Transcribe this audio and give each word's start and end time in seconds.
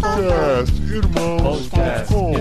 Podcast 0.00 0.72
Irmãos.com 0.90 2.32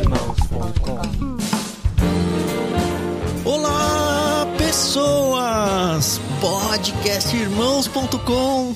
Olá, 3.44 4.48
pessoas! 4.58 6.22
Podcastirmãos.com 6.40 8.74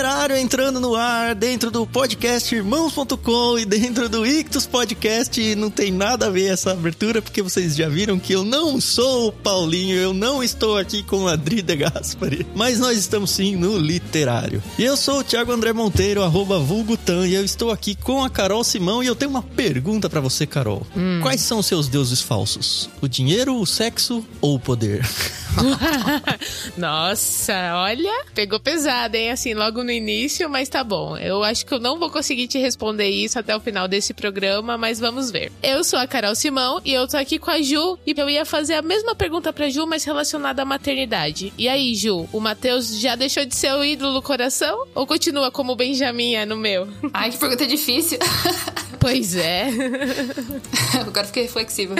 Literário 0.00 0.34
entrando 0.38 0.80
no 0.80 0.94
ar 0.94 1.34
dentro 1.34 1.70
do 1.70 1.86
podcastirmãos.com 1.86 3.58
e 3.58 3.66
dentro 3.66 4.08
do 4.08 4.24
Ictus 4.24 4.64
Podcast. 4.64 5.54
Não 5.56 5.68
tem 5.68 5.92
nada 5.92 6.28
a 6.28 6.30
ver 6.30 6.46
essa 6.46 6.72
abertura, 6.72 7.20
porque 7.20 7.42
vocês 7.42 7.76
já 7.76 7.86
viram 7.86 8.18
que 8.18 8.32
eu 8.32 8.42
não 8.42 8.80
sou 8.80 9.28
o 9.28 9.32
Paulinho, 9.32 9.94
eu 9.94 10.14
não 10.14 10.42
estou 10.42 10.78
aqui 10.78 11.02
com 11.02 11.28
a 11.28 11.36
Drida 11.36 11.76
Gaspari, 11.76 12.46
mas 12.54 12.80
nós 12.80 12.96
estamos 12.96 13.30
sim 13.30 13.56
no 13.56 13.76
Literário. 13.76 14.62
E 14.78 14.84
eu 14.84 14.96
sou 14.96 15.18
o 15.18 15.24
Thiago 15.24 15.52
André 15.52 15.74
Monteiro, 15.74 16.22
arroba 16.22 16.58
vulgutan, 16.58 17.26
e 17.26 17.34
eu 17.34 17.44
estou 17.44 17.70
aqui 17.70 17.94
com 17.94 18.24
a 18.24 18.30
Carol 18.30 18.64
Simão 18.64 19.02
e 19.02 19.06
eu 19.06 19.14
tenho 19.14 19.30
uma 19.30 19.42
pergunta 19.42 20.08
para 20.08 20.22
você, 20.22 20.46
Carol. 20.46 20.86
Quais 21.20 21.42
são 21.42 21.58
os 21.58 21.66
seus 21.66 21.88
deuses 21.88 22.22
falsos? 22.22 22.88
O 23.02 23.06
dinheiro, 23.06 23.54
o 23.54 23.66
sexo 23.66 24.24
ou 24.40 24.54
o 24.54 24.58
poder? 24.58 25.06
Nossa, 26.78 27.74
olha, 27.74 28.24
pegou 28.34 28.58
pesado, 28.58 29.16
hein? 29.16 29.30
Assim, 29.30 29.52
logo 29.52 29.82
no 29.82 29.89
início, 29.90 30.48
mas 30.48 30.68
tá 30.68 30.82
bom. 30.84 31.16
Eu 31.16 31.42
acho 31.42 31.64
que 31.64 31.72
eu 31.72 31.80
não 31.80 31.98
vou 31.98 32.10
conseguir 32.10 32.46
te 32.46 32.58
responder 32.58 33.08
isso 33.08 33.38
até 33.38 33.54
o 33.54 33.60
final 33.60 33.88
desse 33.88 34.14
programa, 34.14 34.76
mas 34.78 34.98
vamos 34.98 35.30
ver. 35.30 35.52
Eu 35.62 35.82
sou 35.84 35.98
a 35.98 36.06
Carol 36.06 36.34
Simão 36.34 36.80
e 36.84 36.92
eu 36.92 37.06
tô 37.08 37.16
aqui 37.16 37.38
com 37.38 37.50
a 37.50 37.60
Ju 37.60 37.98
e 38.06 38.14
eu 38.16 38.28
ia 38.28 38.44
fazer 38.44 38.74
a 38.74 38.82
mesma 38.82 39.14
pergunta 39.14 39.52
pra 39.52 39.68
Ju, 39.68 39.86
mas 39.86 40.04
relacionada 40.04 40.62
à 40.62 40.64
maternidade. 40.64 41.52
E 41.56 41.68
aí, 41.68 41.94
Ju, 41.94 42.28
o 42.32 42.40
Matheus 42.40 42.98
já 43.00 43.14
deixou 43.14 43.44
de 43.44 43.54
ser 43.54 43.72
o 43.74 43.84
ídolo 43.84 44.14
do 44.14 44.22
coração 44.22 44.86
ou 44.94 45.06
continua 45.06 45.50
como 45.50 45.72
o 45.72 45.76
Benjamin 45.76 46.34
é 46.34 46.46
no 46.46 46.56
meu? 46.56 46.88
Ai, 47.12 47.30
que 47.30 47.38
pergunta 47.38 47.66
difícil. 47.66 48.18
Pois 49.00 49.34
é. 49.34 49.70
Agora 51.00 51.26
fiquei 51.26 51.44
reflexiva. 51.44 51.94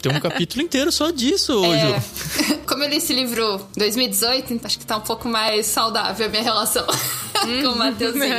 Tem 0.00 0.16
um 0.16 0.20
capítulo 0.20 0.62
inteiro 0.62 0.92
só 0.92 1.10
disso 1.10 1.52
hoje. 1.54 2.52
É, 2.52 2.54
como 2.66 2.84
eu 2.84 2.88
li 2.88 2.96
esse 2.98 3.12
livro 3.12 3.66
em 3.76 3.80
2018, 3.80 4.60
acho 4.62 4.78
que 4.78 4.86
tá 4.86 4.96
um 4.96 5.00
pouco 5.00 5.28
mais 5.28 5.66
saudável 5.66 6.26
a 6.26 6.28
minha 6.28 6.42
relação 6.42 6.86
com 7.34 7.68
o 7.68 7.76
Mateuzinho. 7.76 8.32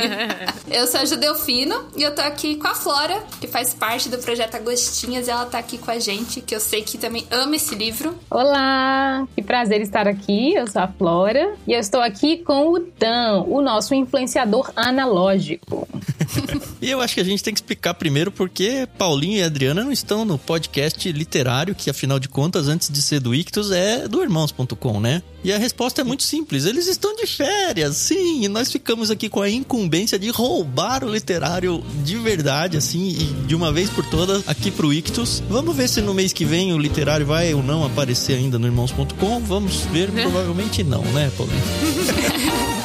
Eu 0.70 0.86
sou 0.86 1.00
a 1.00 1.04
Ju 1.04 1.16
Delfino 1.16 1.84
e 1.94 2.02
eu 2.02 2.14
tô 2.14 2.22
aqui 2.22 2.56
com 2.56 2.66
a 2.66 2.74
Flora, 2.74 3.22
que 3.38 3.46
faz 3.46 3.74
parte 3.74 4.08
do 4.08 4.16
projeto 4.16 4.54
Agostinhas, 4.54 5.28
e 5.28 5.30
ela 5.30 5.44
tá 5.44 5.58
aqui 5.58 5.76
com 5.76 5.90
a 5.90 5.98
gente, 5.98 6.40
que 6.40 6.54
eu 6.54 6.60
sei 6.60 6.80
que 6.82 6.96
também 6.96 7.26
ama 7.30 7.56
esse 7.56 7.74
livro. 7.74 8.16
Olá, 8.30 9.28
que 9.34 9.42
prazer 9.42 9.82
estar 9.82 10.08
aqui. 10.08 10.54
Eu 10.54 10.66
sou 10.66 10.80
a 10.80 10.88
Flora 10.88 11.54
e 11.66 11.74
eu 11.74 11.78
estou 11.78 12.00
aqui 12.00 12.38
com 12.38 12.72
o 12.72 12.78
Dan, 12.78 13.42
o 13.46 13.60
nosso 13.60 13.94
influenciador 13.94 14.72
analógico. 14.74 15.86
E 16.80 16.90
eu 16.90 17.00
acho 17.00 17.14
que 17.14 17.20
a 17.20 17.24
gente 17.24 17.42
tem 17.42 17.52
que 17.52 17.60
explicar 17.60 17.81
primeiro 17.94 18.30
porque 18.30 18.86
Paulinho 18.98 19.38
e 19.38 19.42
Adriana 19.42 19.82
não 19.82 19.90
estão 19.90 20.24
no 20.24 20.36
podcast 20.36 21.10
literário, 21.10 21.74
que 21.74 21.88
afinal 21.88 22.18
de 22.18 22.28
contas, 22.28 22.68
antes 22.68 22.90
de 22.90 23.00
ser 23.00 23.20
do 23.20 23.34
Ictus, 23.34 23.70
é 23.70 24.06
do 24.06 24.22
irmãos.com, 24.22 25.00
né? 25.00 25.22
E 25.42 25.52
a 25.52 25.58
resposta 25.58 26.02
é 26.02 26.04
muito 26.04 26.22
simples: 26.22 26.66
eles 26.66 26.86
estão 26.86 27.16
de 27.16 27.26
férias, 27.26 27.96
sim, 27.96 28.44
e 28.44 28.48
nós 28.48 28.70
ficamos 28.70 29.10
aqui 29.10 29.28
com 29.28 29.40
a 29.40 29.48
incumbência 29.48 30.18
de 30.18 30.30
roubar 30.30 31.02
o 31.02 31.12
literário 31.12 31.82
de 32.04 32.16
verdade, 32.18 32.76
assim, 32.76 33.08
e 33.08 33.46
de 33.46 33.54
uma 33.54 33.72
vez 33.72 33.88
por 33.90 34.04
todas 34.04 34.46
aqui 34.48 34.70
pro 34.70 34.92
Ictus. 34.92 35.42
Vamos 35.48 35.74
ver 35.74 35.88
se 35.88 36.00
no 36.00 36.12
mês 36.12 36.32
que 36.32 36.44
vem 36.44 36.72
o 36.72 36.78
literário 36.78 37.26
vai 37.26 37.54
ou 37.54 37.62
não 37.62 37.84
aparecer 37.84 38.34
ainda 38.34 38.58
no 38.58 38.66
irmãos.com. 38.66 39.40
Vamos 39.40 39.76
ver, 39.92 40.10
provavelmente 40.10 40.84
não, 40.84 41.02
né, 41.06 41.30
Paulinho? 41.36 41.62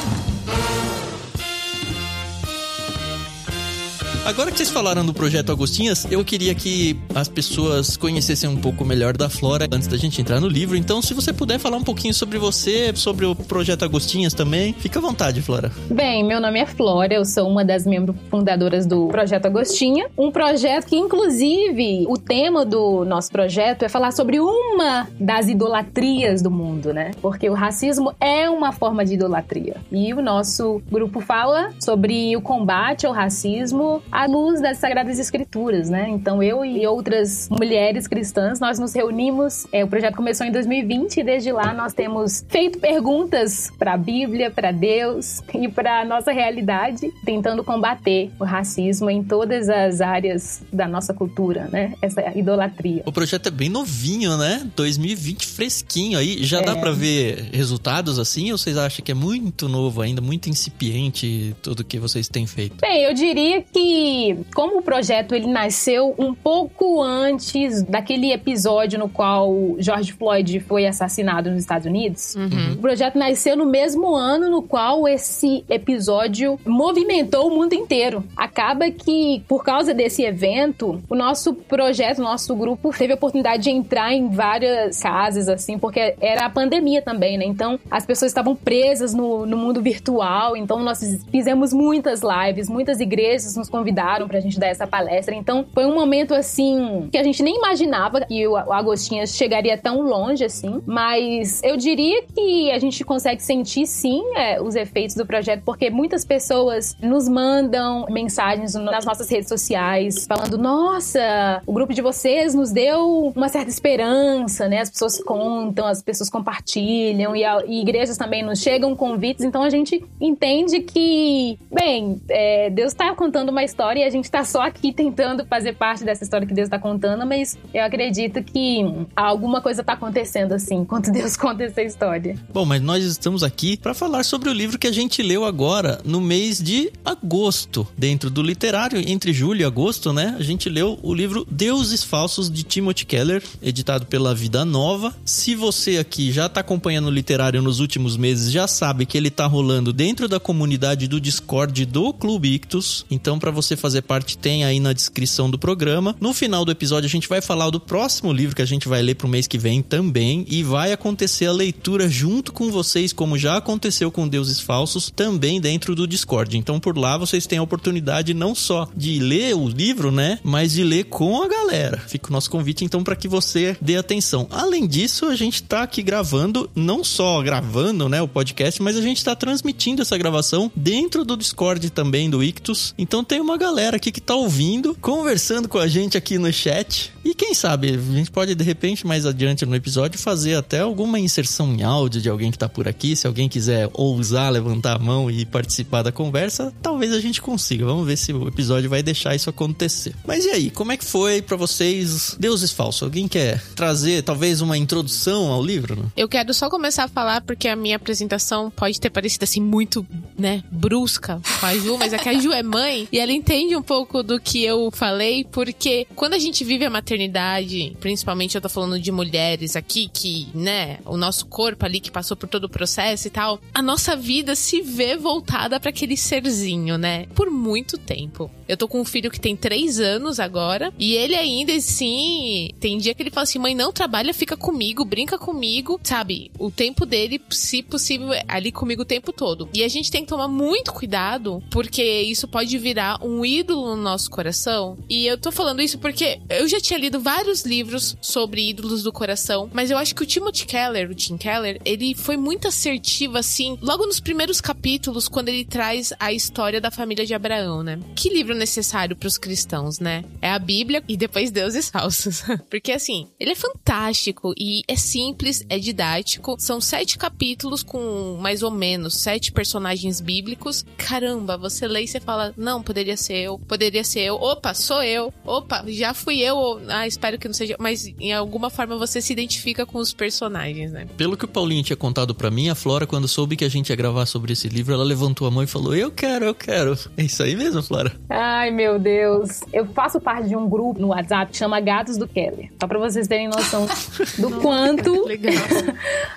Agora 4.28 4.50
que 4.50 4.58
vocês 4.58 4.70
falaram 4.70 5.06
do 5.06 5.14
projeto 5.14 5.50
Agostinhas, 5.50 6.06
eu 6.10 6.22
queria 6.22 6.54
que 6.54 7.00
as 7.14 7.28
pessoas 7.28 7.96
conhecessem 7.96 8.46
um 8.46 8.58
pouco 8.58 8.84
melhor 8.84 9.16
da 9.16 9.30
Flora 9.30 9.66
antes 9.72 9.88
da 9.88 9.96
gente 9.96 10.20
entrar 10.20 10.38
no 10.38 10.46
livro. 10.46 10.76
Então, 10.76 11.00
se 11.00 11.14
você 11.14 11.32
puder 11.32 11.58
falar 11.58 11.78
um 11.78 11.82
pouquinho 11.82 12.12
sobre 12.12 12.36
você, 12.36 12.92
sobre 12.94 13.24
o 13.24 13.34
projeto 13.34 13.86
Agostinhas 13.86 14.34
também, 14.34 14.74
fica 14.74 14.98
à 14.98 15.02
vontade, 15.02 15.40
Flora. 15.40 15.72
Bem, 15.90 16.22
meu 16.22 16.42
nome 16.42 16.60
é 16.60 16.66
Flora, 16.66 17.14
eu 17.14 17.24
sou 17.24 17.48
uma 17.48 17.64
das 17.64 17.86
membros 17.86 18.14
fundadoras 18.30 18.84
do 18.84 19.08
Projeto 19.08 19.46
Agostinha. 19.46 20.10
Um 20.14 20.30
projeto 20.30 20.84
que, 20.84 20.96
inclusive, 20.96 22.04
o 22.06 22.18
tema 22.18 22.66
do 22.66 23.06
nosso 23.06 23.32
projeto 23.32 23.84
é 23.84 23.88
falar 23.88 24.10
sobre 24.10 24.38
uma 24.40 25.08
das 25.18 25.48
idolatrias 25.48 26.42
do 26.42 26.50
mundo, 26.50 26.92
né? 26.92 27.12
Porque 27.22 27.48
o 27.48 27.54
racismo 27.54 28.12
é 28.20 28.50
uma 28.50 28.72
forma 28.72 29.06
de 29.06 29.14
idolatria. 29.14 29.76
E 29.90 30.12
o 30.12 30.20
nosso 30.20 30.82
grupo 30.92 31.18
fala 31.18 31.72
sobre 31.80 32.36
o 32.36 32.42
combate 32.42 33.06
ao 33.06 33.12
racismo 33.14 34.02
à 34.18 34.26
luz 34.26 34.60
das 34.60 34.78
Sagradas 34.78 35.16
Escrituras, 35.20 35.88
né? 35.88 36.08
Então 36.08 36.42
eu 36.42 36.64
e 36.64 36.84
outras 36.88 37.48
mulheres 37.48 38.08
cristãs, 38.08 38.58
nós 38.58 38.76
nos 38.76 38.92
reunimos. 38.92 39.64
É, 39.72 39.84
o 39.84 39.88
projeto 39.88 40.16
começou 40.16 40.44
em 40.44 40.50
2020 40.50 41.18
e 41.18 41.22
desde 41.22 41.52
lá 41.52 41.72
nós 41.72 41.92
temos 41.94 42.44
feito 42.48 42.80
perguntas 42.80 43.70
para 43.78 43.92
a 43.94 43.96
Bíblia, 43.96 44.50
para 44.50 44.72
Deus 44.72 45.40
e 45.54 45.68
para 45.68 46.04
nossa 46.04 46.32
realidade, 46.32 47.12
tentando 47.24 47.62
combater 47.62 48.32
o 48.40 48.44
racismo 48.44 49.08
em 49.08 49.22
todas 49.22 49.68
as 49.68 50.00
áreas 50.00 50.62
da 50.72 50.88
nossa 50.88 51.14
cultura, 51.14 51.68
né? 51.70 51.94
Essa 52.02 52.36
idolatria. 52.36 53.04
O 53.06 53.12
projeto 53.12 53.46
é 53.46 53.50
bem 53.52 53.68
novinho, 53.68 54.36
né? 54.36 54.68
2020 54.74 55.46
fresquinho 55.46 56.18
aí. 56.18 56.42
Já 56.42 56.60
dá 56.60 56.72
É. 56.72 56.74
pra 56.74 56.90
ver 56.90 57.50
resultados 57.52 58.18
assim? 58.18 58.50
Ou 58.50 58.58
vocês 58.58 58.76
acham 58.76 59.04
que 59.04 59.12
é 59.12 59.14
muito 59.14 59.68
novo 59.68 60.02
ainda, 60.02 60.20
muito 60.20 60.48
incipiente 60.50 61.54
tudo 61.62 61.84
que 61.84 62.00
vocês 62.00 62.26
têm 62.28 62.48
feito? 62.48 62.76
Bem, 62.80 63.04
eu 63.04 63.14
diria 63.14 63.62
que 63.62 64.07
como 64.54 64.78
o 64.78 64.82
projeto 64.82 65.34
ele 65.34 65.46
nasceu 65.46 66.14
um 66.18 66.34
pouco 66.34 67.02
antes 67.02 67.82
daquele 67.82 68.32
episódio 68.32 68.98
no 68.98 69.08
qual 69.08 69.76
George 69.78 70.12
Floyd 70.12 70.60
foi 70.60 70.86
assassinado 70.86 71.50
nos 71.50 71.60
Estados 71.60 71.86
Unidos, 71.86 72.34
o 72.72 72.76
projeto 72.78 73.18
nasceu 73.18 73.56
no 73.56 73.66
mesmo 73.66 74.14
ano 74.14 74.50
no 74.50 74.62
qual 74.62 75.06
esse 75.08 75.64
episódio 75.68 76.58
movimentou 76.64 77.48
o 77.48 77.54
mundo 77.54 77.74
inteiro. 77.74 78.24
Acaba 78.36 78.90
que 78.90 79.42
por 79.48 79.64
causa 79.64 79.92
desse 79.92 80.22
evento, 80.22 81.02
o 81.08 81.14
nosso 81.14 81.54
projeto, 81.54 82.18
o 82.18 82.22
nosso 82.22 82.54
grupo 82.54 82.90
teve 82.96 83.12
a 83.12 83.16
oportunidade 83.16 83.64
de 83.64 83.70
entrar 83.70 84.12
em 84.12 84.28
várias 84.28 85.00
casas 85.00 85.48
assim, 85.48 85.78
porque 85.78 86.14
era 86.20 86.46
a 86.46 86.50
pandemia 86.50 87.02
também, 87.02 87.36
né? 87.36 87.44
Então 87.44 87.78
as 87.90 88.06
pessoas 88.06 88.30
estavam 88.30 88.54
presas 88.54 89.12
no, 89.12 89.44
no 89.46 89.56
mundo 89.56 89.82
virtual, 89.82 90.56
então 90.56 90.82
nós 90.82 91.00
fizemos 91.30 91.72
muitas 91.72 92.20
lives, 92.22 92.68
muitas 92.68 93.00
igrejas 93.00 93.56
nos 93.56 93.68
convidaram 93.68 93.87
pra 94.28 94.40
gente 94.40 94.58
dar 94.58 94.66
essa 94.68 94.86
palestra. 94.86 95.34
Então 95.34 95.64
foi 95.74 95.86
um 95.86 95.94
momento 95.94 96.34
assim 96.34 97.08
que 97.10 97.18
a 97.18 97.22
gente 97.22 97.42
nem 97.42 97.56
imaginava 97.56 98.20
que 98.22 98.46
o 98.46 98.56
Agostinhas 98.56 99.34
chegaria 99.36 99.76
tão 99.76 100.02
longe 100.02 100.44
assim, 100.44 100.80
mas 100.86 101.62
eu 101.62 101.76
diria 101.76 102.22
que 102.34 102.70
a 102.70 102.78
gente 102.78 103.04
consegue 103.04 103.42
sentir 103.42 103.86
sim 103.86 104.22
é, 104.36 104.60
os 104.60 104.74
efeitos 104.74 105.14
do 105.16 105.26
projeto, 105.26 105.62
porque 105.64 105.90
muitas 105.90 106.24
pessoas 106.24 106.96
nos 107.00 107.28
mandam 107.28 108.06
mensagens 108.10 108.74
nas 108.74 109.04
nossas 109.04 109.28
redes 109.30 109.48
sociais 109.48 110.26
falando: 110.26 110.58
nossa, 110.58 111.62
o 111.66 111.72
grupo 111.72 111.92
de 111.94 112.02
vocês 112.02 112.54
nos 112.54 112.70
deu 112.72 113.32
uma 113.34 113.48
certa 113.48 113.68
esperança, 113.70 114.68
né? 114.68 114.80
As 114.80 114.90
pessoas 114.90 115.22
contam, 115.22 115.86
as 115.86 116.02
pessoas 116.02 116.28
compartilham 116.30 117.34
e, 117.36 117.44
a- 117.44 117.62
e 117.66 117.80
igrejas 117.80 118.16
também 118.16 118.42
nos 118.42 118.60
chegam 118.60 118.94
convites, 118.96 119.44
então 119.44 119.62
a 119.62 119.70
gente 119.70 120.04
entende 120.20 120.80
que, 120.80 121.58
bem, 121.70 122.20
é, 122.28 122.70
Deus 122.70 122.92
tá 122.94 123.14
contando 123.14 123.50
uma 123.50 123.62
história 123.64 123.77
e 123.96 124.02
a 124.02 124.10
gente 124.10 124.30
tá 124.30 124.44
só 124.44 124.62
aqui 124.62 124.92
tentando 124.92 125.46
fazer 125.46 125.74
parte 125.74 126.04
dessa 126.04 126.24
história 126.24 126.46
que 126.46 126.52
Deus 126.52 126.68
tá 126.68 126.78
contando, 126.78 127.24
mas 127.24 127.56
eu 127.72 127.84
acredito 127.84 128.42
que 128.42 128.80
alguma 129.14 129.60
coisa 129.60 129.84
tá 129.84 129.92
acontecendo 129.92 130.52
assim, 130.52 130.76
enquanto 130.76 131.12
Deus 131.12 131.36
conta 131.36 131.64
essa 131.64 131.82
história. 131.82 132.36
Bom, 132.52 132.64
mas 132.64 132.82
nós 132.82 133.04
estamos 133.04 133.42
aqui 133.42 133.76
para 133.76 133.94
falar 133.94 134.24
sobre 134.24 134.50
o 134.50 134.52
livro 134.52 134.78
que 134.78 134.86
a 134.86 134.92
gente 134.92 135.22
leu 135.22 135.44
agora 135.44 136.00
no 136.04 136.20
mês 136.20 136.60
de 136.60 136.90
agosto, 137.04 137.86
dentro 137.96 138.30
do 138.30 138.42
literário, 138.42 138.98
entre 139.06 139.32
julho 139.32 139.60
e 139.60 139.64
agosto, 139.64 140.12
né? 140.12 140.34
A 140.38 140.42
gente 140.42 140.68
leu 140.68 140.98
o 141.02 141.14
livro 141.14 141.46
Deuses 141.50 142.02
Falsos 142.02 142.50
de 142.50 142.64
Timothy 142.64 143.06
Keller, 143.06 143.42
editado 143.62 144.06
pela 144.06 144.34
Vida 144.34 144.64
Nova. 144.64 145.14
Se 145.24 145.54
você 145.54 145.98
aqui 145.98 146.32
já 146.32 146.48
tá 146.48 146.60
acompanhando 146.60 147.06
o 147.06 147.12
literário 147.12 147.62
nos 147.62 147.78
últimos 147.78 148.16
meses, 148.16 148.50
já 148.50 148.66
sabe 148.66 149.06
que 149.06 149.16
ele 149.16 149.30
tá 149.30 149.46
rolando 149.46 149.92
dentro 149.92 150.28
da 150.28 150.40
comunidade 150.40 151.06
do 151.06 151.20
Discord 151.20 151.84
do 151.86 152.12
Clube 152.12 152.54
Ictus. 152.54 153.06
Então, 153.10 153.38
para 153.38 153.50
você 153.50 153.67
fazer 153.76 154.02
parte, 154.02 154.38
tem 154.38 154.64
aí 154.64 154.80
na 154.80 154.92
descrição 154.92 155.50
do 155.50 155.58
programa. 155.58 156.16
No 156.20 156.32
final 156.32 156.64
do 156.64 156.72
episódio, 156.72 157.06
a 157.06 157.10
gente 157.10 157.28
vai 157.28 157.40
falar 157.40 157.70
do 157.70 157.80
próximo 157.80 158.32
livro 158.32 158.56
que 158.56 158.62
a 158.62 158.66
gente 158.66 158.88
vai 158.88 159.02
ler 159.02 159.14
pro 159.14 159.28
mês 159.28 159.46
que 159.46 159.58
vem 159.58 159.82
também. 159.82 160.44
E 160.48 160.62
vai 160.62 160.92
acontecer 160.92 161.46
a 161.46 161.52
leitura 161.52 162.08
junto 162.08 162.52
com 162.52 162.70
vocês, 162.70 163.12
como 163.12 163.38
já 163.38 163.56
aconteceu 163.56 164.10
com 164.10 164.28
Deuses 164.28 164.60
Falsos, 164.60 165.12
também 165.14 165.60
dentro 165.60 165.94
do 165.94 166.06
Discord. 166.06 166.56
Então, 166.56 166.80
por 166.80 166.96
lá, 166.96 167.16
vocês 167.18 167.46
têm 167.46 167.58
a 167.58 167.62
oportunidade 167.62 168.34
não 168.34 168.54
só 168.54 168.88
de 168.96 169.18
ler 169.18 169.54
o 169.54 169.68
livro, 169.68 170.10
né? 170.10 170.38
Mas 170.42 170.72
de 170.72 170.84
ler 170.84 171.04
com 171.04 171.42
a 171.42 171.48
galera. 171.48 171.98
Fica 172.06 172.28
o 172.28 172.32
nosso 172.32 172.50
convite, 172.50 172.84
então, 172.84 173.04
para 173.04 173.16
que 173.16 173.28
você 173.28 173.76
dê 173.80 173.96
atenção. 173.96 174.46
Além 174.50 174.86
disso, 174.86 175.26
a 175.26 175.36
gente 175.36 175.62
tá 175.62 175.82
aqui 175.82 176.02
gravando, 176.02 176.70
não 176.74 177.04
só 177.04 177.42
gravando, 177.42 178.08
né, 178.08 178.22
o 178.22 178.28
podcast, 178.28 178.80
mas 178.82 178.96
a 178.96 179.02
gente 179.02 179.24
tá 179.24 179.34
transmitindo 179.34 180.02
essa 180.02 180.16
gravação 180.16 180.70
dentro 180.74 181.24
do 181.24 181.36
Discord 181.36 181.90
também 181.90 182.30
do 182.30 182.42
Ictus. 182.42 182.94
Então 182.96 183.24
tem 183.24 183.40
uma 183.40 183.57
galera 183.58 183.96
aqui 183.96 184.12
que 184.12 184.20
tá 184.20 184.34
ouvindo, 184.34 184.96
conversando 185.00 185.68
com 185.68 185.78
a 185.78 185.88
gente 185.88 186.16
aqui 186.16 186.38
no 186.38 186.50
chat. 186.52 187.12
E 187.24 187.34
quem 187.34 187.52
sabe, 187.52 187.90
a 187.90 188.14
gente 188.16 188.30
pode 188.30 188.54
de 188.54 188.64
repente 188.64 189.06
mais 189.06 189.26
adiante 189.26 189.66
no 189.66 189.74
episódio 189.74 190.18
fazer 190.18 190.54
até 190.54 190.80
alguma 190.80 191.18
inserção 191.18 191.74
em 191.74 191.82
áudio 191.82 192.22
de 192.22 192.30
alguém 192.30 192.50
que 192.50 192.56
tá 192.56 192.68
por 192.68 192.88
aqui. 192.88 193.14
Se 193.16 193.26
alguém 193.26 193.48
quiser 193.48 193.90
ousar 193.92 194.50
levantar 194.50 194.96
a 194.96 194.98
mão 194.98 195.30
e 195.30 195.44
participar 195.44 196.02
da 196.02 196.12
conversa, 196.12 196.72
talvez 196.80 197.12
a 197.12 197.20
gente 197.20 197.42
consiga. 197.42 197.84
Vamos 197.84 198.06
ver 198.06 198.16
se 198.16 198.32
o 198.32 198.48
episódio 198.48 198.88
vai 198.88 199.02
deixar 199.02 199.34
isso 199.34 199.50
acontecer. 199.50 200.14
Mas 200.26 200.44
e 200.44 200.50
aí, 200.50 200.70
como 200.70 200.92
é 200.92 200.96
que 200.96 201.04
foi 201.04 201.42
para 201.42 201.56
vocês 201.56 202.36
Deuses 202.38 202.72
Falsos? 202.72 203.02
Alguém 203.02 203.26
quer 203.26 203.62
trazer 203.74 204.22
talvez 204.22 204.60
uma 204.60 204.78
introdução 204.78 205.52
ao 205.52 205.62
livro? 205.62 205.96
Né? 205.96 206.04
Eu 206.16 206.28
quero 206.28 206.54
só 206.54 206.70
começar 206.70 207.04
a 207.04 207.08
falar 207.08 207.42
porque 207.42 207.66
a 207.68 207.76
minha 207.76 207.96
apresentação 207.96 208.70
pode 208.70 209.00
ter 209.00 209.10
parecido 209.10 209.44
assim 209.44 209.60
muito, 209.60 210.06
né, 210.38 210.62
brusca 210.70 211.40
com 211.60 211.66
a 211.66 211.76
Ju, 211.76 211.98
mas 211.98 212.12
é 212.12 212.18
que 212.18 212.28
a 212.28 212.38
Ju 212.38 212.52
é 212.52 212.62
mãe 212.62 213.08
e 213.10 213.18
ela 213.18 213.32
entende 213.48 213.74
um 213.74 213.82
pouco 213.82 214.22
do 214.22 214.38
que 214.38 214.62
eu 214.62 214.90
falei, 214.90 215.42
porque 215.42 216.06
quando 216.14 216.34
a 216.34 216.38
gente 216.38 216.62
vive 216.62 216.84
a 216.84 216.90
maternidade, 216.90 217.96
principalmente 217.98 218.54
eu 218.54 218.60
tô 218.60 218.68
falando 218.68 219.00
de 219.00 219.10
mulheres 219.10 219.74
aqui 219.74 220.10
que, 220.12 220.48
né, 220.54 220.98
o 221.06 221.16
nosso 221.16 221.46
corpo 221.46 221.86
ali 221.86 221.98
que 221.98 222.10
passou 222.10 222.36
por 222.36 222.46
todo 222.46 222.64
o 222.64 222.68
processo 222.68 223.26
e 223.26 223.30
tal, 223.30 223.58
a 223.72 223.80
nossa 223.80 224.14
vida 224.14 224.54
se 224.54 224.82
vê 224.82 225.16
voltada 225.16 225.80
para 225.80 225.88
aquele 225.88 226.14
serzinho, 226.14 226.98
né? 226.98 227.24
Por 227.34 227.50
muito 227.50 227.96
tempo. 227.96 228.50
Eu 228.68 228.76
tô 228.76 228.86
com 228.86 229.00
um 229.00 229.04
filho 229.04 229.30
que 229.30 229.40
tem 229.40 229.56
três 229.56 229.98
anos 229.98 230.38
agora 230.38 230.92
e 230.98 231.14
ele 231.14 231.34
ainda 231.34 231.72
assim 231.72 232.68
tem 232.78 232.98
dia 232.98 233.14
que 233.14 233.22
ele 233.22 233.30
fala 233.30 233.44
assim: 233.44 233.58
mãe, 233.58 233.74
não 233.74 233.90
trabalha, 233.90 234.34
fica 234.34 234.58
comigo, 234.58 235.06
brinca 235.06 235.38
comigo, 235.38 235.98
sabe? 236.04 236.50
O 236.58 236.70
tempo 236.70 237.06
dele, 237.06 237.40
se 237.48 237.82
possível, 237.82 238.30
é 238.30 238.44
ali 238.46 238.70
comigo 238.70 239.02
o 239.02 239.06
tempo 239.06 239.32
todo. 239.32 239.70
E 239.72 239.82
a 239.82 239.88
gente 239.88 240.10
tem 240.10 240.20
que 240.20 240.28
tomar 240.28 240.48
muito 240.48 240.92
cuidado 240.92 241.62
porque 241.70 242.02
isso 242.02 242.46
pode 242.46 242.76
virar 242.76 243.18
um 243.24 243.37
ídolo 243.44 243.96
no 243.96 244.02
nosso 244.02 244.30
coração. 244.30 244.98
E 245.08 245.26
eu 245.26 245.38
tô 245.38 245.50
falando 245.50 245.82
isso 245.82 245.98
porque 245.98 246.40
eu 246.48 246.68
já 246.68 246.80
tinha 246.80 246.98
lido 246.98 247.20
vários 247.20 247.64
livros 247.64 248.16
sobre 248.20 248.68
ídolos 248.68 249.02
do 249.02 249.12
coração, 249.12 249.70
mas 249.72 249.90
eu 249.90 249.98
acho 249.98 250.14
que 250.14 250.22
o 250.22 250.26
Timothy 250.26 250.66
Keller, 250.66 251.10
o 251.10 251.14
Tim 251.14 251.36
Keller, 251.36 251.80
ele 251.84 252.14
foi 252.14 252.36
muito 252.36 252.68
assertivo 252.68 253.38
assim, 253.38 253.78
logo 253.80 254.06
nos 254.06 254.20
primeiros 254.20 254.60
capítulos, 254.60 255.28
quando 255.28 255.48
ele 255.48 255.64
traz 255.64 256.12
a 256.18 256.32
história 256.32 256.80
da 256.80 256.90
família 256.90 257.26
de 257.26 257.34
Abraão, 257.34 257.82
né? 257.82 257.98
Que 258.14 258.28
livro 258.28 258.54
necessário 258.54 259.16
para 259.16 259.26
os 259.26 259.38
cristãos, 259.38 259.98
né? 259.98 260.24
É 260.40 260.50
a 260.50 260.58
Bíblia 260.58 261.02
e 261.08 261.16
depois 261.16 261.50
deuses 261.50 261.88
falsos. 261.90 262.42
porque 262.70 262.92
assim, 262.92 263.28
ele 263.38 263.52
é 263.52 263.54
fantástico 263.54 264.52
e 264.56 264.82
é 264.88 264.96
simples, 264.96 265.64
é 265.68 265.78
didático. 265.78 266.56
São 266.58 266.80
sete 266.80 267.18
capítulos 267.18 267.82
com 267.82 268.38
mais 268.40 268.62
ou 268.62 268.70
menos 268.70 269.16
sete 269.16 269.52
personagens 269.52 270.20
bíblicos. 270.20 270.84
Caramba, 270.96 271.56
você 271.56 271.86
lê 271.86 272.02
e 272.02 272.08
você 272.08 272.20
fala, 272.20 272.52
não, 272.56 272.82
poderia 272.82 273.16
ser 273.16 273.27
eu, 273.34 273.58
poderia 273.58 274.04
ser 274.04 274.20
eu. 274.20 274.34
Opa, 274.36 274.74
sou 274.74 275.02
eu. 275.02 275.32
Opa, 275.44 275.84
já 275.88 276.14
fui 276.14 276.40
eu. 276.40 276.80
Ah, 276.88 277.06
espero 277.06 277.38
que 277.38 277.46
não 277.48 277.54
seja. 277.54 277.76
Mas 277.78 278.06
em 278.18 278.32
alguma 278.32 278.70
forma 278.70 278.96
você 278.96 279.20
se 279.20 279.32
identifica 279.32 279.84
com 279.86 279.98
os 279.98 280.12
personagens, 280.12 280.92
né? 280.92 281.06
Pelo 281.16 281.36
que 281.36 281.44
o 281.44 281.48
Paulinho 281.48 281.82
tinha 281.82 281.96
contado 281.96 282.34
para 282.34 282.50
mim, 282.50 282.68
a 282.68 282.74
Flora, 282.74 283.06
quando 283.06 283.28
soube 283.28 283.56
que 283.56 283.64
a 283.64 283.68
gente 283.68 283.90
ia 283.90 283.96
gravar 283.96 284.26
sobre 284.26 284.52
esse 284.52 284.68
livro, 284.68 284.94
ela 284.94 285.04
levantou 285.04 285.46
a 285.46 285.50
mão 285.50 285.62
e 285.62 285.66
falou: 285.66 285.94
Eu 285.94 286.10
quero, 286.10 286.44
eu 286.44 286.54
quero. 286.54 286.98
É 287.16 287.22
isso 287.22 287.42
aí 287.42 287.56
mesmo, 287.56 287.82
Flora? 287.82 288.12
Ai, 288.28 288.70
meu 288.70 288.98
Deus. 288.98 289.60
Eu 289.72 289.86
faço 289.86 290.20
parte 290.20 290.48
de 290.48 290.56
um 290.56 290.68
grupo 290.68 291.00
no 291.00 291.08
WhatsApp 291.08 291.52
que 291.52 291.58
chama 291.58 291.80
Gatos 291.80 292.16
do 292.16 292.26
Keller. 292.26 292.70
Só 292.80 292.86
pra 292.86 292.98
vocês 292.98 293.26
terem 293.26 293.48
noção 293.48 293.86
do 294.38 294.50
quanto. 294.60 295.28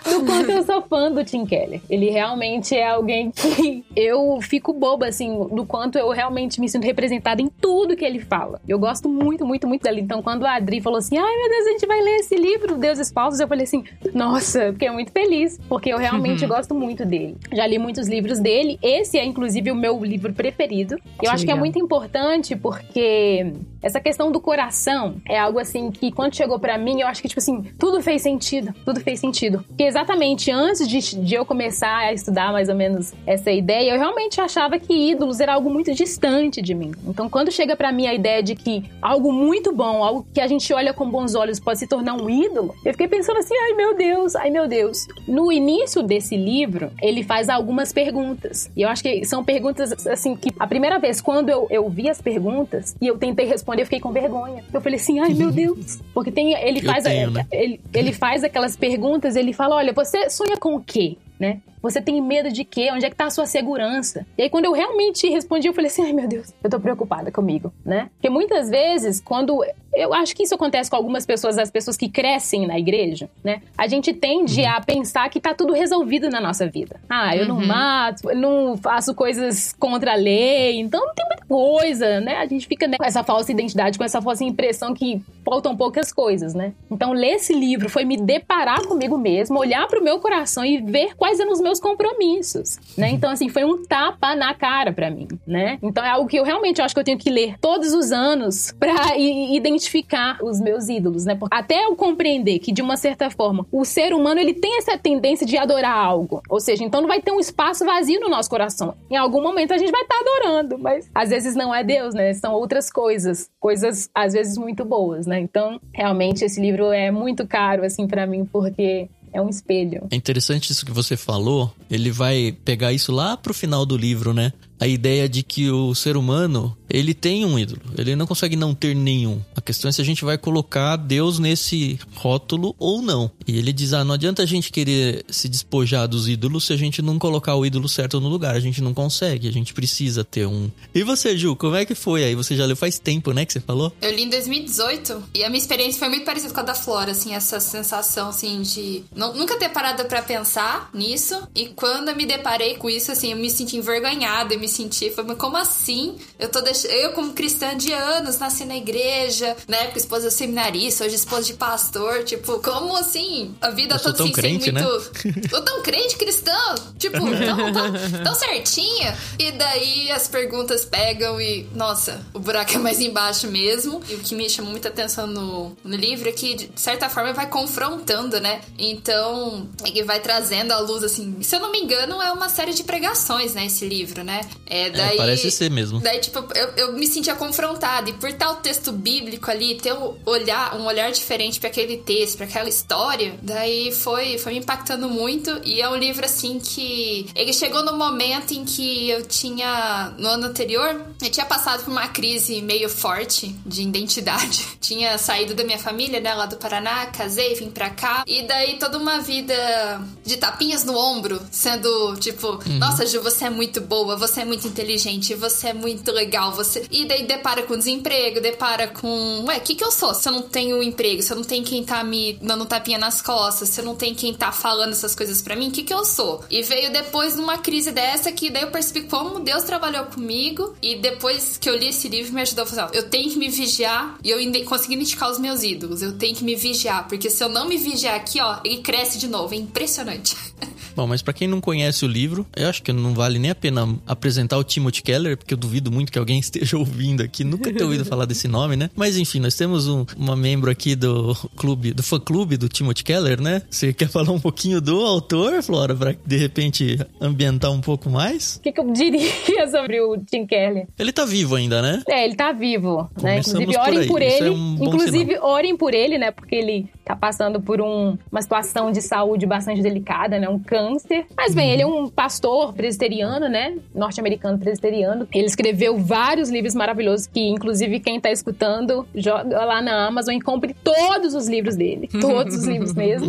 Do 0.03 0.25
quanto 0.25 0.49
eu 0.51 0.63
sou 0.63 0.81
fã 0.83 1.11
do 1.11 1.23
Tim 1.23 1.45
Keller. 1.45 1.81
Ele 1.89 2.09
realmente 2.09 2.75
é 2.75 2.89
alguém 2.89 3.31
que 3.31 3.83
eu 3.95 4.39
fico 4.41 4.73
boba, 4.73 5.07
assim, 5.07 5.47
do 5.51 5.65
quanto 5.65 5.97
eu 5.97 6.09
realmente 6.09 6.59
me 6.59 6.67
sinto 6.67 6.80
representada 6.81 7.41
em 7.41 7.47
tudo 7.47 7.95
que 7.95 8.05
ele 8.05 8.19
fala. 8.19 8.61
Eu 8.67 8.79
gosto 8.79 9.07
muito, 9.07 9.45
muito, 9.45 9.67
muito 9.67 9.83
dele. 9.83 10.01
Então, 10.01 10.21
quando 10.21 10.45
a 10.45 10.55
Adri 10.55 10.81
falou 10.81 10.99
assim, 10.99 11.17
ai 11.17 11.37
meu 11.37 11.49
Deus, 11.49 11.67
a 11.67 11.71
gente 11.71 11.85
vai 11.85 12.01
ler 12.01 12.15
esse 12.17 12.35
livro, 12.35 12.77
Deuses 12.77 13.11
Falsos, 13.11 13.39
eu 13.39 13.47
falei 13.47 13.63
assim, 13.63 13.83
nossa, 14.13 14.71
fiquei 14.73 14.89
muito 14.89 15.11
feliz, 15.11 15.59
porque 15.69 15.89
eu 15.89 15.97
realmente 15.97 16.45
gosto 16.45 16.73
muito 16.75 17.05
dele. 17.05 17.37
Já 17.51 17.65
li 17.67 17.77
muitos 17.77 18.07
livros 18.07 18.39
dele, 18.39 18.77
esse 18.81 19.17
é 19.17 19.25
inclusive 19.25 19.71
o 19.71 19.75
meu 19.75 20.03
livro 20.03 20.33
preferido. 20.33 20.97
Eu 21.21 21.31
acho 21.31 21.45
que 21.45 21.51
é 21.51 21.55
muito 21.55 21.79
importante 21.79 22.55
porque 22.55 23.53
essa 23.81 23.99
questão 23.99 24.31
do 24.31 24.39
coração 24.39 25.15
é 25.27 25.37
algo 25.37 25.59
assim 25.59 25.91
que 25.91 26.11
quando 26.11 26.35
chegou 26.35 26.59
para 26.59 26.77
mim, 26.77 27.01
eu 27.01 27.07
acho 27.07 27.21
que 27.21 27.27
tipo 27.27 27.39
assim, 27.39 27.63
tudo 27.79 28.01
fez 28.01 28.21
sentido, 28.21 28.73
tudo 28.85 28.99
fez 28.99 29.19
sentido. 29.19 29.63
Porque 29.67 29.83
exatamente 29.83 30.51
antes 30.51 30.87
de, 30.87 30.99
de 30.99 31.35
eu 31.35 31.45
começar 31.45 31.97
a 31.97 32.13
estudar 32.13 32.51
mais 32.51 32.69
ou 32.69 32.75
menos 32.75 33.13
essa 33.25 33.51
ideia, 33.51 33.93
eu 33.93 33.99
realmente 33.99 34.39
achava 34.39 34.77
que 34.77 34.93
ídolos 34.93 35.39
era 35.39 35.53
algo 35.53 35.69
muito 35.69 35.93
distante 35.93 36.61
de 36.61 36.73
mim. 36.73 36.91
Então, 37.05 37.29
quando 37.29 37.51
chega 37.51 37.75
para 37.75 37.91
mim 37.91 38.07
a 38.07 38.13
ideia 38.13 38.43
de 38.43 38.55
que 38.55 38.83
algo 39.01 39.31
muito 39.31 39.73
bom, 39.73 40.03
algo 40.03 40.25
que 40.33 40.39
a 40.39 40.47
gente 40.47 40.71
olha 40.73 40.93
com 40.93 41.09
bons 41.09 41.35
olhos 41.35 41.59
pode 41.59 41.79
se 41.79 41.87
tornar 41.87 42.13
um 42.13 42.29
ídolo, 42.29 42.75
eu 42.85 42.91
fiquei 42.91 43.07
pensando 43.07 43.37
assim, 43.37 43.55
ai 43.55 43.73
meu 43.73 43.95
Deus, 43.95 44.35
ai 44.35 44.49
meu 44.49 44.67
Deus. 44.67 45.07
No 45.27 45.51
início 45.51 46.03
desse 46.03 46.37
livro, 46.37 46.91
ele 47.01 47.23
faz 47.23 47.49
algumas 47.49 47.91
perguntas. 47.91 48.69
E 48.75 48.81
eu 48.81 48.89
acho 48.89 49.01
que 49.01 49.25
são 49.25 49.43
perguntas 49.43 50.05
assim 50.07 50.35
que 50.35 50.49
a 50.59 50.67
primeira 50.67 50.99
vez 50.99 51.19
quando 51.19 51.49
eu, 51.49 51.67
eu 51.69 51.89
vi 51.89 52.09
as 52.09 52.21
perguntas 52.21 52.95
e 53.01 53.07
eu 53.07 53.17
tentei 53.17 53.45
responder, 53.45 53.70
eu 53.79 53.85
fiquei 53.85 53.99
com 53.99 54.11
vergonha. 54.11 54.63
Eu 54.73 54.81
falei 54.81 54.97
assim, 54.97 55.19
ai 55.19 55.33
meu 55.33 55.51
Deus. 55.51 55.99
Porque 56.13 56.31
tem, 56.31 56.53
ele 56.53 56.79
Eu 56.79 56.85
faz, 56.85 57.03
tenho, 57.03 57.31
né? 57.31 57.45
ele, 57.51 57.79
ele 57.93 58.11
faz 58.13 58.43
aquelas 58.43 58.75
perguntas, 58.75 59.35
ele 59.35 59.53
fala, 59.53 59.75
olha, 59.75 59.93
você 59.93 60.29
sonha 60.29 60.57
com 60.57 60.75
o 60.75 60.81
quê? 60.81 61.17
Né? 61.39 61.59
Você 61.81 62.01
tem 62.01 62.21
medo 62.21 62.51
de 62.51 62.63
quê? 62.63 62.89
Onde 62.91 63.05
é 63.05 63.09
que 63.09 63.15
tá 63.15 63.25
a 63.25 63.29
sua 63.29 63.45
segurança? 63.45 64.25
E 64.37 64.43
aí, 64.43 64.49
quando 64.49 64.65
eu 64.65 64.71
realmente 64.71 65.27
respondi, 65.29 65.67
eu 65.67 65.73
falei 65.73 65.89
assim: 65.89 66.03
ai 66.03 66.13
meu 66.13 66.27
Deus, 66.27 66.53
eu 66.63 66.69
tô 66.69 66.79
preocupada 66.79 67.31
comigo, 67.31 67.73
né? 67.83 68.09
Porque 68.13 68.29
muitas 68.29 68.69
vezes, 68.69 69.19
quando. 69.19 69.63
Eu 69.93 70.13
acho 70.13 70.33
que 70.33 70.43
isso 70.43 70.55
acontece 70.55 70.89
com 70.89 70.95
algumas 70.95 71.25
pessoas, 71.25 71.57
as 71.57 71.69
pessoas 71.69 71.97
que 71.97 72.07
crescem 72.07 72.65
na 72.65 72.79
igreja, 72.79 73.29
né? 73.43 73.61
A 73.77 73.87
gente 73.87 74.13
tende 74.13 74.63
a 74.63 74.79
pensar 74.79 75.29
que 75.29 75.37
tá 75.37 75.53
tudo 75.53 75.73
resolvido 75.73 76.29
na 76.29 76.39
nossa 76.39 76.65
vida. 76.65 77.01
Ah, 77.09 77.35
eu 77.35 77.45
não 77.45 77.59
mato, 77.59 78.29
eu 78.29 78.37
não 78.37 78.77
faço 78.77 79.13
coisas 79.13 79.73
contra 79.77 80.13
a 80.13 80.15
lei, 80.15 80.79
então 80.79 81.05
não 81.05 81.13
tem 81.13 81.25
muita 81.27 81.45
coisa, 81.45 82.21
né? 82.21 82.37
A 82.37 82.45
gente 82.45 82.67
fica 82.67 82.87
né, 82.87 82.97
com 82.97 83.03
essa 83.03 83.21
falsa 83.21 83.51
identidade, 83.51 83.97
com 83.97 84.03
essa 84.05 84.21
falsa 84.21 84.45
impressão 84.45 84.93
que 84.93 85.21
faltam 85.43 85.75
poucas 85.75 86.13
coisas, 86.13 86.53
né? 86.53 86.73
Então, 86.89 87.11
ler 87.11 87.35
esse 87.35 87.53
livro 87.53 87.89
foi 87.89 88.05
me 88.05 88.17
deparar 88.17 88.85
comigo 88.85 89.17
mesmo, 89.17 89.59
olhar 89.59 89.87
pro 89.87 90.03
meu 90.03 90.19
coração 90.19 90.63
e 90.63 90.79
ver 90.79 91.15
quais 91.15 91.39
eram 91.39 91.51
os 91.51 91.59
meus 91.59 91.70
compromissos, 91.79 92.77
né? 92.97 93.09
Então, 93.09 93.29
assim, 93.31 93.49
foi 93.49 93.63
um 93.63 93.83
tapa 93.85 94.35
na 94.35 94.53
cara 94.53 94.91
pra 94.91 95.09
mim, 95.09 95.27
né? 95.45 95.77
Então, 95.81 96.03
é 96.03 96.09
algo 96.09 96.27
que 96.27 96.37
eu 96.37 96.43
realmente 96.43 96.81
acho 96.81 96.93
que 96.93 96.99
eu 96.99 97.03
tenho 97.03 97.17
que 97.17 97.29
ler 97.29 97.55
todos 97.59 97.93
os 97.93 98.11
anos 98.11 98.73
pra 98.79 99.17
i- 99.17 99.55
identificar 99.55 100.37
os 100.43 100.59
meus 100.59 100.89
ídolos, 100.89 101.25
né? 101.25 101.35
Porque 101.35 101.55
até 101.55 101.85
eu 101.85 101.95
compreender 101.95 102.59
que, 102.59 102.71
de 102.71 102.81
uma 102.81 102.97
certa 102.97 103.29
forma, 103.29 103.65
o 103.71 103.85
ser 103.85 104.13
humano, 104.13 104.39
ele 104.39 104.53
tem 104.53 104.77
essa 104.77 104.97
tendência 104.97 105.45
de 105.45 105.57
adorar 105.57 105.95
algo. 105.95 106.41
Ou 106.49 106.59
seja, 106.59 106.83
então 106.83 107.01
não 107.01 107.07
vai 107.07 107.21
ter 107.21 107.31
um 107.31 107.39
espaço 107.39 107.85
vazio 107.85 108.19
no 108.19 108.29
nosso 108.29 108.49
coração. 108.49 108.93
Em 109.09 109.15
algum 109.17 109.41
momento 109.41 109.73
a 109.73 109.77
gente 109.77 109.91
vai 109.91 110.01
estar 110.01 110.19
adorando, 110.19 110.77
mas 110.77 111.09
às 111.13 111.29
vezes 111.29 111.55
não 111.55 111.73
é 111.73 111.83
Deus, 111.83 112.13
né? 112.13 112.33
São 112.33 112.53
outras 112.53 112.91
coisas. 112.91 113.49
Coisas, 113.59 114.09
às 114.13 114.33
vezes, 114.33 114.57
muito 114.57 114.83
boas, 114.83 115.25
né? 115.27 115.39
Então, 115.39 115.79
realmente, 115.93 116.43
esse 116.43 116.59
livro 116.59 116.91
é 116.91 117.11
muito 117.11 117.45
caro, 117.47 117.83
assim, 117.85 118.07
pra 118.07 118.25
mim, 118.25 118.45
porque 118.45 119.09
é 119.33 119.41
um 119.41 119.49
espelho. 119.49 120.07
É 120.11 120.15
interessante 120.15 120.71
isso 120.71 120.85
que 120.85 120.91
você 120.91 121.15
falou. 121.15 121.73
Ele 121.89 122.11
vai 122.11 122.55
pegar 122.65 122.93
isso 122.93 123.11
lá 123.11 123.37
pro 123.37 123.53
final 123.53 123.85
do 123.85 123.97
livro, 123.97 124.33
né? 124.33 124.51
A 124.81 124.87
ideia 124.87 125.29
de 125.29 125.43
que 125.43 125.69
o 125.69 125.93
ser 125.93 126.17
humano, 126.17 126.75
ele 126.89 127.13
tem 127.13 127.45
um 127.45 127.57
ídolo. 127.57 127.81
Ele 127.95 128.15
não 128.15 128.25
consegue 128.25 128.55
não 128.55 128.73
ter 128.73 128.95
nenhum. 128.95 129.39
A 129.55 129.61
questão 129.61 129.87
é 129.87 129.91
se 129.91 130.01
a 130.01 130.03
gente 130.03 130.25
vai 130.25 130.39
colocar 130.39 130.95
Deus 130.95 131.37
nesse 131.37 131.99
rótulo 132.15 132.75
ou 132.79 132.99
não. 132.99 133.29
E 133.47 133.59
ele 133.59 133.71
diz: 133.71 133.93
ah, 133.93 134.03
não 134.03 134.15
adianta 134.15 134.41
a 134.41 134.45
gente 134.45 134.71
querer 134.71 135.23
se 135.29 135.47
despojar 135.47 136.07
dos 136.07 136.27
ídolos 136.27 136.65
se 136.65 136.73
a 136.73 136.77
gente 136.77 136.99
não 136.99 137.19
colocar 137.19 137.55
o 137.55 137.63
ídolo 137.63 137.87
certo 137.87 138.19
no 138.19 138.27
lugar. 138.27 138.55
A 138.55 138.59
gente 138.59 138.81
não 138.81 138.91
consegue, 138.91 139.47
a 139.47 139.51
gente 139.51 139.71
precisa 139.71 140.23
ter 140.23 140.47
um. 140.47 140.71
E 140.95 141.03
você, 141.03 141.37
Ju, 141.37 141.55
como 141.55 141.75
é 141.75 141.85
que 141.85 141.93
foi 141.93 142.23
aí? 142.23 142.33
Você 142.33 142.55
já 142.55 142.65
leu 142.65 142.75
faz 142.75 142.97
tempo, 142.97 143.31
né, 143.33 143.45
que 143.45 143.53
você 143.53 143.59
falou? 143.59 143.93
Eu 144.01 144.15
li 144.15 144.23
em 144.23 144.29
2018 144.29 145.23
e 145.35 145.43
a 145.43 145.49
minha 145.49 145.61
experiência 145.61 145.99
foi 145.99 146.09
muito 146.09 146.25
parecida 146.25 146.51
com 146.51 146.59
a 146.59 146.63
da 146.63 146.73
Flora, 146.73 147.11
assim, 147.11 147.35
essa 147.35 147.59
sensação, 147.59 148.29
assim, 148.29 148.63
de 148.63 149.03
nunca 149.15 149.59
ter 149.59 149.69
parado 149.69 150.05
pra 150.05 150.23
pensar 150.23 150.89
nisso. 150.91 151.47
E 151.53 151.67
quando 151.67 152.09
eu 152.09 152.15
me 152.15 152.25
deparei 152.25 152.75
com 152.77 152.89
isso, 152.89 153.11
assim, 153.11 153.31
eu 153.31 153.37
me 153.37 153.51
senti 153.51 153.77
envergonhada, 153.77 154.55
eu 154.55 154.59
me 154.59 154.70
senti, 154.71 155.11
foi, 155.11 155.23
mas 155.23 155.37
como 155.37 155.57
assim? 155.57 156.17
Eu 156.39 156.49
tô 156.49 156.61
deixando, 156.61 156.91
eu 156.91 157.11
como 157.13 157.33
cristã 157.33 157.75
de 157.75 157.93
anos, 157.93 158.39
nasci 158.39 158.65
na 158.65 158.77
igreja, 158.77 159.55
né, 159.67 159.87
com 159.87 159.97
esposa 159.97 160.29
seminarista, 160.31 161.05
hoje 161.05 161.15
esposa 161.15 161.43
de 161.43 161.53
pastor, 161.53 162.23
tipo, 162.23 162.59
como 162.59 162.95
assim? 162.95 163.55
A 163.61 163.69
vida 163.69 163.95
Eu 163.95 163.99
toda 163.99 164.17
tão 164.17 164.25
assim, 164.25 164.33
crente, 164.33 164.71
né? 164.71 164.81
muito... 164.81 165.55
Eu 165.55 165.61
tão 165.63 165.81
crente 165.81 166.15
cristão, 166.15 166.75
tipo, 166.97 167.17
tão, 167.19 167.73
tão, 167.73 168.23
tão 168.23 168.35
certinha. 168.35 169.17
E 169.37 169.51
daí 169.51 170.11
as 170.11 170.27
perguntas 170.27 170.85
pegam 170.85 171.39
e, 171.39 171.67
nossa, 171.75 172.25
o 172.33 172.39
buraco 172.39 172.73
é 172.73 172.77
mais 172.77 172.99
embaixo 172.99 173.47
mesmo. 173.47 174.01
E 174.09 174.15
o 174.15 174.19
que 174.19 174.35
me 174.35 174.49
chamou 174.49 174.71
muita 174.71 174.89
atenção 174.89 175.27
no, 175.27 175.75
no 175.83 175.95
livro 175.95 176.29
é 176.29 176.31
que, 176.31 176.55
de 176.55 176.71
certa 176.79 177.09
forma, 177.09 177.33
vai 177.33 177.47
confrontando, 177.47 178.39
né? 178.39 178.61
Então, 178.77 179.67
ele 179.85 180.03
vai 180.03 180.19
trazendo 180.19 180.71
à 180.71 180.79
luz, 180.79 181.03
assim. 181.03 181.41
Se 181.41 181.55
eu 181.55 181.59
não 181.59 181.71
me 181.71 181.79
engano, 181.79 182.21
é 182.21 182.31
uma 182.31 182.49
série 182.49 182.73
de 182.73 182.83
pregações, 182.83 183.53
né? 183.53 183.65
Esse 183.65 183.87
livro, 183.87 184.23
né? 184.23 184.41
É, 184.65 184.89
daí, 184.89 185.15
é, 185.15 185.17
parece 185.17 185.51
ser 185.51 185.69
mesmo. 185.69 185.99
Daí, 185.99 186.19
tipo, 186.19 186.39
eu, 186.55 186.67
eu 186.77 186.93
me 186.93 187.05
sentia 187.05 187.35
confrontada. 187.35 188.09
E 188.09 188.13
por 188.13 188.31
tal 188.33 188.55
texto 188.57 188.91
bíblico 188.91 189.51
ali, 189.51 189.75
ter 189.75 189.93
um 189.93 190.15
olhar, 190.25 190.75
um 190.75 190.85
olhar 190.85 191.11
diferente 191.11 191.59
para 191.59 191.69
aquele 191.69 191.97
texto, 191.97 192.37
para 192.37 192.45
aquela 192.45 192.69
história, 192.69 193.35
daí 193.41 193.91
foi, 193.91 194.37
foi 194.37 194.53
me 194.53 194.59
impactando 194.59 195.09
muito. 195.09 195.59
E 195.65 195.81
é 195.81 195.89
um 195.89 195.95
livro, 195.95 196.25
assim, 196.25 196.59
que... 196.59 197.27
Ele 197.35 197.51
chegou 197.51 197.83
no 197.83 197.97
momento 197.97 198.53
em 198.53 198.63
que 198.63 199.09
eu 199.09 199.25
tinha... 199.25 200.13
No 200.17 200.29
ano 200.29 200.47
anterior, 200.47 201.05
eu 201.21 201.29
tinha 201.29 201.45
passado 201.45 201.83
por 201.83 201.91
uma 201.91 202.07
crise 202.07 202.61
meio 202.61 202.89
forte 202.89 203.53
de 203.65 203.81
identidade. 203.81 204.65
tinha 204.79 205.17
saído 205.17 205.53
da 205.53 205.63
minha 205.63 205.79
família, 205.79 206.19
né, 206.19 206.33
lá 206.33 206.45
do 206.45 206.55
Paraná, 206.55 207.07
casei, 207.07 207.55
vim 207.55 207.69
pra 207.69 207.89
cá. 207.89 208.23
E 208.25 208.43
daí 208.43 208.79
toda 208.79 208.97
uma 208.97 209.19
vida 209.19 210.01
de 210.25 210.37
tapinhas 210.37 210.85
no 210.85 210.97
ombro, 210.97 211.41
sendo, 211.51 212.15
tipo... 212.17 212.51
Uhum. 212.51 212.77
Nossa, 212.79 213.05
Ju, 213.05 213.21
você 213.21 213.45
é 213.45 213.49
muito 213.49 213.81
boa, 213.81 214.15
você 214.15 214.40
é 214.41 214.45
muito 214.45 214.67
inteligente, 214.67 215.33
você 215.35 215.69
é 215.69 215.73
muito 215.73 216.11
legal, 216.11 216.51
você. 216.51 216.85
E 216.91 217.05
daí 217.05 217.25
depara 217.25 217.63
com 217.63 217.77
desemprego, 217.77 218.41
depara 218.41 218.87
com. 218.87 219.45
Ué, 219.47 219.57
o 219.57 219.61
que, 219.61 219.75
que 219.75 219.83
eu 219.83 219.91
sou? 219.91 220.13
Se 220.13 220.27
eu 220.27 220.33
não 220.33 220.41
tenho 220.41 220.81
emprego, 220.81 221.21
se 221.21 221.31
eu 221.31 221.37
não 221.37 221.43
tenho 221.43 221.63
quem 221.63 221.83
tá 221.83 222.03
me 222.03 222.33
dando 222.41 222.65
tapinha 222.65 222.97
nas 222.97 223.21
costas, 223.21 223.69
se 223.69 223.79
eu 223.79 223.85
não 223.85 223.95
tenho 223.95 224.15
quem 224.15 224.33
tá 224.33 224.51
falando 224.51 224.91
essas 224.91 225.15
coisas 225.15 225.41
para 225.41 225.55
mim, 225.55 225.69
o 225.69 225.71
que, 225.71 225.83
que 225.83 225.93
eu 225.93 226.03
sou? 226.03 226.43
E 226.49 226.61
veio 226.63 226.91
depois 226.91 227.35
numa 227.35 227.57
crise 227.57 227.91
dessa 227.91 228.31
que 228.31 228.49
daí 228.49 228.63
eu 228.63 228.71
percebi 228.71 229.01
como 229.03 229.39
Deus 229.39 229.63
trabalhou 229.63 230.05
comigo. 230.05 230.75
E 230.81 230.95
depois 230.95 231.57
que 231.57 231.69
eu 231.69 231.75
li 231.75 231.87
esse 231.87 232.09
livro, 232.09 232.33
me 232.33 232.41
ajudou 232.41 232.63
a 232.63 232.67
fazer: 232.67 232.97
eu 232.97 233.09
tenho 233.09 233.29
que 233.29 233.37
me 233.37 233.49
vigiar 233.49 234.17
e 234.23 234.29
eu 234.29 234.39
consegui 234.65 234.95
identificar 234.95 235.29
os 235.29 235.39
meus 235.39 235.63
ídolos. 235.63 236.01
Eu 236.01 236.17
tenho 236.17 236.35
que 236.35 236.43
me 236.43 236.55
vigiar, 236.55 237.07
porque 237.07 237.29
se 237.29 237.43
eu 237.43 237.49
não 237.49 237.67
me 237.67 237.77
vigiar 237.77 238.15
aqui, 238.15 238.41
ó, 238.41 238.59
ele 238.63 238.81
cresce 238.81 239.17
de 239.17 239.27
novo. 239.27 239.53
É 239.53 239.57
impressionante. 239.57 240.35
Bom, 240.95 241.07
mas 241.07 241.21
para 241.21 241.33
quem 241.33 241.47
não 241.47 241.61
conhece 241.61 242.03
o 242.03 242.07
livro, 242.07 242.45
eu 242.55 242.67
acho 242.67 242.83
que 242.83 242.91
não 242.91 243.13
vale 243.13 243.39
nem 243.39 243.51
a 243.51 243.55
pena 243.55 243.97
apresentar 244.05 244.30
o 244.57 244.63
Timothy 244.63 245.03
Keller, 245.03 245.37
porque 245.37 245.53
eu 245.53 245.57
duvido 245.57 245.91
muito 245.91 246.11
que 246.11 246.19
alguém 246.19 246.39
esteja 246.39 246.77
ouvindo 246.77 247.21
aqui, 247.21 247.43
nunca 247.43 247.73
ter 247.73 247.83
ouvido 247.83 248.05
falar 248.05 248.25
desse 248.25 248.47
nome, 248.47 248.75
né? 248.75 248.89
Mas 248.95 249.17
enfim, 249.17 249.39
nós 249.39 249.55
temos 249.55 249.87
um, 249.87 250.05
uma 250.17 250.35
membro 250.35 250.69
aqui 250.69 250.95
do 250.95 251.35
clube, 251.55 251.93
do 251.93 252.03
fã 252.03 252.19
clube 252.19 252.57
do 252.57 252.69
Timothy 252.69 253.03
Keller, 253.03 253.41
né? 253.41 253.61
Você 253.69 253.93
quer 253.93 254.07
falar 254.07 254.31
um 254.31 254.39
pouquinho 254.39 254.79
do 254.79 255.01
autor, 255.01 255.61
Flora, 255.63 255.95
para 255.95 256.15
de 256.25 256.37
repente 256.37 256.97
ambientar 257.19 257.71
um 257.71 257.81
pouco 257.81 258.09
mais? 258.09 258.57
O 258.57 258.61
que, 258.61 258.71
que, 258.71 258.79
eu 258.79 258.91
diria 258.91 259.31
sobre 259.69 260.01
o 260.01 260.17
Tim 260.17 260.45
Keller? 260.45 260.87
Ele 260.97 261.11
tá 261.11 261.25
vivo 261.25 261.55
ainda, 261.55 261.81
né? 261.81 262.03
É, 262.07 262.25
ele 262.25 262.35
tá 262.35 262.51
vivo, 262.51 263.09
né? 263.21 263.39
Inclusive, 263.39 263.77
orem 263.77 263.99
por, 264.01 264.07
por 264.07 264.21
ele. 264.21 264.47
É 264.47 264.51
um 264.51 264.77
inclusive, 264.79 265.33
sinal. 265.33 265.49
orem 265.49 265.77
por 265.77 265.93
ele, 265.93 266.17
né? 266.17 266.31
Porque 266.31 266.55
ele 266.55 266.89
tá 267.03 267.15
passando 267.15 267.61
por 267.61 267.81
um, 267.81 268.17
uma 268.31 268.41
situação 268.41 268.91
de 268.91 269.01
saúde 269.01 269.45
bastante 269.45 269.81
delicada, 269.81 270.39
né? 270.39 270.47
Um 270.47 270.59
câncer. 270.59 271.25
Mas 271.35 271.53
bem, 271.53 271.67
uhum. 271.67 271.73
ele 271.73 271.81
é 271.81 271.87
um 271.87 272.09
pastor 272.09 272.73
presbiteriano, 272.73 273.47
né? 273.49 273.75
Norte-americano 274.21 274.57
presbiteriano. 274.57 275.27
Ele 275.33 275.45
escreveu 275.45 275.97
vários 275.97 276.49
livros 276.49 276.75
maravilhosos 276.75 277.27
que, 277.27 277.41
inclusive, 277.41 277.99
quem 277.99 278.19
tá 278.19 278.31
escutando, 278.31 279.07
joga 279.13 279.65
lá 279.65 279.81
na 279.81 280.07
Amazon 280.07 280.35
e 280.35 280.41
compre 280.41 280.75
todos 280.83 281.33
os 281.33 281.49
livros 281.49 281.75
dele. 281.75 282.07
Todos 282.21 282.55
os 282.55 282.67
livros 282.67 282.93
mesmo. 282.93 283.27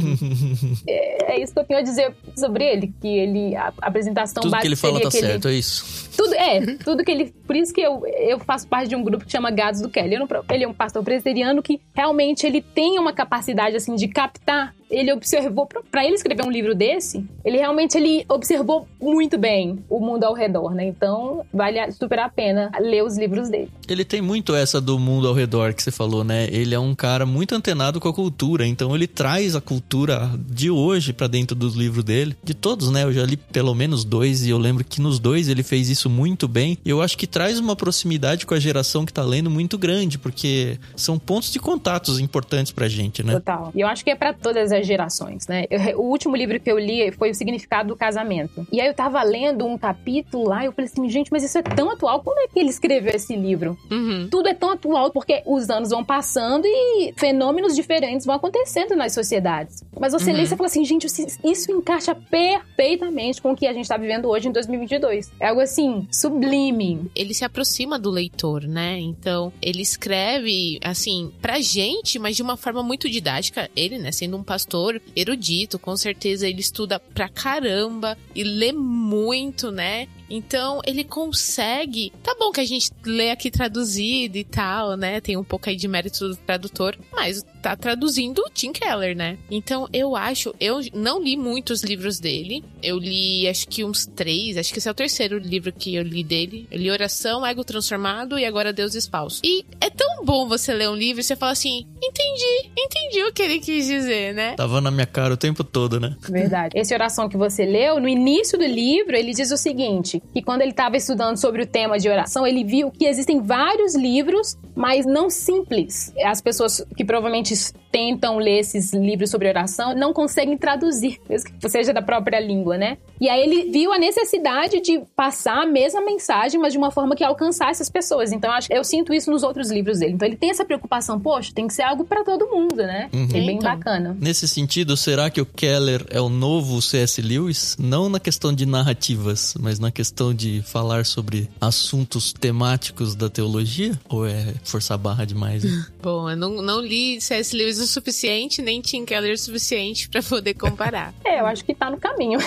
é, 0.86 1.32
é, 1.32 1.42
isso 1.42 1.52
que 1.52 1.60
eu 1.60 1.64
tenho 1.64 1.80
a 1.80 1.82
dizer 1.82 2.14
sobre 2.36 2.64
ele, 2.64 2.92
que 3.00 3.08
ele, 3.08 3.56
a, 3.56 3.72
apresentação 3.80 4.42
Tudo 4.42 4.58
que 4.58 4.66
ele 4.66 4.76
fala 4.76 5.00
tá 5.00 5.10
certo, 5.10 5.48
é 5.48 5.54
isso. 5.54 6.10
Tudo, 6.16 6.34
é, 6.34 6.60
tudo 6.84 7.04
que 7.04 7.10
ele... 7.10 7.32
Por 7.46 7.56
isso 7.56 7.72
que 7.72 7.80
eu, 7.80 8.06
eu 8.06 8.38
faço 8.38 8.68
parte 8.68 8.88
de 8.88 8.96
um 8.96 9.02
grupo 9.02 9.24
que 9.24 9.32
chama 9.32 9.50
Gados 9.50 9.80
do 9.80 9.88
Kelly. 9.88 10.18
Não, 10.18 10.28
ele 10.50 10.64
é 10.64 10.68
um 10.68 10.74
pastor 10.74 11.02
presbiteriano 11.02 11.62
que 11.62 11.80
realmente 11.94 12.46
ele 12.46 12.60
tem 12.60 12.98
uma 12.98 13.12
capacidade, 13.12 13.76
assim, 13.76 13.94
de 13.94 14.08
captar 14.08 14.74
ele 14.92 15.12
observou 15.12 15.66
para 15.90 16.04
ele 16.04 16.14
escrever 16.14 16.44
um 16.44 16.50
livro 16.50 16.74
desse, 16.74 17.24
ele 17.44 17.56
realmente 17.56 17.96
ele 17.96 18.24
observou 18.28 18.86
muito 19.00 19.38
bem 19.38 19.82
o 19.88 19.98
mundo 19.98 20.24
ao 20.24 20.34
redor, 20.34 20.74
né? 20.74 20.84
Então, 20.84 21.44
vale 21.52 21.90
super 21.92 22.18
a 22.18 22.28
pena 22.28 22.70
ler 22.78 23.02
os 23.02 23.16
livros 23.16 23.48
dele. 23.48 23.70
Ele 23.88 24.04
tem 24.04 24.20
muito 24.20 24.54
essa 24.54 24.80
do 24.80 24.98
mundo 24.98 25.26
ao 25.26 25.34
redor 25.34 25.72
que 25.72 25.82
você 25.82 25.90
falou, 25.90 26.22
né? 26.22 26.46
Ele 26.50 26.74
é 26.74 26.78
um 26.78 26.94
cara 26.94 27.24
muito 27.24 27.54
antenado 27.54 27.98
com 27.98 28.08
a 28.08 28.12
cultura, 28.12 28.66
então 28.66 28.94
ele 28.94 29.06
traz 29.06 29.56
a 29.56 29.60
cultura 29.60 30.30
de 30.36 30.70
hoje 30.70 31.12
para 31.12 31.26
dentro 31.26 31.56
dos 31.56 31.74
livros 31.74 32.04
dele. 32.04 32.36
De 32.44 32.54
todos, 32.54 32.90
né? 32.90 33.04
Eu 33.04 33.12
já 33.12 33.24
li 33.24 33.36
pelo 33.36 33.74
menos 33.74 34.04
dois 34.04 34.44
e 34.44 34.50
eu 34.50 34.58
lembro 34.58 34.84
que 34.84 35.00
nos 35.00 35.18
dois 35.18 35.48
ele 35.48 35.62
fez 35.62 35.88
isso 35.88 36.10
muito 36.10 36.46
bem. 36.46 36.76
E 36.84 36.90
eu 36.90 37.00
acho 37.00 37.16
que 37.16 37.26
traz 37.26 37.58
uma 37.58 37.74
proximidade 37.74 38.44
com 38.44 38.54
a 38.54 38.60
geração 38.60 39.06
que 39.06 39.12
tá 39.12 39.22
lendo 39.22 39.50
muito 39.50 39.78
grande, 39.78 40.18
porque 40.18 40.78
são 40.94 41.18
pontos 41.18 41.50
de 41.50 41.58
contatos 41.58 42.20
importantes 42.20 42.72
pra 42.72 42.88
gente, 42.88 43.22
né? 43.22 43.32
Total. 43.34 43.72
E 43.74 43.80
eu 43.80 43.88
acho 43.88 44.04
que 44.04 44.10
é 44.10 44.14
para 44.14 44.32
todas 44.34 44.70
as 44.70 44.81
gerações, 44.82 45.46
né? 45.46 45.64
Eu, 45.70 46.00
o 46.00 46.04
último 46.04 46.36
livro 46.36 46.58
que 46.60 46.70
eu 46.70 46.78
li 46.78 47.10
foi 47.12 47.30
O 47.30 47.34
Significado 47.34 47.88
do 47.88 47.96
Casamento. 47.96 48.66
E 48.70 48.80
aí 48.80 48.86
eu 48.86 48.94
tava 48.94 49.22
lendo 49.22 49.66
um 49.66 49.76
capítulo 49.76 50.48
lá 50.48 50.62
e 50.62 50.66
eu 50.66 50.72
falei 50.72 50.90
assim, 50.90 51.08
gente, 51.08 51.30
mas 51.30 51.42
isso 51.42 51.58
é 51.58 51.62
tão 51.62 51.90
atual. 51.90 52.22
Como 52.22 52.38
é 52.40 52.48
que 52.48 52.58
ele 52.58 52.70
escreveu 52.70 53.14
esse 53.14 53.34
livro? 53.36 53.76
Uhum. 53.90 54.28
Tudo 54.30 54.48
é 54.48 54.54
tão 54.54 54.70
atual 54.70 55.10
porque 55.10 55.42
os 55.46 55.70
anos 55.70 55.90
vão 55.90 56.04
passando 56.04 56.64
e 56.66 57.12
fenômenos 57.16 57.74
diferentes 57.74 58.26
vão 58.26 58.36
acontecendo 58.36 58.96
nas 58.96 59.12
sociedades. 59.12 59.82
Mas 59.98 60.12
você 60.12 60.30
uhum. 60.30 60.36
lê 60.36 60.42
e 60.42 60.46
você 60.46 60.56
fala 60.56 60.66
assim, 60.66 60.84
gente, 60.84 61.06
isso 61.06 61.72
encaixa 61.72 62.14
perfeitamente 62.14 63.40
com 63.40 63.52
o 63.52 63.56
que 63.56 63.66
a 63.66 63.72
gente 63.72 63.88
tá 63.88 63.96
vivendo 63.96 64.28
hoje 64.28 64.48
em 64.48 64.52
2022. 64.52 65.30
É 65.38 65.48
algo 65.48 65.60
assim, 65.60 66.06
sublime. 66.10 67.10
Ele 67.14 67.34
se 67.34 67.44
aproxima 67.44 67.98
do 67.98 68.10
leitor, 68.10 68.62
né? 68.66 68.98
Então, 68.98 69.52
ele 69.60 69.82
escreve, 69.82 70.78
assim, 70.82 71.30
pra 71.40 71.60
gente, 71.60 72.18
mas 72.18 72.36
de 72.36 72.42
uma 72.42 72.56
forma 72.56 72.82
muito 72.82 73.08
didática. 73.08 73.70
Ele, 73.76 73.98
né, 73.98 74.10
sendo 74.12 74.36
um 74.36 74.42
pastor 74.42 74.71
pastor 74.72 75.02
erudito, 75.14 75.78
com 75.78 75.94
certeza 75.96 76.48
ele 76.48 76.60
estuda 76.60 76.98
pra 76.98 77.28
caramba 77.28 78.16
e 78.34 78.42
lê 78.42 78.72
muito, 78.72 79.70
né? 79.70 80.08
Então 80.30 80.80
ele 80.86 81.04
consegue. 81.04 82.10
Tá 82.22 82.34
bom 82.38 82.50
que 82.50 82.60
a 82.60 82.64
gente 82.64 82.90
lê 83.04 83.30
aqui 83.30 83.50
traduzido 83.50 84.38
e 84.38 84.44
tal, 84.44 84.96
né? 84.96 85.20
Tem 85.20 85.36
um 85.36 85.44
pouco 85.44 85.68
aí 85.68 85.76
de 85.76 85.86
mérito 85.86 86.28
do 86.28 86.36
tradutor, 86.36 86.96
mas 87.12 87.44
tá 87.62 87.76
traduzindo 87.76 88.42
Tim 88.52 88.72
Keller, 88.72 89.16
né? 89.16 89.38
Então 89.50 89.88
eu 89.92 90.16
acho. 90.16 90.54
Eu 90.58 90.80
não 90.92 91.22
li 91.22 91.36
muitos 91.36 91.82
livros 91.82 92.18
dele. 92.18 92.64
Eu 92.82 92.98
li 92.98 93.48
acho 93.48 93.68
que 93.68 93.84
uns 93.84 94.04
três. 94.04 94.56
Acho 94.56 94.72
que 94.72 94.78
esse 94.78 94.88
é 94.88 94.90
o 94.90 94.94
terceiro 94.94 95.38
livro 95.38 95.72
que 95.72 95.94
eu 95.94 96.02
li 96.02 96.24
dele. 96.24 96.66
Eu 96.70 96.78
li 96.78 96.90
Oração, 96.90 97.46
Ego 97.46 97.64
Transformado 97.64 98.38
e 98.38 98.44
agora 98.44 98.72
Deus 98.72 98.92
Falso. 99.06 99.40
E 99.44 99.64
é 99.80 99.88
tão 99.88 100.24
bom 100.24 100.48
você 100.48 100.72
ler 100.72 100.88
um 100.88 100.94
livro 100.94 101.20
e 101.20 101.24
você 101.24 101.36
fala 101.36 101.52
assim: 101.52 101.86
entendi, 102.02 102.70
entendi 102.76 103.22
o 103.24 103.32
que 103.32 103.42
ele 103.42 103.60
quis 103.60 103.86
dizer, 103.86 104.34
né? 104.34 104.54
Tava 104.54 104.80
na 104.80 104.90
minha 104.90 105.06
cara 105.06 105.34
o 105.34 105.36
tempo 105.36 105.62
todo, 105.62 106.00
né? 106.00 106.16
Verdade. 106.28 106.78
Esse 106.78 106.92
oração 106.92 107.28
que 107.28 107.36
você 107.36 107.64
leu, 107.64 108.00
no 108.00 108.08
início 108.08 108.58
do 108.58 108.64
livro, 108.64 109.16
ele 109.16 109.32
diz 109.32 109.50
o 109.52 109.56
seguinte: 109.56 110.20
que 110.32 110.42
quando 110.42 110.62
ele 110.62 110.72
estava 110.72 110.96
estudando 110.96 111.36
sobre 111.36 111.62
o 111.62 111.66
tema 111.66 111.98
de 111.98 112.08
oração, 112.08 112.46
ele 112.46 112.64
viu 112.64 112.90
que 112.90 113.04
existem 113.04 113.40
vários 113.40 113.94
livros, 113.94 114.56
mas 114.74 115.06
não 115.06 115.30
simples. 115.30 116.12
As 116.24 116.40
pessoas 116.40 116.84
que 116.96 117.04
provavelmente 117.04 117.51
tentam 117.90 118.38
ler 118.38 118.60
esses 118.60 118.92
livros 118.92 119.30
sobre 119.30 119.48
oração 119.48 119.94
não 119.94 120.14
conseguem 120.14 120.56
traduzir, 120.56 121.20
mesmo 121.28 121.50
que 121.58 121.68
seja 121.68 121.92
da 121.92 122.00
própria 122.00 122.40
língua, 122.40 122.78
né? 122.78 122.96
E 123.20 123.28
aí 123.28 123.42
ele 123.42 123.70
viu 123.70 123.92
a 123.92 123.98
necessidade 123.98 124.80
de 124.80 125.02
passar 125.14 125.62
a 125.62 125.66
mesma 125.66 126.00
mensagem, 126.00 126.58
mas 126.58 126.72
de 126.72 126.78
uma 126.78 126.90
forma 126.90 127.14
que 127.14 127.22
alcançasse 127.22 127.82
as 127.82 127.90
pessoas. 127.90 128.32
Então 128.32 128.50
eu, 128.50 128.56
acho, 128.56 128.72
eu 128.72 128.82
sinto 128.82 129.12
isso 129.12 129.30
nos 129.30 129.42
outros 129.42 129.70
livros 129.70 129.98
dele. 129.98 130.14
Então 130.14 130.26
ele 130.26 130.36
tem 130.36 130.50
essa 130.50 130.64
preocupação, 130.64 131.20
poxa, 131.20 131.52
tem 131.54 131.66
que 131.66 131.74
ser 131.74 131.82
algo 131.82 132.04
para 132.04 132.24
todo 132.24 132.48
mundo, 132.48 132.76
né? 132.76 133.10
Uhum. 133.12 133.24
É 133.24 133.32
bem 133.32 133.56
então, 133.56 133.76
bacana. 133.76 134.16
Nesse 134.18 134.48
sentido, 134.48 134.96
será 134.96 135.28
que 135.28 135.40
o 135.40 135.46
Keller 135.46 136.06
é 136.10 136.20
o 136.20 136.30
novo 136.30 136.80
C.S. 136.80 137.20
Lewis? 137.20 137.76
Não 137.78 138.08
na 138.08 138.18
questão 138.18 138.54
de 138.54 138.64
narrativas, 138.64 139.54
mas 139.60 139.78
na 139.78 139.90
questão 139.90 140.22
questão 140.22 140.34
de 140.34 140.62
falar 140.62 141.06
sobre 141.06 141.48
assuntos 141.60 142.32
temáticos 142.32 143.14
da 143.14 143.28
teologia? 143.28 143.98
Ou 144.08 144.26
é 144.26 144.54
forçar 144.62 144.98
barra 144.98 145.24
demais? 145.24 145.64
Bom, 146.02 146.28
eu 146.30 146.36
não, 146.36 146.62
não 146.62 146.80
li 146.80 147.20
C.S. 147.20 147.41
Lewis 147.50 147.78
o 147.78 147.86
suficiente, 147.86 148.62
nem 148.62 148.80
Tim 148.80 149.04
Keller 149.04 149.34
o 149.34 149.38
suficiente 149.38 150.08
para 150.08 150.22
poder 150.22 150.54
comparar. 150.54 151.12
é, 151.24 151.40
eu 151.40 151.46
acho 151.46 151.64
que 151.64 151.74
tá 151.74 151.90
no 151.90 151.98
caminho. 151.98 152.38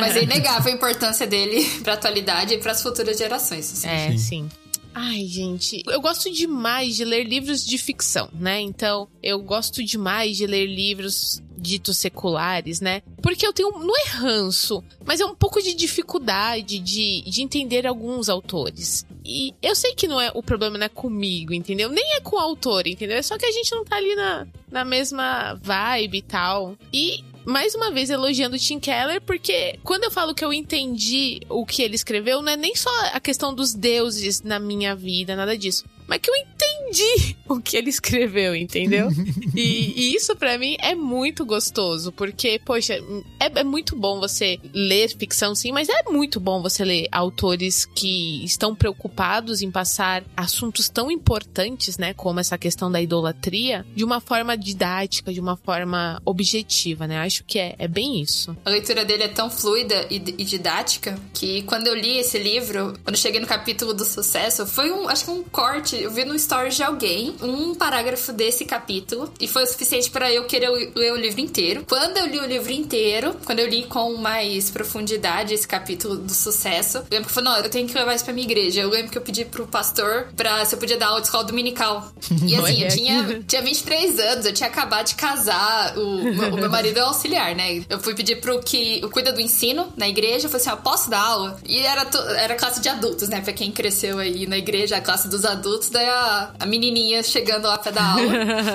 Mas 0.00 0.16
é 0.16 0.22
inegável 0.22 0.72
a 0.72 0.74
importância 0.74 1.26
dele 1.26 1.64
pra 1.84 1.94
atualidade 1.94 2.54
e 2.54 2.58
pras 2.58 2.82
futuras 2.82 3.18
gerações. 3.18 3.72
Assim. 3.72 3.88
É, 3.88 4.10
sim. 4.12 4.18
sim. 4.18 4.48
Ai, 4.94 5.26
gente, 5.26 5.82
eu 5.86 6.00
gosto 6.00 6.30
demais 6.30 6.96
de 6.96 7.04
ler 7.04 7.24
livros 7.24 7.64
de 7.64 7.78
ficção, 7.78 8.28
né? 8.32 8.60
Então, 8.60 9.08
eu 9.22 9.40
gosto 9.40 9.84
demais 9.84 10.36
de 10.36 10.46
ler 10.46 10.66
livros 10.66 11.42
ditos 11.58 11.98
seculares, 11.98 12.80
né? 12.80 13.02
Porque 13.20 13.46
eu 13.46 13.52
tenho, 13.52 13.70
não 13.70 13.94
é 13.96 14.08
ranço, 14.08 14.82
mas 15.04 15.20
é 15.20 15.26
um 15.26 15.34
pouco 15.34 15.60
de 15.60 15.74
dificuldade 15.74 16.78
de, 16.78 17.22
de 17.22 17.42
entender 17.42 17.86
alguns 17.86 18.28
autores. 18.28 19.04
E 19.24 19.54
eu 19.60 19.74
sei 19.74 19.94
que 19.94 20.08
não 20.08 20.20
é 20.20 20.30
o 20.34 20.42
problema 20.42 20.78
não 20.78 20.86
é 20.86 20.88
comigo, 20.88 21.52
entendeu? 21.52 21.90
Nem 21.90 22.14
é 22.14 22.20
com 22.20 22.36
o 22.36 22.38
autor, 22.38 22.86
entendeu? 22.86 23.18
É 23.18 23.22
só 23.22 23.36
que 23.36 23.44
a 23.44 23.52
gente 23.52 23.72
não 23.72 23.84
tá 23.84 23.96
ali 23.96 24.14
na, 24.14 24.46
na 24.70 24.84
mesma 24.84 25.54
vibe 25.54 26.18
e 26.18 26.22
tal. 26.22 26.76
E 26.92 27.24
mais 27.44 27.74
uma 27.74 27.90
vez 27.90 28.10
elogiando 28.10 28.58
Tim 28.58 28.78
Keller, 28.78 29.20
porque 29.20 29.78
quando 29.82 30.04
eu 30.04 30.10
falo 30.10 30.34
que 30.34 30.44
eu 30.44 30.52
entendi 30.52 31.40
o 31.48 31.64
que 31.64 31.82
ele 31.82 31.94
escreveu, 31.94 32.42
não 32.42 32.52
é 32.52 32.56
nem 32.56 32.74
só 32.74 32.90
a 33.12 33.20
questão 33.20 33.54
dos 33.54 33.74
deuses 33.74 34.42
na 34.42 34.58
minha 34.58 34.94
vida, 34.94 35.34
nada 35.34 35.56
disso 35.56 35.84
mas 36.08 36.20
que 36.20 36.30
eu 36.30 36.34
entendi 36.34 37.36
o 37.48 37.60
que 37.60 37.76
ele 37.76 37.90
escreveu, 37.90 38.56
entendeu? 38.56 39.08
e, 39.54 39.92
e, 39.96 40.16
isso 40.16 40.34
para 40.34 40.58
mim 40.58 40.76
é 40.80 40.94
muito 40.94 41.44
gostoso, 41.44 42.10
porque, 42.10 42.60
poxa, 42.64 42.94
é, 43.38 43.60
é 43.60 43.64
muito 43.64 43.94
bom 43.94 44.18
você 44.18 44.58
ler 44.72 45.08
ficção, 45.08 45.54
sim, 45.54 45.70
mas 45.70 45.88
é 45.88 46.02
muito 46.10 46.40
bom 46.40 46.62
você 46.62 46.84
ler 46.84 47.08
autores 47.12 47.84
que 47.84 48.44
estão 48.44 48.74
preocupados 48.74 49.62
em 49.62 49.70
passar 49.70 50.24
assuntos 50.36 50.88
tão 50.88 51.10
importantes, 51.10 51.98
né, 51.98 52.14
como 52.14 52.40
essa 52.40 52.58
questão 52.58 52.90
da 52.90 53.00
idolatria, 53.00 53.86
de 53.94 54.04
uma 54.04 54.20
forma 54.20 54.56
didática, 54.56 55.32
de 55.32 55.40
uma 55.40 55.56
forma 55.56 56.20
objetiva, 56.24 57.06
né? 57.06 57.18
Acho 57.18 57.44
que 57.44 57.58
é, 57.58 57.74
é 57.78 57.88
bem 57.88 58.20
isso. 58.20 58.56
A 58.64 58.70
leitura 58.70 59.04
dele 59.04 59.24
é 59.24 59.28
tão 59.28 59.50
fluida 59.50 60.06
e, 60.10 60.16
e 60.16 60.44
didática 60.44 61.18
que 61.34 61.62
quando 61.62 61.86
eu 61.86 61.94
li 61.94 62.18
esse 62.18 62.38
livro, 62.38 62.94
quando 63.04 63.16
eu 63.16 63.20
cheguei 63.20 63.40
no 63.40 63.46
capítulo 63.46 63.92
do 63.92 64.04
sucesso, 64.04 64.66
foi 64.66 64.90
um, 64.90 65.08
acho 65.08 65.24
que 65.24 65.30
um 65.30 65.42
corte, 65.42 65.97
eu 66.02 66.10
vi 66.10 66.24
no 66.24 66.38
stories 66.38 66.76
de 66.76 66.82
alguém, 66.82 67.34
um 67.40 67.74
parágrafo 67.74 68.32
desse 68.32 68.64
capítulo, 68.64 69.32
e 69.40 69.48
foi 69.48 69.64
o 69.64 69.66
suficiente 69.66 70.10
para 70.10 70.32
eu 70.32 70.44
querer 70.44 70.70
ler 70.94 71.12
o 71.12 71.16
livro 71.16 71.40
inteiro. 71.40 71.84
Quando 71.88 72.16
eu 72.16 72.26
li 72.26 72.38
o 72.38 72.46
livro 72.46 72.72
inteiro, 72.72 73.36
quando 73.44 73.58
eu 73.60 73.68
li 73.68 73.84
com 73.84 74.16
mais 74.16 74.70
profundidade 74.70 75.54
esse 75.54 75.66
capítulo 75.66 76.16
do 76.16 76.32
sucesso, 76.32 76.98
eu 76.98 77.04
lembro 77.10 77.26
que 77.26 77.38
eu 77.38 77.42
falei, 77.42 77.50
não, 77.50 77.58
eu 77.58 77.70
tenho 77.70 77.86
que 77.86 77.94
levar 77.94 78.14
isso 78.14 78.24
pra 78.24 78.32
minha 78.32 78.46
igreja. 78.46 78.80
Eu 78.80 78.90
lembro 78.90 79.10
que 79.10 79.18
eu 79.18 79.22
pedi 79.22 79.44
pro 79.44 79.66
pastor 79.66 80.28
pra 80.36 80.64
se 80.64 80.74
eu 80.74 80.78
podia 80.78 80.96
dar 80.96 81.08
aula 81.08 81.20
de 81.20 81.26
escola 81.26 81.44
dominical. 81.44 82.12
E 82.46 82.54
assim, 82.56 82.82
eu 82.82 82.88
tinha, 82.88 83.42
tinha 83.46 83.62
23 83.62 84.18
anos, 84.18 84.46
eu 84.46 84.52
tinha 84.52 84.68
acabado 84.68 85.06
de 85.06 85.14
casar, 85.14 85.96
o, 85.96 86.20
o 86.20 86.56
meu 86.56 86.70
marido 86.70 86.98
é 86.98 87.02
auxiliar, 87.02 87.54
né? 87.54 87.84
Eu 87.88 87.98
fui 88.00 88.14
pedir 88.14 88.40
pro 88.40 88.60
que 88.60 89.00
cuida 89.08 89.32
do 89.32 89.40
ensino 89.40 89.92
na 89.96 90.08
igreja, 90.08 90.46
eu 90.46 90.50
falei 90.50 90.66
assim, 90.66 90.70
ó, 90.70 90.76
posso 90.76 91.10
dar 91.10 91.20
aula? 91.20 91.58
E 91.66 91.78
era, 91.78 92.06
era 92.36 92.54
classe 92.54 92.80
de 92.80 92.88
adultos, 92.88 93.28
né? 93.28 93.40
Pra 93.40 93.52
quem 93.52 93.70
cresceu 93.70 94.18
aí 94.18 94.46
na 94.46 94.58
igreja, 94.58 94.96
a 94.96 95.00
classe 95.00 95.28
dos 95.28 95.44
adultos, 95.44 95.87
daí 95.90 96.06
a, 96.06 96.52
a 96.58 96.66
menininha 96.66 97.22
chegando 97.22 97.66
lá 97.66 97.78
pra 97.78 97.90
dar 97.90 98.12
aula. 98.12 98.32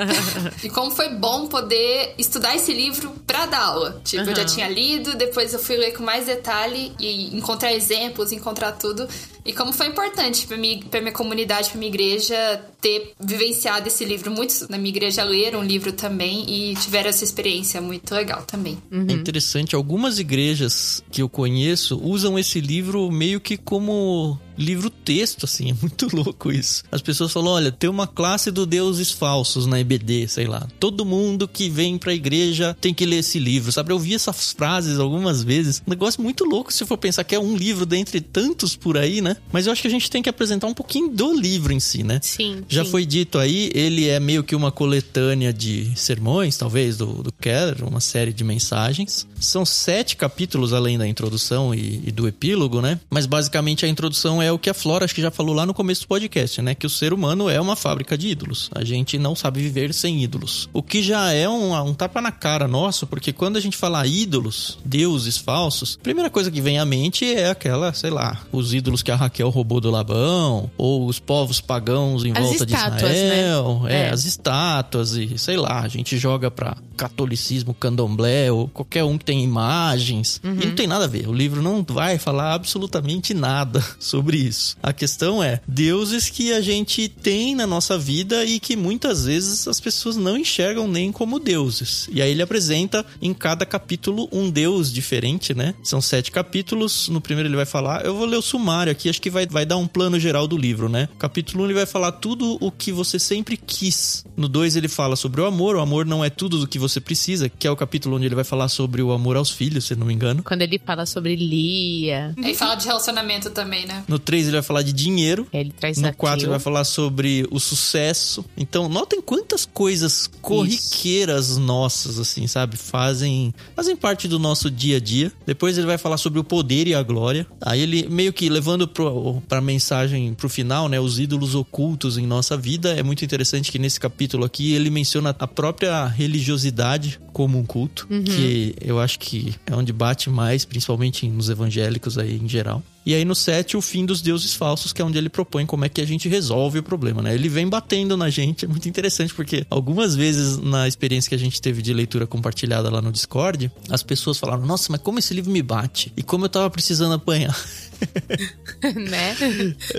e 0.64 0.70
como 0.70 0.92
foi 0.92 1.10
bom 1.10 1.48
poder 1.48 2.16
estudar 2.18 2.56
esse 2.56 2.74
livro 2.74 3.12
pra 3.26 3.46
dar 3.46 3.62
aula. 3.62 4.02
Tipo, 4.04 4.24
uhum. 4.24 4.30
eu 4.30 4.36
já 4.36 4.46
tinha 4.46 4.68
lido, 4.68 5.16
depois 5.16 5.54
eu 5.54 5.60
fui 5.60 5.78
ler 5.78 5.92
com 5.92 6.04
mais 6.04 6.26
detalhe 6.26 6.94
e 7.00 7.36
encontrar 7.36 7.74
exemplos, 7.74 8.32
encontrar 8.32 8.74
tudo. 8.74 9.08
E 9.46 9.54
como 9.54 9.74
foi 9.74 9.88
importante 9.88 10.48
para 10.48 10.58
mim, 10.58 10.84
para 10.90 11.02
minha 11.02 11.12
comunidade, 11.12 11.70
para 11.70 11.78
minha 11.78 11.90
igreja 11.90 12.62
ter 12.82 13.14
vivenciado 13.20 13.88
esse 13.88 14.04
livro. 14.06 14.32
Muitos 14.32 14.68
na 14.68 14.78
minha 14.78 14.90
igreja 14.90 15.24
leram 15.24 15.60
o 15.60 15.64
livro 15.64 15.92
também 15.92 16.46
e 16.50 16.76
tiveram 16.76 17.10
essa 17.10 17.24
experiência 17.24 17.82
muito 17.82 18.14
legal 18.14 18.44
também. 18.44 18.78
Uhum. 18.92 19.08
É 19.10 19.14
interessante, 19.14 19.76
algumas 19.76 20.20
igrejas 20.20 21.04
que 21.12 21.22
eu 21.22 21.30
conheço 21.30 22.00
usam 22.02 22.38
esse 22.38 22.60
livro 22.60 23.10
meio 23.12 23.40
que 23.40 23.58
como 23.58 24.38
livro 24.58 24.90
texto, 24.90 25.46
assim, 25.46 25.72
é 25.72 25.74
muito 25.74 26.14
louco 26.14 26.52
isso. 26.52 26.84
As 26.92 27.02
pessoas 27.02 27.32
falam: 27.32 27.54
olha, 27.54 27.72
tem 27.72 27.90
uma 27.90 28.08
classe 28.08 28.52
do 28.52 28.66
deuses 28.66 29.12
falsos 29.12 29.66
na 29.66 29.80
EBD, 29.80 30.28
sei 30.28 30.46
lá. 30.46 30.68
Todo 30.80 31.06
mundo 31.06 31.48
que 31.48 31.70
vem 31.70 31.98
pra 31.98 32.14
igreja 32.14 32.76
tem 32.80 32.94
que 32.94 33.06
ler 33.06 33.18
esse 33.18 33.40
livro, 33.40 33.72
sabe? 33.72 33.92
Eu 33.92 34.00
vi 34.00 34.14
essas 34.14 34.52
frases 34.52 35.00
algumas 35.00 35.44
vezes. 35.44 35.82
Um 35.86 35.90
negócio 35.90 36.22
muito 36.22 36.44
louco 36.44 36.72
se 36.72 36.86
for 36.86 36.98
pensar 36.98 37.24
que 37.24 37.36
é 37.36 37.40
um 37.40 37.56
livro 37.56 37.86
dentre 37.86 38.22
tantos 38.22 38.76
por 38.76 38.98
aí, 38.98 39.22
né? 39.34 39.38
Mas 39.52 39.66
eu 39.66 39.74
acho 39.74 39.82
que 39.82 39.88
a 39.88 39.92
gente 39.92 40.10
tem 40.10 40.22
que 40.22 40.30
apresentar 40.30 40.68
um 40.68 40.74
pouquinho 40.74 41.10
do 41.10 41.34
livro 41.34 41.74
em 41.74 41.80
si, 41.80 42.04
né? 42.04 42.20
Sim. 42.22 42.64
Já 42.68 42.86
sim. 42.86 42.92
foi 42.92 43.06
dito 43.06 43.38
aí, 43.38 43.72
ele 43.74 44.08
é 44.08 44.20
meio 44.20 44.44
que 44.44 44.56
uma 44.56 44.72
coletânea 44.72 45.52
de 45.52 45.92
sermões, 45.96 46.58
talvez, 46.58 46.98
do, 46.98 47.24
do 47.24 47.32
Keller, 47.32 47.86
uma 47.86 48.00
série 48.00 48.32
de 48.32 48.44
mensagens. 48.44 49.28
São 49.40 49.66
sete 49.66 50.16
capítulos 50.16 50.74
além 50.74 50.98
da 50.98 51.08
introdução 51.08 51.74
e, 51.74 52.02
e 52.06 52.12
do 52.12 52.28
epílogo, 52.28 52.82
né? 52.82 53.00
Mas 53.10 53.26
basicamente 53.26 53.86
a 53.86 53.90
introdução 53.90 54.42
é 54.42 54.52
o 54.52 54.60
que 54.60 54.70
a 54.70 54.74
Flora 54.74 55.06
acho 55.06 55.16
que 55.16 55.22
já 55.22 55.32
falou 55.32 55.56
lá 55.56 55.66
no 55.66 55.74
começo 55.74 56.02
do 56.02 56.08
podcast, 56.08 56.62
né? 56.62 56.76
Que 56.76 56.86
o 56.86 56.90
ser 56.90 57.14
humano 57.14 57.50
é 57.50 57.60
uma 57.60 57.76
fábrica 57.76 58.18
de 58.18 58.30
ídolos. 58.30 58.70
A 58.74 58.84
gente 58.84 59.18
não 59.18 59.36
sabe 59.36 59.62
viver 59.62 59.94
sem 59.94 60.24
ídolos. 60.24 60.70
O 60.72 60.84
que 60.84 61.02
já 61.02 61.32
é 61.32 61.48
um, 61.48 61.74
um 61.74 61.94
tapa 61.94 62.22
na 62.22 62.32
cara 62.32 62.68
nosso, 62.68 63.08
porque 63.08 63.34
quando 63.34 63.58
a 63.58 63.60
gente 63.60 63.78
fala 63.78 64.06
ídolos, 64.06 64.78
deuses 64.86 65.38
falsos, 65.38 65.98
a 66.00 66.04
primeira 66.04 66.30
coisa 66.30 66.52
que 66.52 66.62
vem 66.62 66.80
à 66.80 66.86
mente 66.86 67.26
é 67.26 67.50
aquela, 67.50 67.94
sei 67.94 68.10
lá, 68.10 68.44
os 68.52 68.74
ídolos 68.74 69.02
que 69.02 69.12
a 69.12 69.16
Raquel 69.24 69.50
roubou 69.50 69.80
do 69.80 69.90
Labão, 69.90 70.70
ou 70.78 71.08
os 71.08 71.20
povos 71.20 71.62
pagãos 71.62 72.26
em 72.26 72.32
as 72.32 72.44
volta 72.44 72.64
estátuas, 72.64 73.12
de 73.12 73.18
Israel. 73.18 73.82
Né? 73.84 73.94
É, 73.94 74.08
é, 74.08 74.10
as 74.10 74.26
estátuas 74.26 75.16
e 75.16 75.38
sei 75.38 75.58
lá, 75.58 75.82
a 75.82 75.88
gente 75.88 76.18
joga 76.18 76.52
pra 76.52 76.78
catolicismo, 76.96 77.74
candomblé, 77.74 78.52
ou 78.52 78.68
qualquer 78.68 79.04
um 79.04 79.18
que 79.18 79.26
tem 79.26 79.44
imagens. 79.44 80.40
Uhum. 80.44 80.60
E 80.62 80.66
não 80.68 80.76
tem 80.76 80.88
nada 80.88 81.06
a 81.06 81.08
ver. 81.08 81.28
O 81.28 81.34
livro 81.34 81.62
não 81.62 81.84
vai 81.88 82.18
falar 82.18 82.54
absolutamente 82.54 83.34
nada 83.34 83.84
sobre 84.00 84.38
isso. 84.38 84.78
A 84.82 84.94
questão 84.94 85.44
é 85.44 85.60
deuses 85.68 86.30
que 86.30 86.54
a 86.54 86.62
gente 86.62 87.08
tem 87.08 87.56
na 87.56 87.66
nossa 87.66 87.98
vida 87.98 88.46
e 88.46 88.60
que 88.60 88.76
muitas 88.76 89.26
vezes 89.26 89.68
as 89.68 89.80
pessoas 89.80 90.16
não 90.18 90.38
enxergam 90.38 90.88
nem 90.88 91.12
como 91.12 91.40
deuses. 91.40 92.08
E 92.12 92.22
aí 92.22 92.32
ele 92.32 92.42
apresenta 92.42 93.06
em 93.22 93.34
cada 93.34 93.66
capítulo 93.66 94.30
um 94.32 94.50
deus 94.50 94.92
diferente, 94.92 95.54
né? 95.54 95.74
São 95.84 96.02
sete 96.02 96.32
capítulos. 96.32 97.10
No 97.10 97.22
primeiro 97.22 97.50
ele 97.50 97.56
vai 97.56 97.66
falar, 97.66 98.06
eu 98.06 98.16
vou 98.16 98.26
ler 98.26 98.38
o 98.38 98.42
sumário 98.42 98.92
aqui, 98.92 99.10
acho 99.14 99.22
que 99.22 99.30
vai, 99.30 99.46
vai 99.46 99.66
dar 99.66 99.78
um 99.78 99.86
plano 99.88 100.20
geral 100.20 100.48
do 100.48 100.58
livro, 100.58 100.90
né? 100.90 101.08
Capítulo 101.20 101.64
1 101.64 101.68
ele 101.68 101.74
vai 101.76 101.86
falar 101.86 102.14
tudo 102.14 102.58
o 102.60 102.72
que 102.72 102.92
você 102.92 103.20
sempre 103.20 103.56
quis. 103.56 104.26
No 104.36 104.50
2 104.50 104.76
ele 104.76 104.88
fala 104.88 105.16
sobre 105.16 105.40
o 105.40 105.46
amor, 105.46 105.76
o 105.76 105.80
amor 105.80 106.06
não 106.06 106.26
é 106.26 106.30
tudo 106.30 106.58
do 106.58 106.68
que 106.68 106.80
você 106.80 107.00
precisa, 107.00 107.48
que 107.48 107.68
é 107.68 107.72
o 107.72 107.76
capítulo 107.76 108.16
onde 108.16 108.26
ele 108.26 108.36
vai 108.36 108.44
falar 108.44 108.68
sobre 108.68 109.02
o 109.02 109.12
amor 109.12 109.38
aos 109.38 109.52
filhos, 109.52 109.86
se 109.86 109.96
não 109.96 110.08
me 110.08 110.14
engano. 110.14 110.42
Quando 110.44 110.64
ele 110.64 110.82
fala 110.84 111.06
sobre 111.06 111.36
Lia. 111.36 112.34
Ele 112.36 112.56
fala 112.56 112.76
de 112.76 112.88
relacionamento 112.88 113.52
também, 113.52 113.86
né? 113.86 114.04
No 114.08 114.18
3 114.18 114.48
ele 114.48 114.54
vai 114.54 114.64
falar 114.64 114.82
de 114.82 114.92
dinheiro. 114.92 115.48
Ele 115.54 115.72
traz 115.72 116.00
No 116.00 116.14
4 116.14 116.42
ele 116.42 116.50
vai 116.50 116.60
falar 116.60 116.84
sobre 116.84 117.48
o 117.52 117.60
sucesso. 117.60 118.44
Então, 118.58 118.90
notem 118.90 119.22
quantas 119.22 119.66
coisas 119.66 120.28
corriqueiras 120.42 121.50
Isso. 121.50 121.60
nossas, 121.60 122.18
assim, 122.18 122.48
sabe? 122.48 122.78
Fazem, 122.78 123.54
fazem 123.76 123.96
parte 123.96 124.28
do 124.28 124.40
nosso 124.40 124.72
dia 124.72 124.98
a 124.98 125.00
dia. 125.00 125.32
Depois 125.46 125.78
ele 125.78 125.86
vai 125.86 126.00
falar 126.00 126.18
sobre 126.18 126.40
o 126.40 126.44
poder 126.44 126.88
e 126.88 126.96
a 126.96 127.04
glória. 127.04 127.46
Aí 127.62 127.82
ele 127.82 128.08
meio 128.10 128.34
que 128.34 128.50
levando 128.50 128.88
pro, 128.88 129.03
pra 129.48 129.62
mensagem 129.62 130.34
pro 130.34 130.50
final, 130.50 130.88
né? 130.90 131.00
Os 131.00 131.20
ídolos 131.20 131.56
ocultos 131.56 132.18
em 132.18 132.26
nossa 132.28 132.58
vida. 132.58 132.94
É 132.94 133.04
muito 133.04 133.24
interessante 133.24 133.72
que 133.72 133.80
nesse 133.80 134.00
capítulo 134.00 134.46
aqui 134.46 134.74
ele 134.74 134.90
menciona 134.90 135.36
a 135.38 135.48
própria 135.48 136.06
religiosidade 136.06 137.20
como 137.32 137.58
um 137.58 137.66
culto. 137.66 138.08
Uhum. 138.10 138.24
Que 138.24 138.76
eu 138.82 139.00
acho 139.00 139.20
que 139.20 139.56
é 139.66 139.76
onde 139.76 139.92
bate 139.92 140.30
mais, 140.30 140.66
principalmente 140.66 141.28
nos 141.28 141.50
evangélicos 141.50 142.18
aí 142.18 142.40
em 142.42 142.48
geral. 142.48 142.84
E 143.06 143.14
aí 143.14 143.26
no 143.26 143.36
7, 143.36 143.76
o 143.76 143.82
fim 143.82 144.06
dos 144.06 144.22
deuses 144.22 144.54
falsos, 144.54 144.94
que 144.94 145.02
é 145.02 145.06
onde 145.06 145.18
ele 145.18 145.28
propõe 145.28 145.66
como 145.66 145.84
é 145.84 145.90
que 145.90 146.00
a 146.00 146.06
gente 146.06 146.30
resolve 146.30 146.80
o 146.80 146.84
problema, 146.84 147.22
né? 147.22 147.34
Ele 147.34 147.50
vem 147.50 147.68
batendo 147.68 148.16
na 148.16 148.30
gente, 148.30 148.64
é 148.64 148.68
muito 148.68 148.88
interessante 148.88 149.34
porque 149.34 149.66
algumas 149.70 150.16
vezes 150.16 150.58
na 150.58 150.88
experiência 150.88 151.28
que 151.28 151.36
a 151.36 151.40
gente 151.40 151.62
teve 151.62 151.82
de 151.82 151.94
leitura 151.94 152.26
compartilhada 152.26 152.90
lá 152.90 153.02
no 153.02 153.12
Discord, 153.12 153.70
as 153.90 154.02
pessoas 154.04 154.38
falaram: 154.38 154.66
"Nossa, 154.66 154.90
mas 154.90 155.02
como 155.02 155.20
esse 155.20 155.34
livro 155.34 155.52
me 155.52 155.62
bate 155.62 156.14
e 156.16 156.24
como 156.24 156.46
eu 156.46 156.50
tava 156.50 156.70
precisando 156.70 157.14
apanhar". 157.14 157.58
né? 158.96 159.36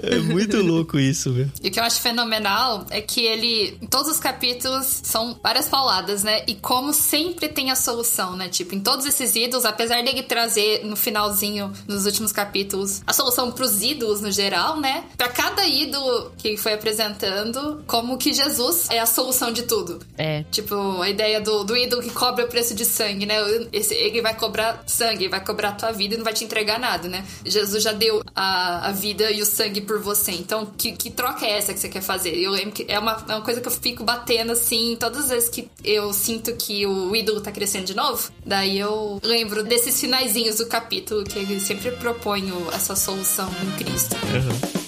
É 0.02 0.16
muito 0.18 0.62
louco 0.62 0.98
isso, 0.98 1.32
velho. 1.32 1.52
E 1.62 1.68
o 1.68 1.70
que 1.70 1.80
eu 1.80 1.84
acho 1.84 2.00
fenomenal 2.00 2.86
é 2.90 3.00
que 3.00 3.24
ele, 3.24 3.78
em 3.80 3.86
todos 3.86 4.10
os 4.10 4.18
capítulos, 4.18 5.00
são 5.02 5.38
várias 5.42 5.68
pauladas, 5.68 6.22
né? 6.22 6.44
E 6.46 6.54
como 6.54 6.92
sempre 6.92 7.48
tem 7.48 7.70
a 7.70 7.76
solução, 7.76 8.36
né? 8.36 8.48
Tipo, 8.48 8.74
em 8.74 8.80
todos 8.80 9.06
esses 9.06 9.34
ídolos, 9.34 9.64
apesar 9.64 10.02
dele 10.02 10.22
trazer 10.22 10.84
no 10.84 10.96
finalzinho, 10.96 11.72
nos 11.86 12.06
últimos 12.06 12.32
capítulos, 12.32 13.02
a 13.06 13.12
solução 13.12 13.50
pros 13.50 13.82
ídolos 13.82 14.20
no 14.20 14.30
geral, 14.30 14.80
né? 14.80 15.04
Pra 15.16 15.28
cada 15.28 15.66
ídolo 15.66 16.32
que 16.36 16.56
foi 16.56 16.74
apresentando, 16.74 17.82
como 17.86 18.18
que 18.18 18.32
Jesus 18.32 18.88
é 18.90 18.98
a 18.98 19.06
solução 19.06 19.52
de 19.52 19.62
tudo. 19.62 20.00
É. 20.16 20.44
Tipo, 20.50 21.00
a 21.00 21.08
ideia 21.08 21.40
do, 21.40 21.64
do 21.64 21.76
ídolo 21.76 22.02
que 22.02 22.10
cobra 22.10 22.44
o 22.44 22.48
preço 22.48 22.74
de 22.74 22.84
sangue, 22.84 23.26
né? 23.26 23.36
Esse, 23.72 23.94
ele 23.94 24.20
vai 24.20 24.34
cobrar 24.34 24.84
sangue, 24.86 25.28
vai 25.28 25.44
cobrar 25.44 25.70
a 25.70 25.72
tua 25.72 25.92
vida 25.92 26.14
e 26.14 26.16
não 26.18 26.24
vai 26.24 26.32
te 26.32 26.44
entregar 26.44 26.78
nada, 26.78 27.08
né? 27.08 27.24
Jesus 27.44 27.82
já 27.82 27.92
deu 27.94 28.22
a, 28.34 28.88
a 28.88 28.92
vida 28.92 29.30
e 29.30 29.40
o 29.40 29.46
sangue 29.46 29.80
por 29.80 30.00
você. 30.00 30.32
Então, 30.32 30.66
que, 30.66 30.92
que 30.92 31.10
troca 31.10 31.46
é 31.46 31.58
essa 31.58 31.72
que 31.72 31.80
você 31.80 31.88
quer 31.88 32.02
fazer? 32.02 32.36
Eu 32.36 32.50
lembro 32.50 32.72
que 32.72 32.86
é 32.88 32.98
uma, 32.98 33.24
é 33.28 33.32
uma 33.34 33.42
coisa 33.42 33.60
que 33.60 33.68
eu 33.68 33.72
fico 33.72 34.04
batendo 34.04 34.52
assim, 34.52 34.96
todas 34.98 35.24
as 35.24 35.30
vezes 35.30 35.48
que 35.48 35.68
eu 35.82 36.12
sinto 36.12 36.54
que 36.56 36.86
o 36.86 37.14
ídolo 37.14 37.40
tá 37.40 37.50
crescendo 37.50 37.86
de 37.86 37.94
novo. 37.94 38.30
Daí 38.44 38.78
eu 38.78 39.20
lembro 39.22 39.64
desses 39.64 40.00
finaizinhos 40.00 40.56
do 40.56 40.66
capítulo 40.66 41.24
que 41.24 41.60
sempre 41.60 41.90
propõe 41.92 42.52
essa 42.72 42.94
solução 42.96 43.50
em 43.62 43.84
Cristo. 43.84 44.14
Uhum. 44.14 44.83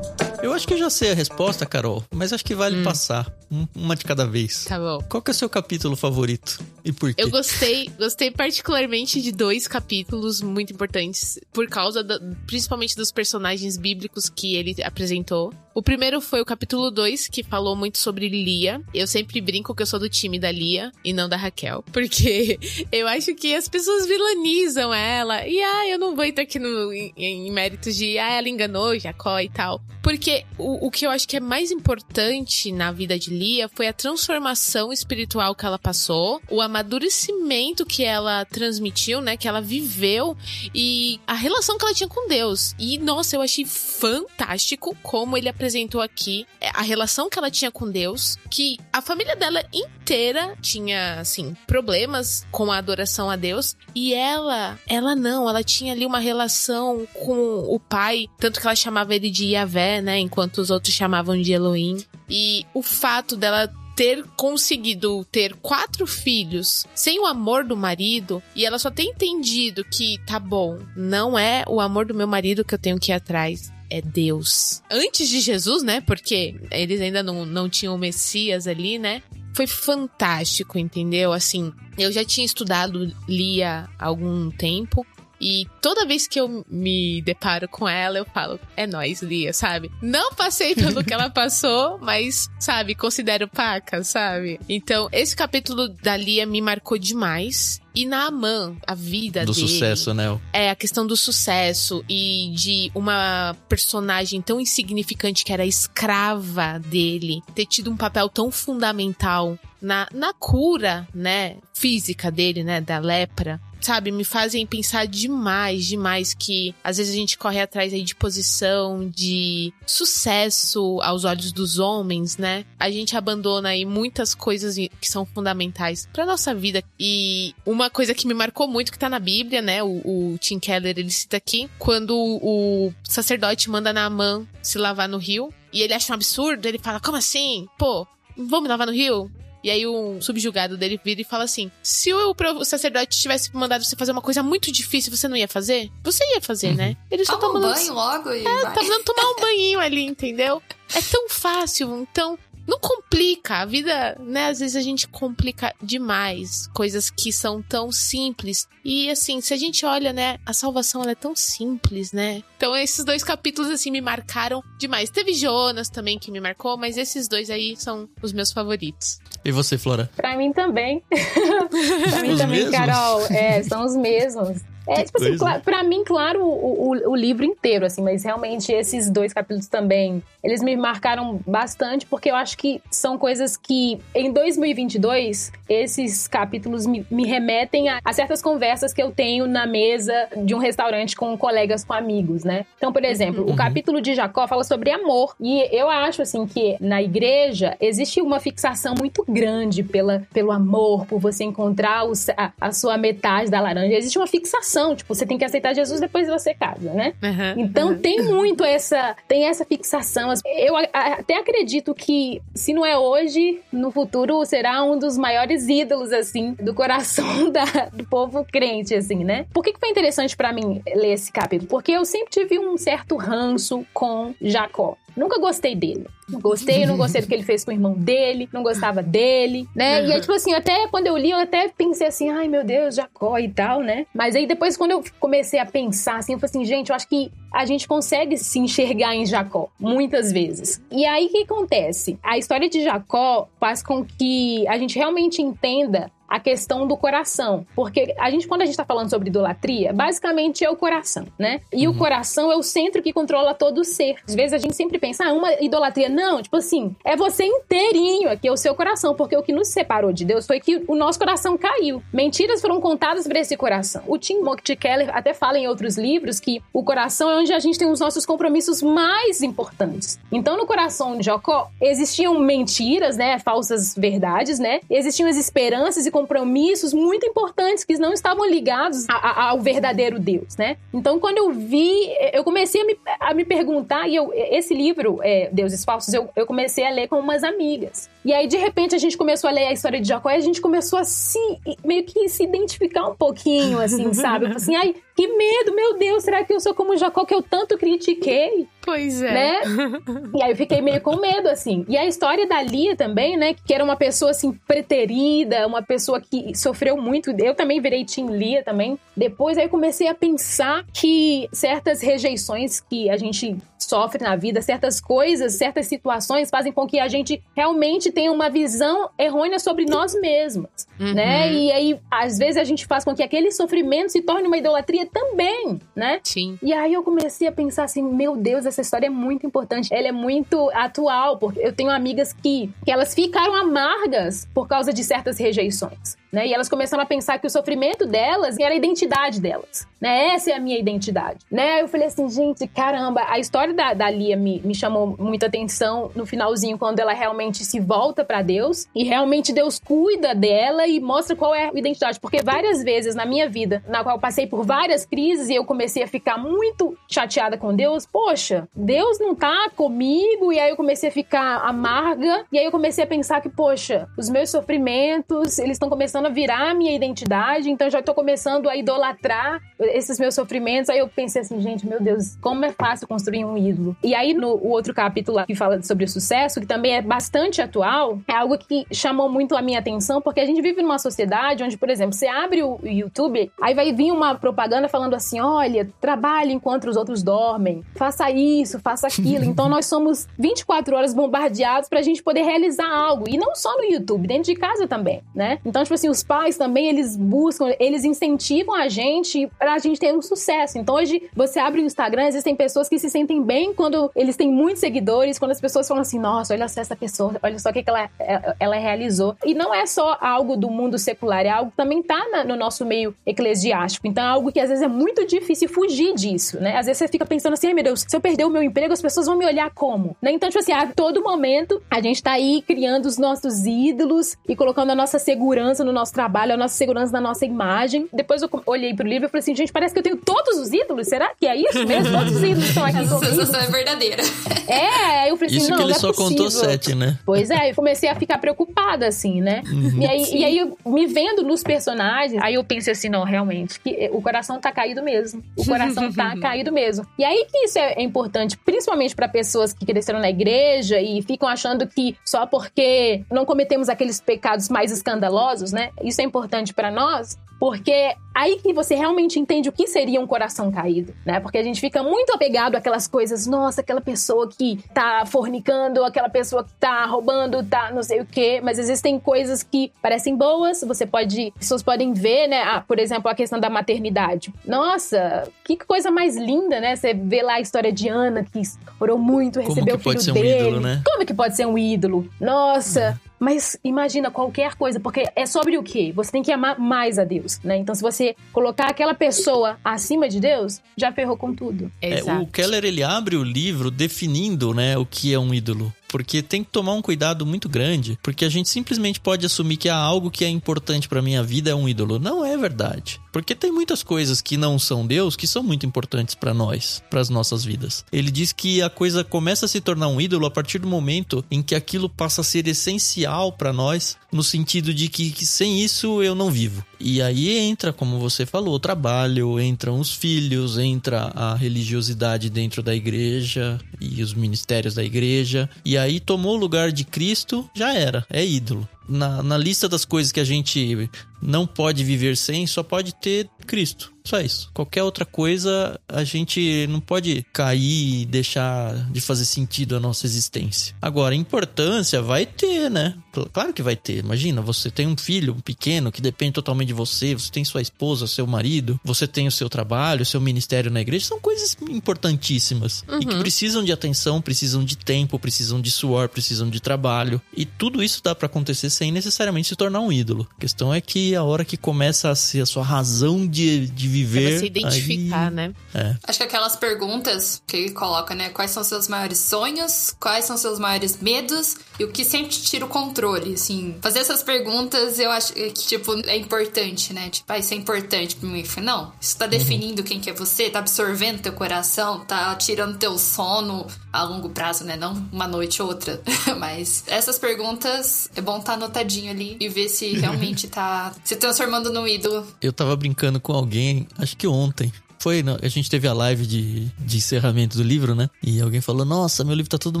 Acho 0.60 0.68
que 0.68 0.74
eu 0.74 0.78
já 0.78 0.90
sei 0.90 1.10
a 1.10 1.14
resposta, 1.14 1.64
Carol, 1.64 2.04
mas 2.10 2.34
acho 2.34 2.44
que 2.44 2.54
vale 2.54 2.80
hum. 2.80 2.82
passar 2.82 3.34
uma 3.74 3.96
de 3.96 4.04
cada 4.04 4.26
vez. 4.26 4.64
Tá 4.64 4.78
bom. 4.78 5.02
Qual 5.08 5.22
que 5.22 5.30
é 5.30 5.32
o 5.32 5.34
seu 5.34 5.48
capítulo 5.48 5.96
favorito 5.96 6.60
e 6.84 6.92
por 6.92 7.14
quê? 7.14 7.22
Eu 7.22 7.30
gostei, 7.30 7.90
gostei 7.98 8.30
particularmente 8.30 9.22
de 9.22 9.32
dois 9.32 9.66
capítulos 9.66 10.42
muito 10.42 10.72
importantes 10.72 11.40
por 11.50 11.66
causa 11.66 12.04
da, 12.04 12.20
principalmente 12.46 12.94
dos 12.94 13.10
personagens 13.10 13.78
bíblicos 13.78 14.28
que 14.28 14.54
ele 14.54 14.76
apresentou. 14.82 15.52
O 15.72 15.82
primeiro 15.82 16.20
foi 16.20 16.40
o 16.40 16.44
capítulo 16.44 16.90
2, 16.90 17.28
que 17.28 17.44
falou 17.44 17.76
muito 17.76 17.98
sobre 17.98 18.28
Lia. 18.28 18.82
Eu 18.92 19.06
sempre 19.06 19.40
brinco 19.40 19.74
que 19.74 19.82
eu 19.82 19.86
sou 19.86 20.00
do 20.00 20.08
time 20.08 20.38
da 20.38 20.50
Lia 20.50 20.90
e 21.04 21.12
não 21.12 21.28
da 21.28 21.36
Raquel, 21.36 21.84
porque 21.92 22.58
eu 22.90 23.06
acho 23.06 23.34
que 23.36 23.54
as 23.54 23.68
pessoas 23.68 24.06
vilanizam 24.06 24.92
ela. 24.92 25.46
E 25.46 25.62
ah, 25.62 25.88
eu 25.88 25.98
não 25.98 26.16
vou 26.16 26.24
entrar 26.24 26.42
aqui 26.42 26.58
no, 26.58 26.92
em, 26.92 27.12
em 27.16 27.52
méritos 27.52 27.94
de 27.94 28.18
ah, 28.18 28.32
ela 28.32 28.48
enganou 28.48 28.98
Jacó 28.98 29.38
e 29.38 29.48
tal. 29.48 29.80
Porque 30.02 30.44
o, 30.58 30.86
o 30.86 30.90
que 30.90 31.06
eu 31.06 31.10
acho 31.10 31.28
que 31.28 31.36
é 31.36 31.40
mais 31.40 31.70
importante 31.70 32.72
na 32.72 32.90
vida 32.90 33.18
de 33.18 33.30
Lia 33.30 33.68
foi 33.68 33.86
a 33.86 33.92
transformação 33.92 34.92
espiritual 34.92 35.54
que 35.54 35.66
ela 35.66 35.78
passou, 35.78 36.40
o 36.50 36.60
amadurecimento 36.60 37.84
que 37.84 38.04
ela 38.04 38.44
transmitiu, 38.44 39.20
né? 39.20 39.36
Que 39.36 39.46
ela 39.46 39.60
viveu 39.60 40.36
e 40.74 41.20
a 41.26 41.34
relação 41.34 41.76
que 41.76 41.84
ela 41.84 41.94
tinha 41.94 42.08
com 42.08 42.28
Deus. 42.28 42.74
E, 42.78 42.98
nossa, 42.98 43.36
eu 43.36 43.42
achei 43.42 43.64
fantástico 43.64 44.96
como 45.02 45.36
ele 45.36 45.48
apresentou 45.60 46.00
aqui 46.00 46.46
é, 46.58 46.70
a 46.70 46.80
relação 46.80 47.28
que 47.28 47.38
ela 47.38 47.50
tinha 47.50 47.70
com 47.70 47.90
Deus, 47.90 48.38
que 48.50 48.78
a 48.90 49.02
família 49.02 49.36
dela 49.36 49.62
inteira 49.70 50.56
tinha, 50.62 51.20
assim, 51.20 51.54
problemas 51.66 52.46
com 52.50 52.72
a 52.72 52.78
adoração 52.78 53.28
a 53.28 53.36
Deus, 53.36 53.76
e 53.94 54.14
ela, 54.14 54.78
ela 54.88 55.14
não, 55.14 55.46
ela 55.46 55.62
tinha 55.62 55.92
ali 55.92 56.06
uma 56.06 56.18
relação 56.18 57.06
com 57.12 57.58
o 57.68 57.78
pai, 57.78 58.26
tanto 58.38 58.58
que 58.58 58.66
ela 58.66 58.74
chamava 58.74 59.14
ele 59.14 59.30
de 59.30 59.48
Yahvé, 59.48 60.00
né, 60.00 60.18
enquanto 60.18 60.58
os 60.58 60.70
outros 60.70 60.94
chamavam 60.94 61.38
de 61.38 61.52
Elohim. 61.52 62.02
E 62.28 62.64
o 62.72 62.82
fato 62.82 63.36
dela 63.36 63.70
ter 63.94 64.24
conseguido 64.36 65.26
ter 65.26 65.54
quatro 65.56 66.06
filhos 66.06 66.86
sem 66.94 67.20
o 67.20 67.26
amor 67.26 67.64
do 67.64 67.76
marido 67.76 68.42
e 68.56 68.64
ela 68.64 68.78
só 68.78 68.90
tem 68.90 69.10
entendido 69.10 69.84
que 69.84 70.16
tá 70.26 70.38
bom, 70.38 70.78
não 70.96 71.38
é 71.38 71.64
o 71.68 71.82
amor 71.82 72.06
do 72.06 72.14
meu 72.14 72.26
marido 72.26 72.64
que 72.64 72.74
eu 72.74 72.78
tenho 72.78 72.98
que 72.98 73.12
ir 73.12 73.14
atrás. 73.14 73.70
É 73.90 74.00
Deus. 74.00 74.82
Antes 74.90 75.28
de 75.28 75.40
Jesus, 75.40 75.82
né? 75.82 76.00
Porque 76.00 76.54
eles 76.70 77.00
ainda 77.00 77.22
não, 77.22 77.44
não 77.44 77.68
tinham 77.68 77.94
o 77.94 77.98
Messias 77.98 78.66
ali, 78.66 78.98
né? 78.98 79.22
Foi 79.52 79.66
fantástico, 79.66 80.78
entendeu? 80.78 81.32
Assim, 81.32 81.72
eu 81.98 82.12
já 82.12 82.24
tinha 82.24 82.46
estudado 82.46 83.12
Lia 83.28 83.88
há 83.98 84.06
algum 84.06 84.50
tempo. 84.50 85.04
E 85.40 85.66
toda 85.80 86.04
vez 86.04 86.28
que 86.28 86.38
eu 86.38 86.64
me 86.68 87.22
deparo 87.22 87.66
com 87.66 87.88
ela, 87.88 88.18
eu 88.18 88.26
falo, 88.26 88.60
é 88.76 88.86
nós, 88.86 89.22
Lia, 89.22 89.54
sabe? 89.54 89.90
Não 90.02 90.34
passei 90.34 90.74
pelo 90.74 91.02
que 91.02 91.14
ela 91.14 91.30
passou, 91.32 91.98
mas, 91.98 92.48
sabe, 92.58 92.94
considero 92.94 93.48
paca, 93.48 94.04
sabe? 94.04 94.60
Então, 94.68 95.08
esse 95.10 95.34
capítulo 95.34 95.88
da 95.88 96.14
Lia 96.14 96.44
me 96.44 96.60
marcou 96.60 96.98
demais. 96.98 97.80
E 97.94 98.06
Naaman, 98.06 98.76
a 98.86 98.94
vida 98.94 99.44
do 99.44 99.52
dele. 99.52 99.68
sucesso, 99.68 100.14
né? 100.14 100.38
É, 100.52 100.70
a 100.70 100.74
questão 100.74 101.06
do 101.06 101.16
sucesso 101.16 102.04
e 102.08 102.52
de 102.54 102.90
uma 102.94 103.56
personagem 103.68 104.40
tão 104.40 104.60
insignificante 104.60 105.44
que 105.44 105.52
era 105.52 105.66
escrava 105.66 106.78
dele 106.78 107.42
ter 107.54 107.66
tido 107.66 107.90
um 107.90 107.96
papel 107.96 108.28
tão 108.28 108.50
fundamental 108.50 109.58
na, 109.80 110.06
na 110.12 110.32
cura, 110.32 111.08
né, 111.14 111.56
física 111.72 112.30
dele, 112.30 112.62
né, 112.62 112.80
da 112.80 112.98
lepra 112.98 113.60
sabe, 113.80 114.10
me 114.10 114.24
fazem 114.24 114.66
pensar 114.66 115.06
demais, 115.06 115.86
demais 115.86 116.34
que 116.34 116.74
às 116.82 116.98
vezes 116.98 117.12
a 117.12 117.16
gente 117.16 117.38
corre 117.38 117.60
atrás 117.60 117.92
aí 117.92 118.02
de 118.02 118.14
posição, 118.14 119.08
de 119.08 119.72
sucesso 119.86 121.00
aos 121.02 121.24
olhos 121.24 121.52
dos 121.52 121.78
homens, 121.78 122.36
né? 122.36 122.64
A 122.78 122.90
gente 122.90 123.16
abandona 123.16 123.70
aí 123.70 123.84
muitas 123.84 124.34
coisas 124.34 124.76
que 124.76 125.08
são 125.08 125.24
fundamentais 125.24 126.08
para 126.12 126.26
nossa 126.26 126.54
vida. 126.54 126.82
E 126.98 127.54
uma 127.64 127.90
coisa 127.90 128.14
que 128.14 128.26
me 128.26 128.34
marcou 128.34 128.68
muito 128.68 128.92
que 128.92 128.98
tá 128.98 129.08
na 129.08 129.18
Bíblia, 129.18 129.62
né? 129.62 129.82
O, 129.82 130.00
o 130.04 130.38
Tim 130.38 130.58
Keller 130.58 130.98
ele 130.98 131.10
cita 131.10 131.36
aqui 131.36 131.68
quando 131.78 132.16
o 132.16 132.92
sacerdote 133.04 133.70
manda 133.70 133.92
Naaman 133.92 134.46
se 134.62 134.78
lavar 134.78 135.08
no 135.08 135.18
rio 135.18 135.52
e 135.72 135.82
ele 135.82 135.94
acha 135.94 136.12
um 136.12 136.14
absurdo, 136.14 136.66
ele 136.66 136.78
fala: 136.78 137.00
"Como 137.00 137.16
assim? 137.16 137.68
Pô, 137.78 138.06
vamos 138.36 138.68
lavar 138.68 138.86
no 138.86 138.92
rio?" 138.92 139.30
E 139.62 139.70
aí 139.70 139.86
um 139.86 140.20
subjugado 140.20 140.76
dele 140.76 141.00
vira 141.04 141.20
e 141.20 141.24
fala 141.24 141.44
assim: 141.44 141.70
se 141.82 142.12
o, 142.12 142.34
o 142.56 142.64
sacerdote 142.64 143.18
tivesse 143.18 143.54
mandado 143.54 143.84
você 143.84 143.96
fazer 143.96 144.12
uma 144.12 144.22
coisa 144.22 144.42
muito 144.42 144.72
difícil, 144.72 145.14
você 145.14 145.28
não 145.28 145.36
ia 145.36 145.48
fazer? 145.48 145.90
Você 146.02 146.24
ia 146.34 146.40
fazer, 146.40 146.68
uhum. 146.68 146.76
né? 146.76 146.96
Ele 147.10 147.24
só 147.24 147.36
Toma 147.36 147.58
um 147.58 147.62
banho 147.62 147.94
logo 147.94 148.32
e. 148.32 148.40
É, 148.40 148.62
vai. 148.62 148.74
tá 148.74 148.82
mandando 148.82 149.04
tomar 149.04 149.30
um 149.30 149.36
banhinho 149.40 149.80
ali, 149.80 150.04
entendeu? 150.04 150.62
É 150.94 151.02
tão 151.02 151.28
fácil, 151.28 152.00
então 152.02 152.38
não 152.70 152.78
complica. 152.78 153.56
A 153.56 153.64
vida, 153.64 154.16
né? 154.20 154.46
Às 154.46 154.60
vezes 154.60 154.76
a 154.76 154.80
gente 154.80 155.08
complica 155.08 155.74
demais 155.82 156.68
coisas 156.68 157.10
que 157.10 157.32
são 157.32 157.60
tão 157.60 157.90
simples. 157.90 158.68
E 158.84 159.10
assim, 159.10 159.40
se 159.40 159.52
a 159.52 159.56
gente 159.56 159.84
olha, 159.84 160.12
né? 160.12 160.38
A 160.46 160.52
salvação 160.52 161.02
ela 161.02 161.10
é 161.10 161.16
tão 161.16 161.34
simples, 161.34 162.12
né? 162.12 162.42
Então 162.56 162.74
esses 162.76 163.04
dois 163.04 163.24
capítulos, 163.24 163.70
assim, 163.70 163.90
me 163.90 164.00
marcaram 164.00 164.62
demais. 164.78 165.10
Teve 165.10 165.34
Jonas 165.34 165.88
também 165.88 166.18
que 166.18 166.30
me 166.30 166.40
marcou, 166.40 166.76
mas 166.76 166.96
esses 166.96 167.26
dois 167.26 167.50
aí 167.50 167.74
são 167.76 168.08
os 168.22 168.32
meus 168.32 168.52
favoritos. 168.52 169.18
E 169.44 169.50
você, 169.50 169.76
Flora? 169.76 170.08
Pra 170.14 170.36
mim 170.36 170.52
também. 170.52 171.02
pra 171.10 172.22
mim 172.22 172.32
Os 172.32 172.38
também, 172.38 172.64
mesmos? 172.64 172.70
Carol. 172.70 173.26
É, 173.30 173.62
são 173.64 173.84
os 173.84 173.96
mesmos. 173.96 174.60
É, 174.86 175.04
tipo 175.04 175.18
assim, 175.18 175.36
pra 175.64 175.82
mim, 175.82 176.02
claro, 176.04 176.42
o, 176.42 176.90
o, 176.90 177.10
o 177.10 177.16
livro 177.16 177.44
inteiro, 177.44 177.86
assim, 177.86 178.02
mas 178.02 178.24
realmente 178.24 178.72
esses 178.72 179.10
dois 179.10 179.32
capítulos 179.32 179.66
também, 179.68 180.22
eles 180.42 180.62
me 180.62 180.76
marcaram 180.76 181.40
bastante, 181.46 182.06
porque 182.06 182.30
eu 182.30 182.36
acho 182.36 182.56
que 182.56 182.82
são 182.90 183.18
coisas 183.18 183.56
que, 183.56 184.00
em 184.14 184.32
2022, 184.32 185.52
esses 185.68 186.26
capítulos 186.26 186.86
me, 186.86 187.06
me 187.10 187.24
remetem 187.24 187.88
a, 187.88 188.00
a 188.04 188.12
certas 188.12 188.42
conversas 188.42 188.92
que 188.92 189.02
eu 189.02 189.10
tenho 189.10 189.46
na 189.46 189.66
mesa 189.66 190.28
de 190.36 190.54
um 190.54 190.58
restaurante 190.58 191.14
com 191.14 191.36
colegas, 191.36 191.84
com 191.84 191.92
amigos, 191.92 192.44
né? 192.44 192.66
Então, 192.76 192.92
por 192.92 193.04
exemplo, 193.04 193.48
o 193.48 193.54
capítulo 193.54 194.00
de 194.00 194.14
Jacó 194.14 194.48
fala 194.48 194.64
sobre 194.64 194.90
amor, 194.90 195.34
e 195.40 195.68
eu 195.70 195.88
acho, 195.88 196.22
assim, 196.22 196.46
que 196.46 196.76
na 196.80 197.02
igreja 197.02 197.76
existe 197.80 198.20
uma 198.20 198.40
fixação 198.40 198.94
muito 198.98 199.24
grande 199.28 199.82
pela, 199.82 200.26
pelo 200.32 200.50
amor, 200.50 201.06
por 201.06 201.20
você 201.20 201.44
encontrar 201.44 202.06
o, 202.06 202.12
a, 202.36 202.52
a 202.60 202.72
sua 202.72 202.96
metade 202.96 203.50
da 203.50 203.60
laranja. 203.60 203.94
Existe 203.94 204.18
uma 204.18 204.26
fixação, 204.26 204.69
tipo, 204.96 205.14
você 205.14 205.26
tem 205.26 205.36
que 205.38 205.44
aceitar 205.44 205.74
Jesus 205.74 206.00
depois 206.00 206.28
você 206.28 206.54
casa, 206.54 206.92
né? 206.92 207.14
Aham, 207.22 207.54
Então 207.58 207.88
aham. 207.90 207.98
tem 207.98 208.22
muito 208.22 208.64
essa, 208.64 209.16
tem 209.28 209.46
essa 209.46 209.64
fixação. 209.64 210.32
Eu 210.56 210.74
até 210.92 211.36
acredito 211.36 211.94
que 211.94 212.40
se 212.54 212.72
não 212.72 212.84
é 212.84 212.96
hoje, 212.98 213.60
no 213.72 213.90
futuro 213.90 214.44
será 214.44 214.82
um 214.84 214.98
dos 214.98 215.16
maiores 215.18 215.68
ídolos 215.68 216.12
assim 216.12 216.54
do 216.60 216.74
coração 216.74 217.50
da- 217.50 217.88
do 217.92 218.04
povo 218.06 218.44
crente 218.44 218.94
assim, 218.94 219.24
né? 219.24 219.46
Por 219.52 219.62
que, 219.64 219.72
que 219.72 219.80
foi 219.80 219.88
interessante 219.90 220.36
pra 220.36 220.52
mim 220.52 220.82
ler 220.94 221.12
esse 221.14 221.32
capítulo? 221.32 221.68
Porque 221.68 221.92
eu 221.92 222.04
sempre 222.04 222.30
tive 222.30 222.58
um 222.58 222.76
certo 222.76 223.16
ranço 223.16 223.84
com 223.92 224.34
Jacó. 224.40 224.96
Nunca 225.20 225.38
gostei 225.38 225.76
dele. 225.76 226.06
Não 226.26 226.40
gostei, 226.40 226.86
não 226.86 226.96
gostei 226.96 227.20
do 227.20 227.26
que 227.26 227.34
ele 227.34 227.42
fez 227.42 227.62
com 227.62 227.70
o 227.70 227.74
irmão 227.74 227.92
dele, 227.92 228.48
não 228.50 228.62
gostava 228.62 229.02
dele, 229.02 229.68
né? 229.76 230.06
E 230.06 230.12
aí, 230.14 230.18
tipo 230.18 230.32
assim, 230.32 230.54
até 230.54 230.88
quando 230.88 231.08
eu 231.08 231.16
li, 231.18 231.30
eu 231.30 231.36
até 231.36 231.68
pensei 231.68 232.06
assim, 232.06 232.30
ai 232.30 232.48
meu 232.48 232.64
Deus, 232.64 232.94
Jacó 232.94 233.38
e 233.38 233.50
tal, 233.50 233.82
né? 233.82 234.06
Mas 234.14 234.34
aí 234.34 234.46
depois, 234.46 234.78
quando 234.78 234.92
eu 234.92 235.04
comecei 235.18 235.60
a 235.60 235.66
pensar 235.66 236.16
assim, 236.16 236.32
eu 236.32 236.38
falei 236.38 236.48
assim, 236.48 236.64
gente, 236.64 236.88
eu 236.88 236.96
acho 236.96 237.06
que 237.06 237.30
a 237.52 237.66
gente 237.66 237.86
consegue 237.86 238.38
se 238.38 238.58
enxergar 238.58 239.14
em 239.14 239.26
Jacó, 239.26 239.68
muitas 239.78 240.32
vezes. 240.32 240.80
E 240.90 241.04
aí, 241.04 241.26
o 241.26 241.28
que 241.28 241.42
acontece? 241.42 242.18
A 242.22 242.38
história 242.38 242.70
de 242.70 242.82
Jacó 242.82 243.46
faz 243.60 243.82
com 243.82 244.02
que 244.02 244.66
a 244.68 244.78
gente 244.78 244.96
realmente 244.96 245.42
entenda 245.42 246.10
a 246.30 246.38
questão 246.38 246.86
do 246.86 246.96
coração. 246.96 247.66
Porque 247.74 248.14
a 248.16 248.30
gente, 248.30 248.46
quando 248.46 248.62
a 248.62 248.64
gente 248.64 248.76
tá 248.76 248.84
falando 248.84 249.10
sobre 249.10 249.28
idolatria, 249.28 249.92
basicamente 249.92 250.64
é 250.64 250.70
o 250.70 250.76
coração, 250.76 251.26
né? 251.36 251.60
E 251.72 251.88
o 251.88 251.94
coração 251.94 252.52
é 252.52 252.56
o 252.56 252.62
centro 252.62 253.02
que 253.02 253.12
controla 253.12 253.52
todo 253.52 253.80
o 253.80 253.84
ser. 253.84 254.14
Às 254.26 254.34
vezes 254.34 254.52
a 254.52 254.58
gente 254.58 254.76
sempre 254.76 254.98
pensa, 254.98 255.24
ah, 255.24 255.32
uma 255.32 255.52
idolatria. 255.60 256.08
Não, 256.08 256.40
tipo 256.40 256.56
assim, 256.56 256.94
é 257.04 257.16
você 257.16 257.44
inteirinho 257.44 258.30
aqui, 258.30 258.46
é 258.46 258.52
o 258.52 258.56
seu 258.56 258.74
coração. 258.74 259.14
Porque 259.14 259.36
o 259.36 259.42
que 259.42 259.52
nos 259.52 259.68
separou 259.68 260.12
de 260.12 260.24
Deus 260.24 260.46
foi 260.46 260.60
que 260.60 260.84
o 260.86 260.94
nosso 260.94 261.18
coração 261.18 261.58
caiu. 261.58 262.02
Mentiras 262.12 262.60
foram 262.60 262.80
contadas 262.80 263.26
para 263.26 263.40
esse 263.40 263.56
coração. 263.56 264.02
O 264.06 264.16
Tim 264.16 264.38
Mock 264.38 264.76
Keller 264.76 265.10
até 265.12 265.34
fala 265.34 265.58
em 265.58 265.66
outros 265.66 265.98
livros 265.98 266.38
que 266.38 266.62
o 266.72 266.84
coração 266.84 267.30
é 267.30 267.36
onde 267.38 267.52
a 267.52 267.58
gente 267.58 267.78
tem 267.78 267.90
os 267.90 267.98
nossos 267.98 268.24
compromissos 268.24 268.82
mais 268.82 269.42
importantes. 269.42 270.18
Então, 270.30 270.56
no 270.56 270.66
coração 270.66 271.18
de 271.18 271.24
Jacó, 271.24 271.70
existiam 271.80 272.38
mentiras, 272.38 273.16
né? 273.16 273.38
Falsas 273.38 273.94
verdades, 273.96 274.58
né? 274.58 274.80
Existiam 274.88 275.28
as 275.28 275.36
esperanças 275.36 276.06
e 276.06 276.10
compromissos 276.20 276.92
muito 276.92 277.26
importantes 277.26 277.84
que 277.84 277.96
não 277.98 278.12
estavam 278.12 278.48
ligados 278.48 279.06
a- 279.08 279.14
a- 279.14 279.50
ao 279.50 279.60
verdadeiro 279.60 280.18
Deus, 280.18 280.56
né? 280.56 280.76
Então, 280.92 281.18
quando 281.18 281.38
eu 281.38 281.50
vi, 281.50 281.92
eu 282.32 282.44
comecei 282.44 282.82
a 282.82 282.84
me, 282.84 282.98
a 283.18 283.34
me 283.34 283.44
perguntar, 283.44 284.08
e 284.08 284.14
eu, 284.16 284.30
esse 284.34 284.74
livro, 284.74 285.18
é, 285.22 285.48
Deuses 285.52 285.84
Falsos, 285.84 286.12
eu, 286.12 286.28
eu 286.36 286.46
comecei 286.46 286.84
a 286.86 286.90
ler 286.90 287.08
com 287.08 287.18
umas 287.18 287.42
amigas. 287.42 288.08
E 288.24 288.32
aí, 288.32 288.46
de 288.46 288.56
repente, 288.56 288.94
a 288.94 288.98
gente 288.98 289.16
começou 289.16 289.48
a 289.48 289.52
ler 289.52 289.66
a 289.66 289.72
história 289.72 290.00
de 290.00 290.08
Jacó 290.08 290.30
e 290.30 290.34
a 290.34 290.40
gente 290.40 290.60
começou 290.60 290.98
a 290.98 291.04
se, 291.04 291.38
meio 291.84 292.04
que 292.04 292.28
se 292.28 292.44
identificar 292.44 293.06
um 293.06 293.14
pouquinho, 293.14 293.80
assim, 293.80 294.12
sabe? 294.14 294.44
Eu 294.44 294.48
falei 294.48 294.56
assim, 294.56 294.76
ai, 294.76 294.94
que 295.16 295.26
medo, 295.26 295.74
meu 295.74 295.96
Deus, 295.98 296.24
será 296.24 296.44
que 296.44 296.52
eu 296.52 296.60
sou 296.60 296.74
como 296.74 296.96
Jacó 296.96 297.24
que 297.24 297.34
eu 297.34 297.42
tanto 297.42 297.76
critiquei? 297.78 298.66
Pois 298.82 299.22
é. 299.22 299.32
né? 299.32 299.60
E 300.34 300.42
aí 300.42 300.52
eu 300.52 300.56
fiquei 300.56 300.80
meio 300.80 301.00
com 301.00 301.16
medo, 301.16 301.48
assim. 301.48 301.84
E 301.88 301.96
a 301.96 302.06
história 302.06 302.46
da 302.46 302.62
Lia 302.62 302.96
também, 302.96 303.36
né? 303.36 303.54
Que 303.54 303.74
era 303.74 303.84
uma 303.84 303.96
pessoa, 303.96 304.30
assim, 304.30 304.52
preterida, 304.66 305.66
uma 305.66 305.82
pessoa 305.82 306.20
que 306.20 306.56
sofreu 306.56 306.96
muito. 306.96 307.30
Eu 307.30 307.54
também 307.54 307.80
virei 307.80 308.04
Tim 308.04 308.26
Lia 308.26 308.62
também. 308.62 308.98
Depois 309.16 309.58
aí 309.58 309.64
eu 309.64 309.68
comecei 309.68 310.08
a 310.08 310.14
pensar 310.14 310.84
que 310.92 311.48
certas 311.52 312.00
rejeições 312.00 312.80
que 312.80 313.10
a 313.10 313.16
gente 313.16 313.56
sofre 313.84 314.22
na 314.22 314.36
vida, 314.36 314.62
certas 314.62 315.00
coisas, 315.00 315.54
certas 315.54 315.86
situações 315.86 316.50
fazem 316.50 316.72
com 316.72 316.86
que 316.86 316.98
a 316.98 317.08
gente 317.08 317.42
realmente 317.54 318.10
tenha 318.10 318.30
uma 318.30 318.48
visão 318.48 319.10
errônea 319.18 319.58
sobre 319.58 319.84
nós 319.84 320.14
mesmos, 320.20 320.70
uhum. 320.98 321.14
né? 321.14 321.52
E 321.52 321.72
aí, 321.72 322.00
às 322.10 322.38
vezes, 322.38 322.56
a 322.56 322.64
gente 322.64 322.86
faz 322.86 323.04
com 323.04 323.14
que 323.14 323.22
aquele 323.22 323.50
sofrimento 323.50 324.12
se 324.12 324.22
torne 324.22 324.46
uma 324.46 324.58
idolatria 324.58 325.06
também, 325.06 325.80
né? 325.94 326.20
Sim. 326.22 326.58
E 326.62 326.72
aí 326.72 326.92
eu 326.92 327.02
comecei 327.02 327.48
a 327.48 327.52
pensar 327.52 327.84
assim, 327.84 328.02
meu 328.02 328.36
Deus, 328.36 328.66
essa 328.66 328.80
história 328.80 329.06
é 329.06 329.10
muito 329.10 329.46
importante, 329.46 329.92
ela 329.92 330.08
é 330.08 330.12
muito 330.12 330.70
atual, 330.70 331.38
porque 331.38 331.60
eu 331.60 331.72
tenho 331.72 331.90
amigas 331.90 332.32
que, 332.32 332.70
que 332.84 332.90
elas 332.90 333.14
ficaram 333.14 333.54
amargas 333.54 334.46
por 334.54 334.68
causa 334.68 334.92
de 334.92 335.02
certas 335.04 335.38
rejeições. 335.38 336.20
Né? 336.32 336.46
E 336.46 336.54
elas 336.54 336.68
começaram 336.68 337.02
a 337.02 337.06
pensar 337.06 337.38
que 337.38 337.46
o 337.46 337.50
sofrimento 337.50 338.06
delas 338.06 338.56
era 338.58 338.72
a 338.72 338.76
identidade 338.76 339.40
delas. 339.40 339.86
Né? 340.00 340.28
Essa 340.28 340.52
é 340.52 340.54
a 340.54 340.60
minha 340.60 340.78
identidade. 340.78 341.44
Né? 341.50 341.82
Eu 341.82 341.88
falei 341.88 342.06
assim, 342.06 342.28
gente, 342.28 342.66
caramba, 342.68 343.24
a 343.28 343.38
história 343.38 343.69
da, 343.72 343.94
da 343.94 344.10
Lia 344.10 344.36
me, 344.36 344.60
me 344.64 344.74
chamou 344.74 345.16
muita 345.18 345.46
atenção 345.46 346.10
no 346.14 346.26
finalzinho, 346.26 346.78
quando 346.78 346.98
ela 346.98 347.12
realmente 347.12 347.64
se 347.64 347.80
volta 347.80 348.24
para 348.24 348.42
Deus 348.42 348.86
e 348.94 349.04
realmente 349.04 349.52
Deus 349.52 349.78
cuida 349.78 350.34
dela 350.34 350.86
e 350.86 351.00
mostra 351.00 351.36
qual 351.36 351.54
é 351.54 351.68
a 351.68 351.72
identidade. 351.74 352.20
Porque 352.20 352.42
várias 352.42 352.82
vezes 352.82 353.14
na 353.14 353.24
minha 353.24 353.48
vida, 353.48 353.82
na 353.88 354.02
qual 354.02 354.16
eu 354.16 354.20
passei 354.20 354.46
por 354.46 354.64
várias 354.64 355.04
crises 355.04 355.48
e 355.48 355.54
eu 355.54 355.64
comecei 355.64 356.02
a 356.02 356.06
ficar 356.06 356.38
muito 356.38 356.96
chateada 357.08 357.56
com 357.56 357.74
Deus, 357.74 358.06
poxa, 358.06 358.68
Deus 358.74 359.18
não 359.18 359.34
tá 359.34 359.70
comigo, 359.76 360.52
e 360.52 360.58
aí 360.58 360.70
eu 360.70 360.76
comecei 360.76 361.08
a 361.08 361.12
ficar 361.12 361.58
amarga, 361.64 362.44
e 362.52 362.58
aí 362.58 362.64
eu 362.64 362.70
comecei 362.70 363.04
a 363.04 363.06
pensar 363.06 363.40
que, 363.40 363.48
poxa, 363.48 364.08
os 364.16 364.28
meus 364.28 364.50
sofrimentos, 364.50 365.58
eles 365.58 365.72
estão 365.72 365.88
começando 365.88 366.26
a 366.26 366.30
virar 366.30 366.70
a 366.70 366.74
minha 366.74 366.94
identidade, 366.94 367.70
então 367.70 367.90
já 367.90 368.02
tô 368.02 368.14
começando 368.14 368.68
a 368.68 368.76
idolatrar 368.76 369.60
esses 369.78 370.18
meus 370.18 370.34
sofrimentos. 370.34 370.90
Aí 370.90 370.98
eu 370.98 371.08
pensei 371.08 371.42
assim, 371.42 371.60
gente, 371.60 371.86
meu 371.86 372.00
Deus, 372.00 372.36
como 372.40 372.64
é 372.64 372.72
fácil 372.72 373.06
construir 373.08 373.44
um 373.44 373.56
ídolo. 373.68 373.96
E 374.02 374.14
aí 374.14 374.34
no 374.34 374.48
outro 374.66 374.94
capítulo 374.94 375.44
que 375.46 375.54
fala 375.54 375.82
sobre 375.82 376.04
o 376.04 376.08
sucesso, 376.08 376.60
que 376.60 376.66
também 376.66 376.96
é 376.96 377.02
bastante 377.02 377.60
atual, 377.60 378.18
é 378.26 378.34
algo 378.34 378.56
que 378.58 378.86
chamou 378.92 379.28
muito 379.28 379.56
a 379.56 379.62
minha 379.62 379.78
atenção, 379.78 380.20
porque 380.20 380.40
a 380.40 380.46
gente 380.46 380.60
vive 380.62 380.82
numa 380.82 380.98
sociedade 380.98 381.62
onde, 381.62 381.76
por 381.76 381.90
exemplo, 381.90 382.12
você 382.12 382.26
abre 382.26 382.62
o 382.62 382.78
YouTube, 382.82 383.50
aí 383.60 383.74
vai 383.74 383.92
vir 383.92 384.12
uma 384.12 384.34
propaganda 384.34 384.88
falando 384.88 385.14
assim: 385.14 385.40
olha, 385.40 385.88
trabalhe 386.00 386.52
enquanto 386.52 386.88
os 386.88 386.96
outros 386.96 387.22
dormem, 387.22 387.84
faça 387.94 388.30
isso, 388.30 388.78
faça 388.80 389.06
aquilo. 389.06 389.50
Então 389.50 389.68
nós 389.68 389.86
somos 389.86 390.28
24 390.38 390.96
horas 390.96 391.12
bombardeados 391.12 391.88
pra 391.88 392.02
gente 392.02 392.22
poder 392.22 392.42
realizar 392.42 392.88
algo. 392.88 393.28
E 393.28 393.36
não 393.36 393.54
só 393.54 393.76
no 393.76 393.84
YouTube, 393.84 394.28
dentro 394.28 394.44
de 394.44 394.54
casa 394.54 394.86
também, 394.86 395.22
né? 395.34 395.58
Então, 395.64 395.82
tipo 395.82 395.94
assim, 395.94 396.08
os 396.08 396.22
pais 396.22 396.56
também, 396.56 396.88
eles 396.88 397.16
buscam, 397.16 397.74
eles 397.80 398.04
incentivam 398.04 398.74
a 398.74 398.88
gente 398.88 399.50
pra 399.58 399.78
gente 399.78 399.98
ter 399.98 400.14
um 400.14 400.22
sucesso. 400.22 400.78
Então 400.78 400.94
hoje, 400.94 401.28
você 401.34 401.58
abre 401.58 401.80
o 401.80 401.84
Instagram, 401.84 402.28
existem 402.28 402.54
pessoas 402.54 402.88
que 402.88 402.98
se 402.98 403.10
sentem 403.10 403.42
bem 403.50 403.74
quando 403.74 404.12
eles 404.14 404.36
têm 404.36 404.48
muitos 404.48 404.78
seguidores, 404.78 405.36
quando 405.36 405.50
as 405.50 405.60
pessoas 405.60 405.88
falam 405.88 406.02
assim, 406.02 406.20
nossa, 406.20 406.54
olha 406.54 406.68
só 406.68 406.80
essa 406.80 406.94
pessoa, 406.94 407.34
olha 407.42 407.58
só 407.58 407.70
o 407.70 407.72
que, 407.72 407.82
que 407.82 407.90
ela, 407.90 408.08
é, 408.20 408.54
ela 408.60 408.76
realizou. 408.76 409.34
E 409.44 409.54
não 409.54 409.74
é 409.74 409.86
só 409.86 410.16
algo 410.20 410.56
do 410.56 410.70
mundo 410.70 410.96
secular, 410.96 411.44
é 411.44 411.48
algo 411.48 411.72
que 411.72 411.76
também 411.76 412.00
tá 412.00 412.28
na, 412.30 412.44
no 412.44 412.54
nosso 412.54 412.86
meio 412.86 413.12
eclesiástico. 413.26 414.06
Então 414.06 414.22
é 414.22 414.28
algo 414.28 414.52
que 414.52 414.60
às 414.60 414.68
vezes 414.68 414.84
é 414.84 414.86
muito 414.86 415.26
difícil 415.26 415.68
fugir 415.68 416.14
disso, 416.14 416.60
né? 416.60 416.76
Às 416.76 416.86
vezes 416.86 416.98
você 416.98 417.08
fica 417.08 417.26
pensando 417.26 417.54
assim, 417.54 417.66
ai 417.66 417.74
meu 417.74 417.82
Deus, 417.82 418.04
se 418.06 418.16
eu 418.16 418.20
perder 418.20 418.44
o 418.44 418.50
meu 418.50 418.62
emprego, 418.62 418.92
as 418.92 419.02
pessoas 419.02 419.26
vão 419.26 419.36
me 419.36 419.44
olhar 419.44 419.68
como? 419.74 420.16
Né? 420.22 420.30
Então, 420.30 420.48
tipo 420.48 420.60
assim, 420.60 420.72
a 420.72 420.86
todo 420.86 421.20
momento 421.20 421.82
a 421.90 422.00
gente 422.00 422.22
tá 422.22 422.32
aí 422.32 422.62
criando 422.62 423.06
os 423.06 423.18
nossos 423.18 423.66
ídolos 423.66 424.36
e 424.48 424.54
colocando 424.54 424.90
a 424.90 424.94
nossa 424.94 425.18
segurança 425.18 425.82
no 425.82 425.92
nosso 425.92 426.12
trabalho, 426.12 426.54
a 426.54 426.56
nossa 426.56 426.76
segurança 426.76 427.12
da 427.12 427.20
nossa 427.20 427.44
imagem. 427.44 428.08
Depois 428.12 428.42
eu 428.42 428.50
olhei 428.64 428.94
pro 428.94 429.08
livro 429.08 429.26
e 429.26 429.28
falei 429.28 429.40
assim, 429.40 429.56
gente, 429.56 429.72
parece 429.72 429.92
que 429.92 429.98
eu 429.98 430.04
tenho 430.04 430.18
todos 430.18 430.56
os 430.56 430.72
ídolos. 430.72 431.08
Será 431.08 431.32
que 431.34 431.48
é 431.48 431.56
isso 431.56 431.84
mesmo? 431.84 432.16
Todos 432.16 432.36
os 432.36 432.42
ídolos 432.44 432.68
estão 432.68 432.84
aqui 432.84 433.00
Essa 433.39 433.39
sensação 433.46 433.60
é 433.60 433.70
verdadeira. 433.70 434.22
É, 434.70 435.28
eu 435.28 435.36
falei 435.36 435.48
assim, 435.48 435.56
isso 435.56 435.70
não, 435.70 435.78
que 435.78 435.82
ele 435.82 435.90
não 435.90 435.96
é 435.96 435.98
só 435.98 436.12
possível. 436.12 436.28
contou 436.28 436.48
sete, 436.48 436.94
né? 436.94 437.18
Pois 437.26 437.50
é, 437.50 437.72
eu 437.72 437.74
comecei 437.74 438.08
a 438.08 438.14
ficar 438.14 438.38
preocupada, 438.38 439.08
assim, 439.08 439.40
né? 439.40 439.64
Uhum. 439.66 440.00
E, 440.00 440.06
aí, 440.06 440.24
e 440.32 440.44
aí, 440.44 440.58
eu, 440.58 440.78
me 440.86 441.08
vendo 441.08 441.42
nos 441.42 441.64
personagens, 441.64 442.40
aí 442.40 442.54
eu 442.54 442.62
pensei 442.62 442.92
assim, 442.92 443.08
não, 443.08 443.24
realmente, 443.24 443.80
que 443.80 444.08
o 444.12 444.22
coração 444.22 444.60
tá 444.60 444.70
caído 444.70 445.02
mesmo. 445.02 445.42
O 445.56 445.66
coração 445.66 446.12
tá 446.12 446.36
caído 446.40 446.70
mesmo. 446.70 447.04
E 447.18 447.24
aí 447.24 447.46
que 447.50 447.58
isso 447.64 447.80
é 447.80 448.00
importante, 448.00 448.56
principalmente 448.58 449.16
para 449.16 449.26
pessoas 449.26 449.72
que 449.72 449.84
cresceram 449.84 450.20
na 450.20 450.30
igreja 450.30 451.00
e 451.00 451.20
ficam 451.22 451.48
achando 451.48 451.84
que 451.88 452.16
só 452.24 452.46
porque 452.46 453.24
não 453.28 453.44
cometemos 453.44 453.88
aqueles 453.88 454.20
pecados 454.20 454.68
mais 454.68 454.92
escandalosos, 454.92 455.72
né? 455.72 455.90
Isso 456.00 456.20
é 456.20 456.24
importante 456.24 456.72
para 456.72 456.92
nós, 456.92 457.36
porque 457.60 458.16
aí 458.34 458.56
que 458.56 458.72
você 458.72 458.94
realmente 458.94 459.38
entende 459.38 459.68
o 459.68 459.72
que 459.72 459.86
seria 459.86 460.18
um 460.18 460.26
coração 460.26 460.72
caído, 460.72 461.12
né? 461.26 461.40
Porque 461.40 461.58
a 461.58 461.62
gente 461.62 461.78
fica 461.78 462.02
muito 462.02 462.32
apegado 462.32 462.74
àquelas 462.74 463.06
coisas, 463.06 463.46
nossa, 463.46 463.82
aquela 463.82 464.00
pessoa 464.00 464.48
que 464.48 464.82
tá 464.94 465.26
fornicando, 465.26 466.02
aquela 466.02 466.30
pessoa 466.30 466.64
que 466.64 466.72
tá 466.80 467.04
roubando, 467.04 467.62
tá 467.62 467.92
não 467.92 468.02
sei 468.02 468.22
o 468.22 468.24
quê, 468.26 468.62
mas 468.64 468.78
existem 468.78 469.20
coisas 469.20 469.62
que 469.62 469.92
parecem 470.00 470.34
boas, 470.34 470.82
você 470.82 471.04
pode, 471.04 471.52
pessoas 471.58 471.82
podem 471.82 472.14
ver, 472.14 472.48
né? 472.48 472.62
Ah, 472.62 472.80
por 472.80 472.98
exemplo, 472.98 473.30
a 473.30 473.34
questão 473.34 473.60
da 473.60 473.68
maternidade. 473.68 474.54
Nossa, 474.66 475.46
que 475.62 475.76
coisa 475.76 476.10
mais 476.10 476.38
linda, 476.38 476.80
né? 476.80 476.96
Você 476.96 477.12
vê 477.12 477.42
lá 477.42 477.54
a 477.54 477.60
história 477.60 477.92
de 477.92 478.08
Ana 478.08 478.42
que 478.42 478.62
orou 478.98 479.18
muito, 479.18 479.60
Como 479.60 479.68
recebeu 479.68 479.96
que 479.98 480.00
o 480.00 480.04
pode 480.04 480.20
filho 480.20 480.24
ser 480.24 480.30
um 480.30 480.42
dele. 480.42 480.60
ídolo, 480.60 480.80
né? 480.80 481.02
Como 481.04 481.26
que 481.26 481.34
pode 481.34 481.56
ser 481.56 481.66
um 481.66 481.76
ídolo? 481.76 482.26
Nossa, 482.40 483.20
mas 483.40 483.78
imagina 483.82 484.30
qualquer 484.30 484.74
coisa, 484.74 485.00
porque 485.00 485.24
é 485.34 485.46
sobre 485.46 485.78
o 485.78 485.82
quê? 485.82 486.12
Você 486.14 486.30
tem 486.30 486.42
que 486.42 486.52
amar 486.52 486.78
mais 486.78 487.18
a 487.18 487.24
Deus, 487.24 487.58
né? 487.64 487.78
Então, 487.78 487.94
se 487.94 488.02
você 488.02 488.36
colocar 488.52 488.88
aquela 488.88 489.14
pessoa 489.14 489.78
acima 489.82 490.28
de 490.28 490.38
Deus, 490.38 490.80
já 490.94 491.10
ferrou 491.10 491.38
com 491.38 491.54
tudo. 491.54 491.90
É, 492.02 492.18
Exato. 492.18 492.42
o 492.42 492.46
Keller 492.46 492.84
ele 492.84 493.02
abre 493.02 493.36
o 493.36 493.42
livro 493.42 493.90
definindo, 493.90 494.74
né, 494.74 494.98
o 494.98 495.06
que 495.06 495.32
é 495.32 495.38
um 495.38 495.54
ídolo. 495.54 495.90
Porque 496.10 496.42
tem 496.42 496.64
que 496.64 496.70
tomar 496.70 496.92
um 496.92 497.02
cuidado 497.02 497.46
muito 497.46 497.68
grande, 497.68 498.18
porque 498.22 498.44
a 498.44 498.48
gente 498.48 498.68
simplesmente 498.68 499.20
pode 499.20 499.46
assumir 499.46 499.76
que 499.76 499.88
há 499.88 499.96
algo 499.96 500.30
que 500.30 500.44
é 500.44 500.48
importante 500.48 501.08
pra 501.08 501.22
minha 501.22 501.42
vida 501.42 501.70
é 501.70 501.74
um 501.74 501.88
ídolo. 501.88 502.18
Não 502.18 502.44
é 502.44 502.56
verdade. 502.56 503.20
Porque 503.32 503.54
tem 503.54 503.70
muitas 503.70 504.02
coisas 504.02 504.40
que 504.40 504.56
não 504.56 504.78
são 504.78 505.06
Deus 505.06 505.36
que 505.36 505.46
são 505.46 505.62
muito 505.62 505.86
importantes 505.86 506.34
pra 506.34 506.52
nós, 506.52 507.02
para 507.08 507.20
as 507.20 507.28
nossas 507.28 507.64
vidas. 507.64 508.04
Ele 508.12 508.30
diz 508.30 508.52
que 508.52 508.82
a 508.82 508.90
coisa 508.90 509.22
começa 509.22 509.66
a 509.66 509.68
se 509.68 509.80
tornar 509.80 510.08
um 510.08 510.20
ídolo 510.20 510.46
a 510.46 510.50
partir 510.50 510.78
do 510.78 510.88
momento 510.88 511.44
em 511.50 511.62
que 511.62 511.74
aquilo 511.74 512.08
passa 512.08 512.40
a 512.40 512.44
ser 512.44 512.66
essencial 512.66 513.52
pra 513.52 513.72
nós, 513.72 514.16
no 514.32 514.42
sentido 514.42 514.92
de 514.92 515.08
que, 515.08 515.30
que 515.30 515.46
sem 515.46 515.80
isso 515.80 516.22
eu 516.22 516.34
não 516.34 516.50
vivo. 516.50 516.84
E 517.00 517.22
aí 517.22 517.56
entra, 517.56 517.92
como 517.92 518.18
você 518.18 518.44
falou, 518.44 518.74
o 518.74 518.80
trabalho, 518.80 519.58
entram 519.58 519.98
os 519.98 520.14
filhos, 520.14 520.76
entra 520.76 521.32
a 521.34 521.54
religiosidade 521.54 522.50
dentro 522.50 522.82
da 522.82 522.94
igreja 522.94 523.78
e 523.98 524.22
os 524.22 524.34
ministérios 524.34 524.94
da 524.94 525.02
igreja. 525.02 525.68
E 525.84 525.96
aí 525.96 526.20
tomou 526.20 526.56
o 526.56 526.60
lugar 526.60 526.92
de 526.92 527.04
Cristo, 527.04 527.68
já 527.74 527.94
era, 527.94 528.26
é 528.28 528.44
ídolo. 528.44 528.86
Na, 529.10 529.42
na 529.42 529.58
lista 529.58 529.88
das 529.88 530.04
coisas 530.04 530.30
que 530.30 530.40
a 530.40 530.44
gente 530.44 531.10
não 531.42 531.66
pode 531.66 532.04
viver 532.04 532.36
sem, 532.36 532.66
só 532.66 532.82
pode 532.82 533.14
ter 533.14 533.48
Cristo. 533.66 534.12
Só 534.24 534.40
isso. 534.40 534.70
Qualquer 534.74 535.02
outra 535.02 535.24
coisa, 535.24 535.98
a 536.08 536.22
gente 536.24 536.86
não 536.88 537.00
pode 537.00 537.44
cair 537.52 538.22
e 538.22 538.26
deixar 538.26 538.94
de 539.10 539.20
fazer 539.20 539.44
sentido 539.44 539.96
a 539.96 540.00
nossa 540.00 540.26
existência. 540.26 540.94
Agora, 541.00 541.34
importância 541.34 542.20
vai 542.20 542.44
ter, 542.44 542.90
né? 542.90 543.16
Claro 543.52 543.72
que 543.72 543.82
vai 543.82 543.96
ter. 543.96 544.18
Imagina, 544.18 544.60
você 544.60 544.90
tem 544.90 545.06
um 545.06 545.16
filho 545.16 545.56
pequeno 545.64 546.12
que 546.12 546.20
depende 546.20 546.52
totalmente 546.52 546.88
de 546.88 546.94
você, 546.94 547.34
você 547.34 547.50
tem 547.50 547.64
sua 547.64 547.80
esposa, 547.80 548.26
seu 548.26 548.46
marido, 548.46 549.00
você 549.02 549.26
tem 549.26 549.46
o 549.46 549.52
seu 549.52 549.68
trabalho, 549.68 550.22
o 550.22 550.26
seu 550.26 550.40
ministério 550.40 550.90
na 550.90 551.00
igreja. 551.00 551.26
São 551.26 551.40
coisas 551.40 551.76
importantíssimas 551.88 553.04
e 553.20 553.24
que 553.24 553.36
precisam 553.36 553.82
de 553.82 553.92
atenção, 553.92 554.42
precisam 554.42 554.84
de 554.84 554.96
tempo, 554.96 555.38
precisam 555.38 555.80
de 555.80 555.90
suor, 555.90 556.28
precisam 556.28 556.68
de 556.68 556.80
trabalho. 556.80 557.40
E 557.56 557.64
tudo 557.64 558.02
isso 558.02 558.20
dá 558.22 558.34
pra 558.34 558.46
acontecer 558.46 558.90
sem 559.00 559.10
necessariamente 559.10 559.66
se 559.66 559.76
tornar 559.76 560.00
um 560.00 560.12
ídolo. 560.12 560.46
A 560.58 560.60
questão 560.60 560.92
é 560.92 561.00
que 561.00 561.34
a 561.34 561.42
hora 561.42 561.64
que 561.64 561.78
começa 561.78 562.28
a 562.28 562.34
ser 562.34 562.60
a 562.60 562.66
sua 562.66 562.82
razão 562.82 563.46
de, 563.46 563.86
de 563.86 564.06
viver. 564.06 564.50
Pra 564.50 564.58
você 564.58 564.66
identificar, 564.66 565.48
aí- 565.48 565.54
né? 565.54 565.74
É. 565.94 566.16
Acho 566.22 566.38
que 566.38 566.44
aquelas 566.44 566.76
perguntas 566.76 567.62
que 567.66 567.78
ele 567.78 567.92
coloca, 567.92 568.34
né? 568.34 568.50
Quais 568.50 568.72
são 568.72 568.84
seus 568.84 569.08
maiores 569.08 569.38
sonhos? 569.38 570.14
Quais 570.20 570.44
são 570.44 570.58
seus 570.58 570.78
maiores 570.78 571.18
medos? 571.18 571.76
E 572.00 572.04
o 572.04 572.08
que 572.08 572.24
sempre 572.24 572.56
tira 572.56 572.86
o 572.86 572.88
controle, 572.88 573.52
assim. 573.52 573.94
Fazer 574.00 574.20
essas 574.20 574.42
perguntas 574.42 575.18
eu 575.18 575.30
acho 575.30 575.52
que, 575.52 575.70
tipo, 575.70 576.14
é 576.26 576.34
importante, 576.34 577.12
né? 577.12 577.28
Tipo, 577.28 577.52
ah, 577.52 577.58
isso 577.58 577.74
é 577.74 577.76
importante 577.76 578.36
pra 578.36 578.48
mim. 578.48 578.60
Eu 578.60 578.64
falei, 578.64 578.86
Não, 578.86 579.12
isso 579.20 579.36
tá 579.36 579.46
definindo 579.46 580.02
quem 580.02 580.18
que 580.18 580.30
é 580.30 580.32
você, 580.32 580.70
tá 580.70 580.78
absorvendo 580.78 581.42
teu 581.42 581.52
coração, 581.52 582.20
tá 582.20 582.54
tirando 582.54 582.96
teu 582.96 583.18
sono 583.18 583.86
a 584.10 584.22
longo 584.22 584.48
prazo, 584.48 584.82
né? 584.82 584.96
Não 584.96 585.12
uma 585.30 585.46
noite 585.46 585.82
ou 585.82 585.88
outra. 585.88 586.22
Mas 586.58 587.04
essas 587.06 587.38
perguntas 587.38 588.30
é 588.34 588.40
bom 588.40 588.58
tá 588.60 588.72
anotadinho 588.72 589.30
ali 589.30 589.58
e 589.60 589.68
ver 589.68 589.90
se 589.90 590.08
realmente 590.16 590.68
tá 590.68 591.12
se 591.22 591.36
transformando 591.36 591.92
num 591.92 592.06
ídolo. 592.06 592.46
Eu 592.62 592.72
tava 592.72 592.96
brincando 592.96 593.38
com 593.38 593.52
alguém, 593.52 594.08
acho 594.16 594.34
que 594.38 594.46
ontem. 594.46 594.90
Foi, 595.20 595.44
a 595.62 595.68
gente 595.68 595.90
teve 595.90 596.08
a 596.08 596.14
live 596.14 596.46
de, 596.46 596.86
de 596.98 597.18
encerramento 597.18 597.76
do 597.76 597.82
livro, 597.82 598.14
né? 598.14 598.30
E 598.42 598.58
alguém 598.60 598.80
falou: 598.80 599.04
Nossa, 599.04 599.44
meu 599.44 599.54
livro 599.54 599.68
tá 599.68 599.76
todo 599.76 600.00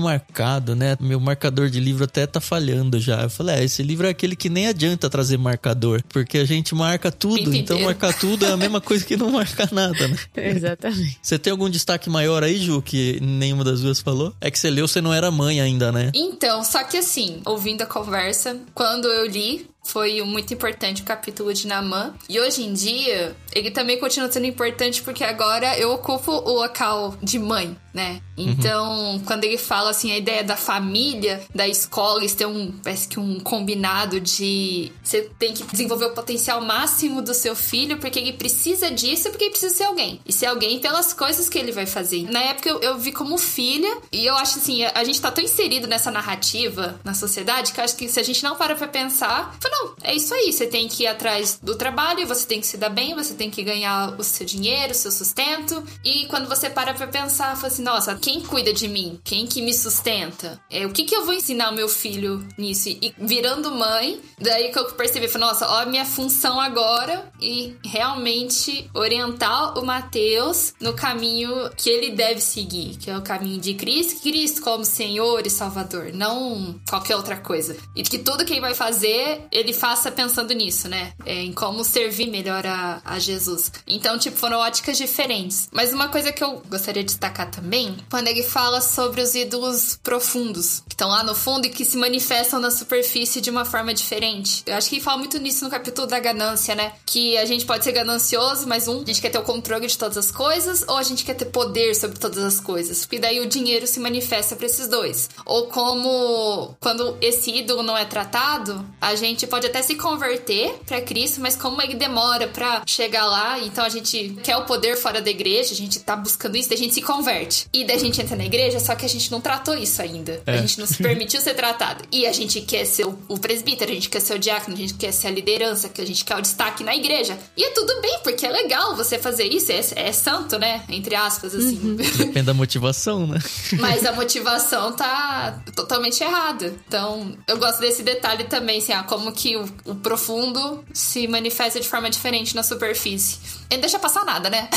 marcado, 0.00 0.74
né? 0.74 0.96
Meu 0.98 1.20
marcador 1.20 1.68
de 1.68 1.78
livro 1.78 2.04
até 2.04 2.26
tá 2.26 2.40
falhando 2.40 2.98
já. 2.98 3.22
Eu 3.22 3.30
falei: 3.30 3.56
É, 3.56 3.64
esse 3.64 3.82
livro 3.82 4.06
é 4.06 4.10
aquele 4.10 4.34
que 4.34 4.48
nem 4.48 4.66
adianta 4.66 5.10
trazer 5.10 5.36
marcador, 5.36 6.02
porque 6.08 6.38
a 6.38 6.44
gente 6.46 6.74
marca 6.74 7.12
tudo, 7.12 7.54
então 7.54 7.78
marcar 7.80 8.14
tudo 8.14 8.46
é 8.46 8.52
a 8.52 8.56
mesma 8.56 8.80
coisa 8.80 9.04
que 9.04 9.14
não 9.14 9.30
marcar 9.30 9.70
nada, 9.70 10.08
né? 10.08 10.16
Exatamente. 10.34 11.18
Você 11.22 11.38
tem 11.38 11.50
algum 11.50 11.68
destaque 11.68 12.08
maior 12.08 12.42
aí, 12.42 12.56
Ju, 12.56 12.80
que 12.80 13.20
nenhuma 13.20 13.62
das 13.62 13.82
duas 13.82 14.00
falou? 14.00 14.34
É 14.40 14.50
que 14.50 14.58
você 14.58 14.70
leu, 14.70 14.88
você 14.88 15.02
não 15.02 15.12
era 15.12 15.30
mãe 15.30 15.60
ainda, 15.60 15.92
né? 15.92 16.10
Então, 16.14 16.64
só 16.64 16.82
que 16.82 16.96
assim, 16.96 17.42
ouvindo 17.44 17.82
a 17.82 17.86
conversa, 17.86 18.58
quando 18.74 19.06
eu 19.06 19.26
li, 19.26 19.69
foi 19.82 20.22
muito 20.22 20.52
importante 20.54 21.02
o 21.02 21.04
capítulo 21.04 21.52
de 21.52 21.66
Namã. 21.66 22.14
E 22.28 22.38
hoje 22.38 22.62
em 22.62 22.72
dia, 22.72 23.36
ele 23.52 23.70
também 23.70 23.98
continua 23.98 24.30
sendo 24.30 24.46
importante 24.46 25.02
porque 25.02 25.24
agora 25.24 25.78
eu 25.78 25.90
ocupo 25.92 26.30
o 26.30 26.52
local 26.52 27.16
de 27.22 27.38
mãe, 27.38 27.76
né? 27.92 28.20
Uhum. 28.36 28.50
Então, 28.50 29.12
uhum. 29.12 29.20
quando 29.20 29.44
ele 29.44 29.58
fala 29.58 29.90
assim, 29.90 30.12
a 30.12 30.16
ideia 30.16 30.42
da 30.42 30.56
família, 30.56 31.42
da 31.54 31.66
escola, 31.66 32.20
eles 32.20 32.34
têm 32.34 32.46
um, 32.46 32.72
parece 32.82 33.08
que 33.08 33.18
um 33.18 33.40
combinado 33.40 34.20
de 34.20 34.92
você 35.02 35.22
tem 35.38 35.52
que 35.52 35.64
desenvolver 35.64 36.06
o 36.06 36.14
potencial 36.14 36.60
máximo 36.60 37.22
do 37.22 37.34
seu 37.34 37.54
filho 37.54 37.98
porque 37.98 38.18
ele 38.18 38.32
precisa 38.32 38.90
disso 38.90 39.28
porque 39.30 39.44
ele 39.44 39.50
precisa 39.50 39.74
ser 39.74 39.84
alguém. 39.84 40.20
E 40.24 40.32
ser 40.32 40.46
alguém 40.46 40.78
pelas 40.78 41.12
coisas 41.12 41.48
que 41.48 41.58
ele 41.58 41.72
vai 41.72 41.86
fazer. 41.86 42.30
Na 42.30 42.40
época 42.40 42.68
eu, 42.68 42.80
eu 42.80 42.98
vi 42.98 43.12
como 43.12 43.36
filha 43.38 43.98
e 44.12 44.24
eu 44.24 44.34
acho 44.36 44.58
assim, 44.58 44.84
a, 44.84 44.92
a, 44.94 45.04
gente 45.04 45.20
tá 45.20 45.30
tão 45.30 45.42
inserido 45.42 45.86
nessa 45.86 46.10
narrativa 46.10 47.00
na 47.04 47.14
sociedade 47.14 47.72
que 47.72 47.80
eu 47.80 47.84
acho 47.84 47.96
que 47.96 48.08
se 48.08 48.20
a 48.20 48.22
gente 48.22 48.42
não 48.42 48.56
para 48.56 48.74
pra 48.74 48.88
pensar, 48.88 49.56
não, 49.70 49.94
é 50.02 50.14
isso 50.14 50.34
aí. 50.34 50.52
Você 50.52 50.66
tem 50.66 50.88
que 50.88 51.04
ir 51.04 51.06
atrás 51.06 51.58
do 51.62 51.76
trabalho, 51.76 52.26
você 52.26 52.46
tem 52.46 52.60
que 52.60 52.66
se 52.66 52.76
dar 52.76 52.88
bem, 52.88 53.14
você 53.14 53.34
tem 53.34 53.50
que 53.50 53.62
ganhar 53.62 54.14
o 54.18 54.22
seu 54.22 54.46
dinheiro, 54.46 54.92
o 54.92 54.94
seu 54.94 55.10
sustento. 55.10 55.82
E 56.04 56.26
quando 56.26 56.48
você 56.48 56.68
para 56.70 56.94
pra 56.94 57.06
pensar, 57.06 57.56
fala 57.56 57.68
assim, 57.68 57.79
nossa, 57.80 58.14
quem 58.14 58.40
cuida 58.40 58.72
de 58.72 58.88
mim? 58.88 59.20
Quem 59.24 59.46
que 59.46 59.62
me 59.62 59.74
sustenta? 59.74 60.60
É, 60.70 60.86
o 60.86 60.92
que 60.92 61.04
que 61.04 61.14
eu 61.14 61.24
vou 61.24 61.34
ensinar 61.34 61.70
o 61.70 61.74
meu 61.74 61.88
filho 61.88 62.46
nisso? 62.56 62.88
E 62.88 63.14
virando 63.18 63.70
mãe, 63.74 64.20
daí 64.38 64.70
que 64.70 64.78
eu 64.78 64.84
percebi, 64.92 65.28
falei, 65.28 65.48
nossa, 65.48 65.66
ó 65.68 65.82
a 65.82 65.86
minha 65.86 66.04
função 66.04 66.60
agora 66.60 67.30
e 67.40 67.76
realmente 67.84 68.90
orientar 68.94 69.78
o 69.78 69.84
Mateus 69.84 70.74
no 70.80 70.92
caminho 70.92 71.70
que 71.76 71.88
ele 71.88 72.10
deve 72.10 72.40
seguir, 72.40 72.96
que 72.96 73.10
é 73.10 73.16
o 73.16 73.22
caminho 73.22 73.60
de 73.60 73.74
Cristo, 73.74 74.20
Cristo 74.22 74.62
como 74.62 74.84
Senhor 74.84 75.46
e 75.46 75.50
Salvador, 75.50 76.12
não 76.12 76.80
qualquer 76.88 77.16
outra 77.16 77.36
coisa. 77.36 77.76
E 77.96 78.02
que 78.02 78.18
tudo 78.18 78.44
que 78.44 78.52
ele 78.52 78.60
vai 78.60 78.74
fazer, 78.74 79.46
ele 79.50 79.72
faça 79.72 80.10
pensando 80.10 80.52
nisso, 80.52 80.88
né? 80.88 81.12
É, 81.24 81.42
em 81.42 81.52
como 81.52 81.84
servir 81.84 82.28
melhor 82.28 82.66
a, 82.66 83.00
a 83.04 83.18
Jesus. 83.18 83.72
Então, 83.86 84.18
tipo, 84.18 84.36
foram 84.36 84.58
óticas 84.58 84.98
diferentes. 84.98 85.68
Mas 85.72 85.92
uma 85.92 86.08
coisa 86.08 86.32
que 86.32 86.42
eu 86.42 86.62
gostaria 86.68 87.02
de 87.02 87.08
destacar 87.08 87.50
também, 87.50 87.69
quando 88.10 88.28
ele 88.28 88.42
fala 88.42 88.80
sobre 88.80 89.20
os 89.20 89.34
ídolos 89.34 89.98
profundos, 90.02 90.82
estão 91.00 91.08
lá 91.08 91.24
no 91.24 91.34
fundo 91.34 91.66
e 91.66 91.70
que 91.70 91.82
se 91.82 91.96
manifestam 91.96 92.60
na 92.60 92.70
superfície 92.70 93.40
de 93.40 93.48
uma 93.48 93.64
forma 93.64 93.94
diferente. 93.94 94.62
Eu 94.66 94.74
acho 94.74 94.90
que 94.90 95.00
fala 95.00 95.16
muito 95.16 95.38
nisso 95.38 95.64
no 95.64 95.70
capítulo 95.70 96.06
da 96.06 96.20
ganância, 96.20 96.74
né? 96.74 96.92
Que 97.06 97.38
a 97.38 97.46
gente 97.46 97.64
pode 97.64 97.82
ser 97.84 97.92
ganancioso, 97.92 98.68
mas 98.68 98.86
um, 98.86 99.00
a 99.00 99.06
gente 99.06 99.22
quer 99.22 99.30
ter 99.30 99.38
o 99.38 99.42
controle 99.42 99.86
de 99.86 99.96
todas 99.96 100.18
as 100.18 100.30
coisas, 100.30 100.84
ou 100.86 100.98
a 100.98 101.02
gente 101.02 101.24
quer 101.24 101.34
ter 101.34 101.46
poder 101.46 101.94
sobre 101.94 102.18
todas 102.18 102.44
as 102.44 102.60
coisas. 102.60 103.00
Porque 103.00 103.18
daí 103.18 103.40
o 103.40 103.46
dinheiro 103.46 103.86
se 103.86 103.98
manifesta 103.98 104.54
para 104.54 104.66
esses 104.66 104.88
dois. 104.88 105.30
Ou 105.46 105.68
como 105.68 106.76
quando 106.78 107.16
esse 107.22 107.50
ídolo 107.50 107.82
não 107.82 107.96
é 107.96 108.04
tratado, 108.04 108.84
a 109.00 109.14
gente 109.14 109.46
pode 109.46 109.66
até 109.66 109.80
se 109.80 109.94
converter 109.94 110.80
para 110.84 111.00
Cristo, 111.00 111.40
mas 111.40 111.56
como 111.56 111.80
ele 111.80 111.94
demora 111.94 112.46
para 112.46 112.82
chegar 112.86 113.24
lá, 113.24 113.58
então 113.58 113.82
a 113.82 113.88
gente 113.88 114.36
quer 114.42 114.58
o 114.58 114.66
poder 114.66 114.98
fora 114.98 115.22
da 115.22 115.30
igreja, 115.30 115.72
a 115.72 115.76
gente 115.76 115.98
tá 116.00 116.14
buscando 116.14 116.56
isso, 116.56 116.68
daí 116.68 116.76
a 116.76 116.82
gente 116.82 116.92
se 116.92 117.00
converte. 117.00 117.66
E 117.72 117.84
daí 117.84 117.96
a 117.96 118.00
gente 118.00 118.20
entra 118.20 118.36
na 118.36 118.44
igreja, 118.44 118.78
só 118.78 118.94
que 118.94 119.06
a 119.06 119.08
gente 119.08 119.32
não 119.32 119.40
tratou 119.40 119.74
isso 119.74 120.02
ainda. 120.02 120.42
É. 120.46 120.52
A 120.52 120.56
gente 120.58 120.78
não 120.78 120.89
se 120.94 120.98
permitiu 121.02 121.40
ser 121.40 121.54
tratado. 121.54 122.04
E 122.10 122.26
a 122.26 122.32
gente 122.32 122.60
quer 122.60 122.84
ser 122.84 123.06
o, 123.06 123.18
o 123.28 123.38
presbítero, 123.38 123.90
a 123.90 123.94
gente 123.94 124.08
quer 124.08 124.20
ser 124.20 124.34
o 124.34 124.38
diácono, 124.38 124.76
a 124.76 124.78
gente 124.78 124.94
quer 124.94 125.12
ser 125.12 125.28
a 125.28 125.30
liderança, 125.30 125.88
que 125.88 126.00
a 126.00 126.06
gente 126.06 126.24
quer 126.24 126.36
o 126.36 126.40
destaque 126.40 126.84
na 126.84 126.94
igreja. 126.94 127.38
E 127.56 127.64
é 127.64 127.70
tudo 127.70 128.00
bem, 128.00 128.20
porque 128.22 128.46
é 128.46 128.50
legal 128.50 128.96
você 128.96 129.18
fazer 129.18 129.44
isso, 129.44 129.72
é, 129.72 130.08
é 130.08 130.12
santo, 130.12 130.58
né? 130.58 130.82
Entre 130.88 131.14
aspas, 131.14 131.54
assim. 131.54 131.78
Uhum. 131.82 131.96
Depende 132.18 132.42
da 132.42 132.54
motivação, 132.54 133.26
né? 133.26 133.38
Mas 133.78 134.04
a 134.04 134.12
motivação 134.14 134.92
tá 134.92 135.62
totalmente 135.74 136.22
errada. 136.22 136.74
Então, 136.86 137.36
eu 137.46 137.58
gosto 137.58 137.80
desse 137.80 138.02
detalhe 138.02 138.44
também, 138.44 138.78
assim, 138.78 138.92
ah, 138.92 139.02
como 139.02 139.32
que 139.32 139.56
o, 139.56 139.64
o 139.84 139.94
profundo 139.94 140.84
se 140.92 141.26
manifesta 141.28 141.80
de 141.80 141.88
forma 141.88 142.10
diferente 142.10 142.54
na 142.54 142.62
superfície. 142.62 143.38
Ele 143.70 143.82
deixa 143.82 143.98
passar 143.98 144.24
nada, 144.24 144.50
né? 144.50 144.68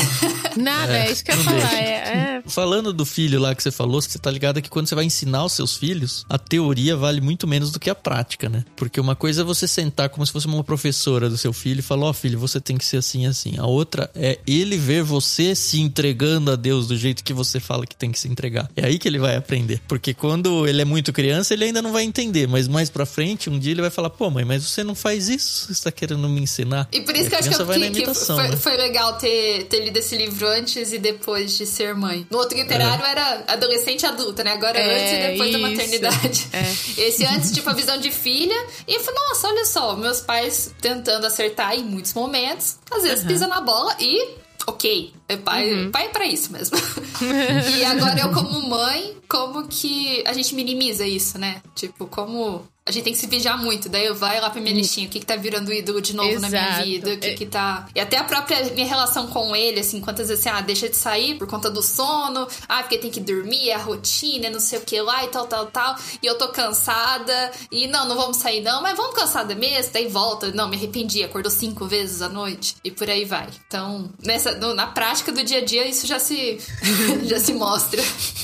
Nada, 0.56 0.96
é, 0.96 1.08
é 1.08 1.10
isso 1.10 1.24
que 1.24 1.32
eu 1.32 1.36
ia 1.36 1.42
falar. 1.42 1.74
É, 1.74 1.88
é. 1.88 2.42
Falando 2.46 2.92
do 2.92 3.04
filho 3.04 3.40
lá 3.40 3.54
que 3.54 3.62
você 3.62 3.72
falou, 3.72 4.00
você 4.00 4.18
tá 4.18 4.30
ligado 4.30 4.62
que 4.62 4.70
quando 4.70 4.86
você 4.86 4.94
vai 4.94 5.04
ensinar 5.04 5.44
os 5.44 5.52
seus 5.52 5.76
filhos, 5.76 6.03
a 6.28 6.38
teoria 6.38 6.96
vale 6.96 7.20
muito 7.20 7.46
menos 7.46 7.70
do 7.70 7.80
que 7.80 7.90
a 7.90 7.94
prática, 7.94 8.48
né? 8.48 8.64
Porque 8.76 9.00
uma 9.00 9.16
coisa 9.16 9.42
é 9.42 9.44
você 9.44 9.66
sentar 9.66 10.08
como 10.08 10.24
se 10.24 10.32
fosse 10.32 10.46
uma 10.46 10.64
professora 10.64 11.28
do 11.28 11.36
seu 11.36 11.52
filho 11.52 11.80
e 11.80 11.82
falar: 11.82 12.06
Ó, 12.06 12.10
oh, 12.10 12.14
filho, 12.14 12.38
você 12.38 12.60
tem 12.60 12.76
que 12.76 12.84
ser 12.84 12.98
assim, 12.98 13.26
assim. 13.26 13.54
A 13.58 13.66
outra 13.66 14.10
é 14.14 14.38
ele 14.46 14.76
ver 14.76 15.02
você 15.02 15.54
se 15.54 15.80
entregando 15.80 16.50
a 16.50 16.56
Deus 16.56 16.86
do 16.88 16.96
jeito 16.96 17.24
que 17.24 17.32
você 17.32 17.60
fala 17.60 17.86
que 17.86 17.96
tem 17.96 18.10
que 18.10 18.18
se 18.18 18.28
entregar. 18.28 18.68
É 18.76 18.86
aí 18.86 18.98
que 18.98 19.08
ele 19.08 19.18
vai 19.18 19.36
aprender. 19.36 19.80
Porque 19.88 20.14
quando 20.14 20.66
ele 20.66 20.82
é 20.82 20.84
muito 20.84 21.12
criança, 21.12 21.54
ele 21.54 21.64
ainda 21.64 21.82
não 21.82 21.92
vai 21.92 22.04
entender. 22.04 22.46
Mas 22.46 22.68
mais 22.68 22.90
pra 22.90 23.06
frente, 23.06 23.50
um 23.50 23.58
dia 23.58 23.72
ele 23.72 23.80
vai 23.80 23.90
falar: 23.90 24.10
pô, 24.10 24.30
mãe, 24.30 24.44
mas 24.44 24.64
você 24.64 24.82
não 24.82 24.94
faz 24.94 25.28
isso? 25.28 25.72
Você 25.72 25.82
tá 25.82 25.92
querendo 25.92 26.28
me 26.28 26.40
ensinar? 26.40 26.88
E 26.92 27.00
por 27.00 27.14
isso 27.14 27.26
e 27.26 27.28
que 27.28 27.34
eu 27.34 27.38
acho 27.38 27.50
que, 27.50 27.62
vai 27.64 27.78
que, 27.78 27.80
na 27.80 27.86
imitação, 27.86 28.36
foi, 28.36 28.48
né? 28.48 28.56
foi 28.56 28.76
legal 28.76 29.18
ter, 29.18 29.64
ter 29.64 29.84
lido 29.84 29.96
esse 29.96 30.16
livro 30.16 30.46
antes 30.48 30.92
e 30.92 30.98
depois 30.98 31.56
de 31.56 31.66
ser 31.66 31.94
mãe. 31.94 32.26
No 32.30 32.38
outro 32.38 32.56
literário 32.56 33.04
é. 33.04 33.10
era 33.10 33.44
adolescente 33.48 34.02
e 34.02 34.06
adulta, 34.06 34.44
né? 34.44 34.52
Agora 34.52 34.78
é, 34.78 34.94
antes 34.94 35.12
e 35.12 35.30
depois 35.30 35.50
isso. 35.50 35.58
da 35.58 35.68
maternidade. 35.68 35.93
É. 36.52 37.02
Esse 37.02 37.24
antes, 37.24 37.50
tipo, 37.50 37.68
a 37.68 37.72
visão 37.72 37.98
de 37.98 38.10
filha. 38.10 38.54
E 38.86 38.94
eu 38.94 39.00
falei, 39.00 39.20
nossa, 39.28 39.48
olha 39.48 39.64
só, 39.64 39.96
meus 39.96 40.20
pais 40.20 40.72
tentando 40.80 41.26
acertar 41.26 41.74
em 41.74 41.82
muitos 41.82 42.14
momentos. 42.14 42.78
Às 42.90 43.02
vezes 43.02 43.22
uhum. 43.22 43.28
pisa 43.28 43.46
na 43.46 43.60
bola 43.60 43.96
e 43.98 44.36
ok, 44.66 45.12
pai, 45.44 45.72
uhum. 45.72 45.90
pai 45.90 46.06
é 46.06 46.08
pra 46.08 46.26
isso 46.26 46.52
mesmo. 46.52 46.76
e 47.78 47.84
agora 47.84 48.20
eu, 48.20 48.32
como 48.32 48.68
mãe, 48.68 49.16
como 49.28 49.66
que 49.66 50.22
a 50.26 50.32
gente 50.32 50.54
minimiza 50.54 51.06
isso, 51.06 51.38
né? 51.38 51.62
Tipo, 51.74 52.06
como 52.06 52.66
a 52.86 52.92
gente 52.92 53.04
tem 53.04 53.12
que 53.14 53.18
se 53.18 53.26
vigiar 53.26 53.56
muito. 53.56 53.88
Daí 53.88 54.04
eu 54.04 54.14
vai 54.14 54.38
lá 54.40 54.50
pra 54.50 54.60
minha 54.60 54.74
listinha, 54.74 55.06
o 55.06 55.10
que 55.10 55.18
que 55.18 55.24
tá 55.24 55.36
virando 55.36 55.72
ídolo 55.72 56.02
de 56.02 56.14
novo 56.14 56.28
Exato. 56.28 56.42
na 56.42 56.48
minha 56.50 56.84
vida, 56.84 57.14
o 57.14 57.18
que 57.18 57.28
é. 57.28 57.34
que 57.34 57.46
tá... 57.46 57.88
E 57.94 58.00
até 58.00 58.18
a 58.18 58.24
própria 58.24 58.62
minha 58.74 58.86
relação 58.86 59.26
com 59.28 59.56
ele, 59.56 59.80
assim, 59.80 60.02
quantas 60.02 60.28
vezes 60.28 60.46
assim, 60.46 60.54
ah, 60.54 60.60
deixa 60.60 60.86
de 60.86 60.96
sair 60.96 61.38
por 61.38 61.46
conta 61.46 61.70
do 61.70 61.80
sono, 61.80 62.46
ah, 62.68 62.82
porque 62.82 62.98
tem 62.98 63.10
que 63.10 63.20
dormir, 63.20 63.70
é 63.70 63.74
a 63.74 63.78
rotina, 63.78 64.50
não 64.50 64.60
sei 64.60 64.78
o 64.78 64.82
que 64.82 65.00
lá 65.00 65.24
e 65.24 65.28
tal, 65.28 65.46
tal, 65.46 65.66
tal. 65.66 65.96
E 66.22 66.26
eu 66.26 66.36
tô 66.36 66.48
cansada, 66.48 67.52
e 67.72 67.86
não, 67.86 68.06
não 68.06 68.16
vamos 68.16 68.36
sair 68.36 68.60
não, 68.60 68.82
mas 68.82 68.94
vamos 68.94 69.16
cansada 69.16 69.54
mesmo, 69.54 69.90
daí 69.90 70.06
volta. 70.06 70.52
Não, 70.52 70.68
me 70.68 70.76
arrependi, 70.76 71.22
acordou 71.22 71.50
cinco 71.50 71.86
vezes 71.86 72.20
à 72.20 72.28
noite, 72.28 72.76
e 72.84 72.90
por 72.90 73.08
aí 73.08 73.24
vai. 73.24 73.48
Então, 73.66 74.10
nessa, 74.22 74.56
no, 74.56 74.74
na 74.74 74.88
prática 74.88 75.13
do 75.22 75.44
dia 75.44 75.58
a 75.58 75.64
dia, 75.64 75.86
isso 75.86 76.06
já 76.06 76.18
se, 76.18 76.58
já 77.24 77.38
se 77.38 77.52
mostra. 77.52 78.02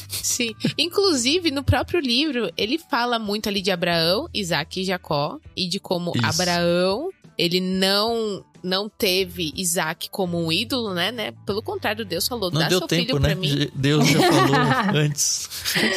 Sim. 0.08 0.54
Inclusive, 0.78 1.50
no 1.50 1.62
próprio 1.64 2.00
livro, 2.00 2.50
ele 2.56 2.78
fala 2.78 3.18
muito 3.18 3.48
ali 3.48 3.60
de 3.60 3.70
Abraão, 3.70 4.28
Isaac 4.32 4.80
e 4.80 4.84
Jacó, 4.84 5.38
e 5.56 5.66
de 5.68 5.80
como 5.80 6.12
Isso. 6.14 6.24
Abraão, 6.24 7.10
ele 7.36 7.60
não 7.60 8.44
não 8.62 8.88
teve 8.88 9.52
Isaac 9.56 10.08
como 10.10 10.38
um 10.38 10.50
ídolo, 10.52 10.94
né, 10.94 11.10
né? 11.12 11.32
Pelo 11.46 11.62
contrário, 11.62 12.04
Deus 12.04 12.26
falou, 12.26 12.50
não 12.50 12.60
dá 12.60 12.68
deu 12.68 12.78
seu 12.78 12.88
tempo, 12.88 13.02
filho 13.02 13.18
né? 13.18 13.28
pra 13.28 13.34
mim. 13.34 13.70
Deus 13.74 14.08
já 14.08 14.20
falou 14.20 14.56
antes. 14.94 15.48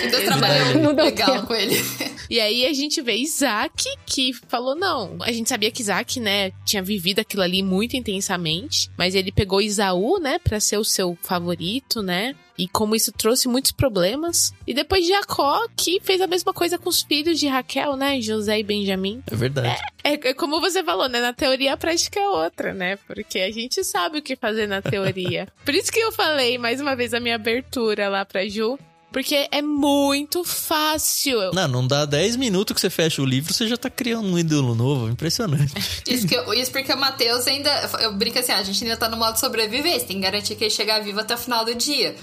Deus 0.10 0.23
trabalhou 0.23 0.93
legal 0.93 1.34
tempo. 1.34 1.47
com 1.47 1.56
ele. 1.56 1.84
E 2.30 2.39
aí 2.39 2.65
a 2.65 2.73
gente 2.73 3.02
vê 3.02 3.17
Isaac 3.17 3.84
que 4.08 4.34
falou, 4.47 4.76
não, 4.76 5.17
a 5.21 5.32
gente 5.32 5.49
sabia 5.49 5.69
que 5.69 5.82
Isaac, 5.82 6.19
né, 6.19 6.52
tinha 6.65 6.82
vivido 6.82 7.19
aquilo 7.19 7.43
ali 7.43 7.62
muito 7.62 7.95
intensamente, 7.95 8.89
mas 8.97 9.13
ele 9.13 9.32
pegou 9.32 9.62
Isaú, 9.62 10.19
né, 10.19 10.39
pra 10.39 10.60
ser 10.60 10.78
o 10.78 10.86
seu 10.86 11.17
favorito, 11.21 12.02
né? 12.02 12.34
E 12.58 12.67
como 12.67 12.95
isso 12.95 13.12
trouxe 13.12 13.47
muitos 13.47 13.71
problemas. 13.71 14.54
E 14.67 14.73
depois 14.73 15.08
Jacó, 15.08 15.67
que 15.76 15.99
fez 16.02 16.21
a 16.21 16.28
mesma 16.28 16.54
coisa 16.54 16.78
com 16.78 16.89
os 16.89 17.02
filhos 17.02 17.39
de 17.39 17.47
Raquel, 17.47 17.95
né? 17.95 18.21
José 18.21 18.60
e 18.60 18.63
Benjamim. 18.63 19.23
É 19.30 19.36
verdade. 19.36 19.82
É, 20.04 20.13
é, 20.13 20.30
é 20.30 20.34
como 20.34 20.62
você 20.62 20.84
falou, 20.84 21.10
né? 21.10 21.19
Na 21.19 21.34
teoria 21.34 21.73
a 21.73 21.78
prática 21.78 22.19
é 22.19 22.28
outra, 22.28 22.52
né? 22.74 22.98
Porque 23.08 23.39
a 23.39 23.52
gente 23.52 23.84
sabe 23.84 24.20
o 24.20 24.22
que 24.22 24.36
fazer 24.36 24.68
na 24.68 24.82
teoria. 24.82 25.48
Por 25.66 25.74
isso 25.74 25.92
que 25.92 26.00
eu 26.00 26.12
falei 26.12 26.58
mais 26.58 26.80
uma 26.80 26.96
vez 26.96 27.13
a 27.13 27.20
minha 27.20 27.36
abertura 27.36 28.10
lá 28.10 28.24
pra 28.26 28.48
Ju. 28.48 28.78
Porque 29.13 29.47
é 29.52 29.62
muito 29.62 30.43
fácil. 30.43 31.52
Não, 31.54 31.67
não 31.67 31.88
dá 31.88 32.04
10 32.04 32.36
minutos 32.36 32.73
que 32.73 32.82
você 32.82 32.89
fecha 32.89 33.21
o 33.21 33.26
livro, 33.26 33.54
você 33.54 33.67
já 33.67 33.78
tá 33.78 33.88
criando 33.88 34.26
um 34.28 34.39
ídolo 34.39 34.73
novo. 34.73 35.08
Impressionante. 35.08 35.71
isso, 36.10 36.28
que 36.28 36.34
eu, 36.34 36.52
isso 36.56 36.71
porque 36.71 36.91
o 36.91 36.97
Matheus 36.97 37.45
ainda. 37.45 37.69
Eu 38.02 38.13
brinco 38.13 38.39
assim, 38.39 38.52
a 38.52 38.63
gente 38.63 38.84
ainda 38.84 38.97
tá 38.97 39.08
no 39.08 39.15
modo 39.15 39.39
sobrevivência. 39.39 40.08
Tem 40.08 40.17
que 40.17 40.23
garantir 40.23 40.56
que 40.56 40.63
ele 40.63 40.71
chegar 40.71 40.99
vivo 41.04 41.19
até 41.19 41.36
o 41.36 41.38
final 41.38 41.63
do 41.63 41.76
dia. 41.76 42.15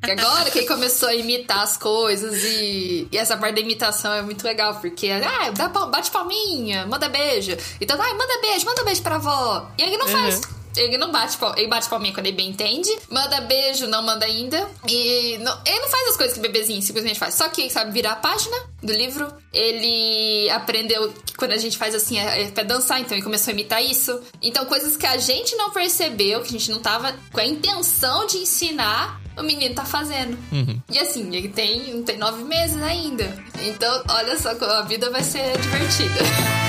Porque 0.00 0.10
agora 0.10 0.50
que 0.50 0.60
ele 0.60 0.66
começou 0.66 1.10
a 1.10 1.14
imitar 1.14 1.60
as 1.60 1.76
coisas 1.76 2.42
e, 2.42 3.06
e 3.12 3.18
essa 3.18 3.36
parte 3.36 3.56
da 3.56 3.60
imitação 3.60 4.14
é 4.14 4.22
muito 4.22 4.42
legal. 4.42 4.80
Porque, 4.80 5.10
ah, 5.10 5.50
dá, 5.50 5.68
bate 5.68 6.10
palminha, 6.10 6.86
manda 6.86 7.10
beijo. 7.10 7.54
Então, 7.78 8.00
ah, 8.00 8.14
manda 8.14 8.40
beijo, 8.40 8.64
manda 8.64 8.82
beijo 8.84 9.02
pra 9.02 9.16
avó. 9.16 9.70
E 9.76 9.82
ele 9.82 9.98
não 9.98 10.06
uhum. 10.06 10.12
faz. 10.12 10.61
Ele 10.76 10.96
não 10.96 11.10
bate 11.10 11.38
ele 11.56 11.68
bate 11.68 11.88
palminha 11.88 12.14
quando 12.14 12.26
ele 12.26 12.36
bem 12.36 12.50
entende. 12.50 12.90
Manda 13.10 13.40
beijo, 13.42 13.86
não 13.86 14.02
manda 14.02 14.24
ainda. 14.24 14.68
E 14.88 15.38
não, 15.38 15.58
ele 15.66 15.80
não 15.80 15.88
faz 15.88 16.08
as 16.08 16.16
coisas 16.16 16.34
que 16.34 16.40
o 16.40 16.42
bebezinho 16.42 16.80
simplesmente 16.82 17.18
faz. 17.18 17.34
Só 17.34 17.48
que 17.48 17.62
ele 17.62 17.70
sabe 17.70 17.92
virar 17.92 18.12
a 18.12 18.16
página 18.16 18.56
do 18.82 18.92
livro. 18.92 19.32
Ele 19.52 20.48
aprendeu 20.50 21.12
que 21.24 21.34
quando 21.34 21.52
a 21.52 21.58
gente 21.58 21.76
faz 21.76 21.94
assim 21.94 22.18
é, 22.18 22.42
é 22.42 22.50
pra 22.50 22.64
dançar, 22.64 23.00
então 23.00 23.16
ele 23.16 23.22
começou 23.22 23.50
a 23.50 23.54
imitar 23.54 23.82
isso. 23.84 24.20
Então, 24.40 24.64
coisas 24.66 24.96
que 24.96 25.06
a 25.06 25.16
gente 25.16 25.54
não 25.56 25.70
percebeu, 25.70 26.40
que 26.40 26.48
a 26.48 26.52
gente 26.52 26.70
não 26.70 26.80
tava 26.80 27.14
com 27.30 27.40
a 27.40 27.46
intenção 27.46 28.26
de 28.26 28.38
ensinar, 28.38 29.20
o 29.36 29.42
menino 29.42 29.74
tá 29.74 29.84
fazendo. 29.84 30.36
Uhum. 30.50 30.80
E 30.90 30.98
assim, 30.98 31.34
ele 31.34 31.48
tem, 31.48 32.02
tem 32.02 32.18
nove 32.18 32.44
meses 32.44 32.80
ainda. 32.82 33.24
Então, 33.62 34.02
olha 34.08 34.38
só, 34.38 34.50
a 34.50 34.82
vida 34.82 35.10
vai 35.10 35.22
ser 35.22 35.58
divertida. 35.58 36.61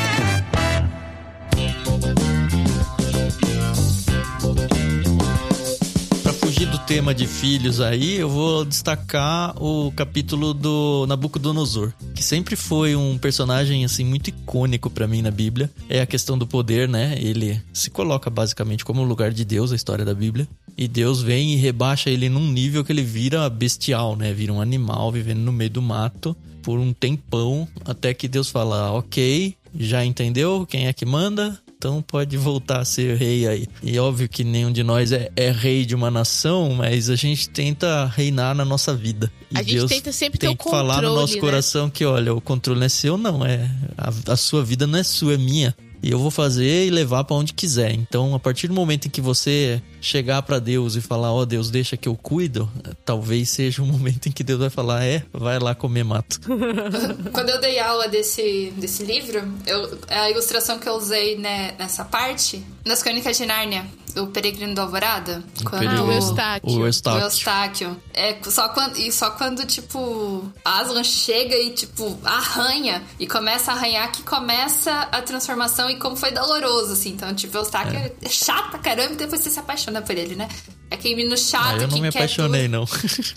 Tema 6.94 7.16
de 7.16 7.26
filhos 7.26 7.82
aí, 7.82 8.18
eu 8.18 8.30
vou 8.30 8.64
destacar 8.64 9.56
o 9.60 9.92
capítulo 9.94 10.54
do 10.54 11.08
Nabucodonosor, 11.08 11.92
que 12.14 12.24
sempre 12.24 12.56
foi 12.56 12.96
um 12.96 13.18
personagem 13.18 13.84
assim 13.84 14.06
muito 14.06 14.28
icônico 14.28 14.92
pra 14.92 15.08
mim 15.08 15.24
na 15.24 15.32
Bíblia. 15.32 15.72
É 15.90 16.02
a 16.02 16.06
questão 16.06 16.38
do 16.38 16.46
poder, 16.46 16.88
né? 16.88 17.18
Ele 17.20 17.60
se 17.74 17.90
coloca 17.90 18.30
basicamente 18.30 18.86
como 18.86 19.02
o 19.02 19.06
lugar 19.06 19.32
de 19.32 19.44
Deus, 19.44 19.72
a 19.72 19.76
história 19.76 20.06
da 20.06 20.14
Bíblia. 20.14 20.48
E 20.78 20.88
Deus 20.88 21.20
vem 21.20 21.54
e 21.54 21.56
rebaixa 21.56 22.12
ele 22.12 22.30
num 22.30 22.48
nível 22.48 22.86
que 22.86 22.92
ele 22.92 23.02
vira 23.02 23.50
bestial, 23.50 24.16
né? 24.16 24.32
Vira 24.32 24.54
um 24.54 24.62
animal 24.62 25.12
vivendo 25.12 25.40
no 25.40 25.52
meio 25.52 25.72
do 25.72 25.82
mato 25.82 26.38
por 26.62 26.78
um 26.78 26.94
tempão, 26.94 27.68
até 27.86 28.14
que 28.14 28.28
Deus 28.28 28.52
fala: 28.52 28.92
Ok, 28.94 29.56
já 29.76 30.06
entendeu 30.06 30.64
quem 30.70 30.86
é 30.86 30.94
que 30.94 31.08
manda? 31.08 31.60
Então 31.84 32.02
pode 32.02 32.38
voltar 32.38 32.80
a 32.80 32.86
ser 32.86 33.18
rei 33.18 33.46
aí. 33.46 33.68
E 33.84 34.00
óbvio 34.00 34.30
que 34.30 34.42
nenhum 34.42 34.72
de 34.72 34.82
nós 34.84 35.12
é, 35.12 35.30
é 35.36 35.52
rei 35.52 35.86
de 35.86 35.94
uma 35.94 36.10
nação, 36.10 36.74
mas 36.76 37.10
a 37.10 37.16
gente 37.18 37.50
tenta 37.50 38.06
reinar 38.06 38.56
na 38.56 38.64
nossa 38.64 38.96
vida. 38.96 39.30
E 39.52 39.58
A 39.58 39.62
gente 39.62 39.76
Deus 39.76 39.92
tenta 39.92 40.14
sempre 40.14 40.40
ter 40.40 40.48
tem 40.48 40.56
o 40.56 40.58
que 40.58 40.64
falar 40.64 41.02
no 41.02 41.10
controle, 41.10 41.20
nosso 41.20 41.36
né? 41.36 41.42
coração 41.42 41.90
que, 41.90 42.06
olha, 42.06 42.34
o 42.34 42.40
controle 42.40 42.80
não 42.80 42.86
é 42.86 42.90
seu, 42.90 43.18
não. 43.18 43.46
É 43.46 43.70
a, 43.98 44.32
a 44.32 44.38
sua 44.38 44.64
vida 44.64 44.88
não 44.88 44.98
é 44.98 45.04
sua, 45.04 45.34
é 45.34 45.38
minha. 45.38 45.76
E 46.04 46.12
eu 46.12 46.20
vou 46.20 46.30
fazer 46.30 46.86
e 46.86 46.90
levar 46.90 47.24
pra 47.24 47.38
onde 47.38 47.54
quiser. 47.54 47.94
Então, 47.94 48.36
a 48.36 48.40
partir 48.40 48.68
do 48.68 48.74
momento 48.74 49.08
em 49.08 49.10
que 49.10 49.22
você 49.22 49.82
chegar 50.02 50.42
pra 50.42 50.60
Deus 50.60 50.96
e 50.96 51.02
falar, 51.02 51.32
ó 51.32 51.46
Deus, 51.46 51.72
deixa 51.72 51.96
que 51.96 52.10
eu 52.10 52.16
cuido, 52.16 52.70
talvez 53.06 53.50
seja 53.50 53.82
o 53.82 53.86
momento 53.88 54.28
em 54.28 54.32
que 54.32 54.44
Deus 54.44 54.60
vai 54.60 54.70
falar, 54.70 55.06
é, 55.06 55.24
vai 55.32 55.58
lá 55.60 55.74
comer 55.74 56.04
mato. 56.04 56.42
Quando 57.32 57.50
eu 57.50 57.62
dei 57.62 57.80
aula 57.80 58.10
desse, 58.10 58.74
desse 58.76 59.04
livro, 59.06 59.42
eu, 59.66 59.98
a 60.10 60.30
ilustração 60.30 60.78
que 60.78 60.90
eu 60.90 60.94
usei 60.94 61.38
né, 61.38 61.74
nessa 61.80 62.04
parte, 62.04 62.62
nas 62.86 63.02
Crônicas 63.02 63.38
de 63.38 63.46
Nárnia, 63.46 63.88
o 64.18 64.28
Peregrino 64.28 64.74
do 64.76 64.82
Alvorada, 64.82 65.44
quando 65.64 65.80
Período- 65.82 66.06
o 66.08 66.12
Eustáquio. 66.12 66.70
O 66.70 66.78
O 66.80 66.86
Eustáquio. 66.86 67.22
Eustáquio. 67.24 68.02
É 68.14 68.38
só 68.50 68.70
quando, 68.70 68.98
e 68.98 69.12
só 69.12 69.32
quando, 69.32 69.66
tipo, 69.66 70.52
Aslan 70.64 71.04
chega 71.04 71.56
e, 71.56 71.72
tipo, 71.72 72.18
arranha 72.24 73.02
e 73.20 73.26
começa 73.28 73.72
a 73.72 73.76
arranhar 73.76 74.12
que 74.12 74.22
começa 74.24 74.92
a 75.12 75.22
transformação 75.22 75.90
e 75.90 75.96
como 75.96 76.16
foi 76.16 76.32
doloroso, 76.32 76.94
assim. 76.94 77.10
Então, 77.10 77.34
tipo, 77.34 77.58
Eustáquio 77.58 77.98
é, 77.98 78.12
é 78.22 78.30
chato 78.30 78.70
pra 78.72 78.80
caramba 78.80 79.14
e 79.14 79.16
depois 79.16 79.42
você 79.42 79.50
se 79.50 79.60
apaixona 79.60 80.02
por 80.02 80.16
ele, 80.18 80.36
né? 80.36 80.48
É 80.92 80.96
aquele 80.96 81.16
menino 81.16 81.36
chato 81.38 81.64
Ah, 81.66 81.74
eu 81.78 81.88
não 81.88 81.96
que 81.96 82.02
me 82.02 82.08
apaixonei, 82.10 82.64
tudo. 82.70 82.72
não. 82.72 82.86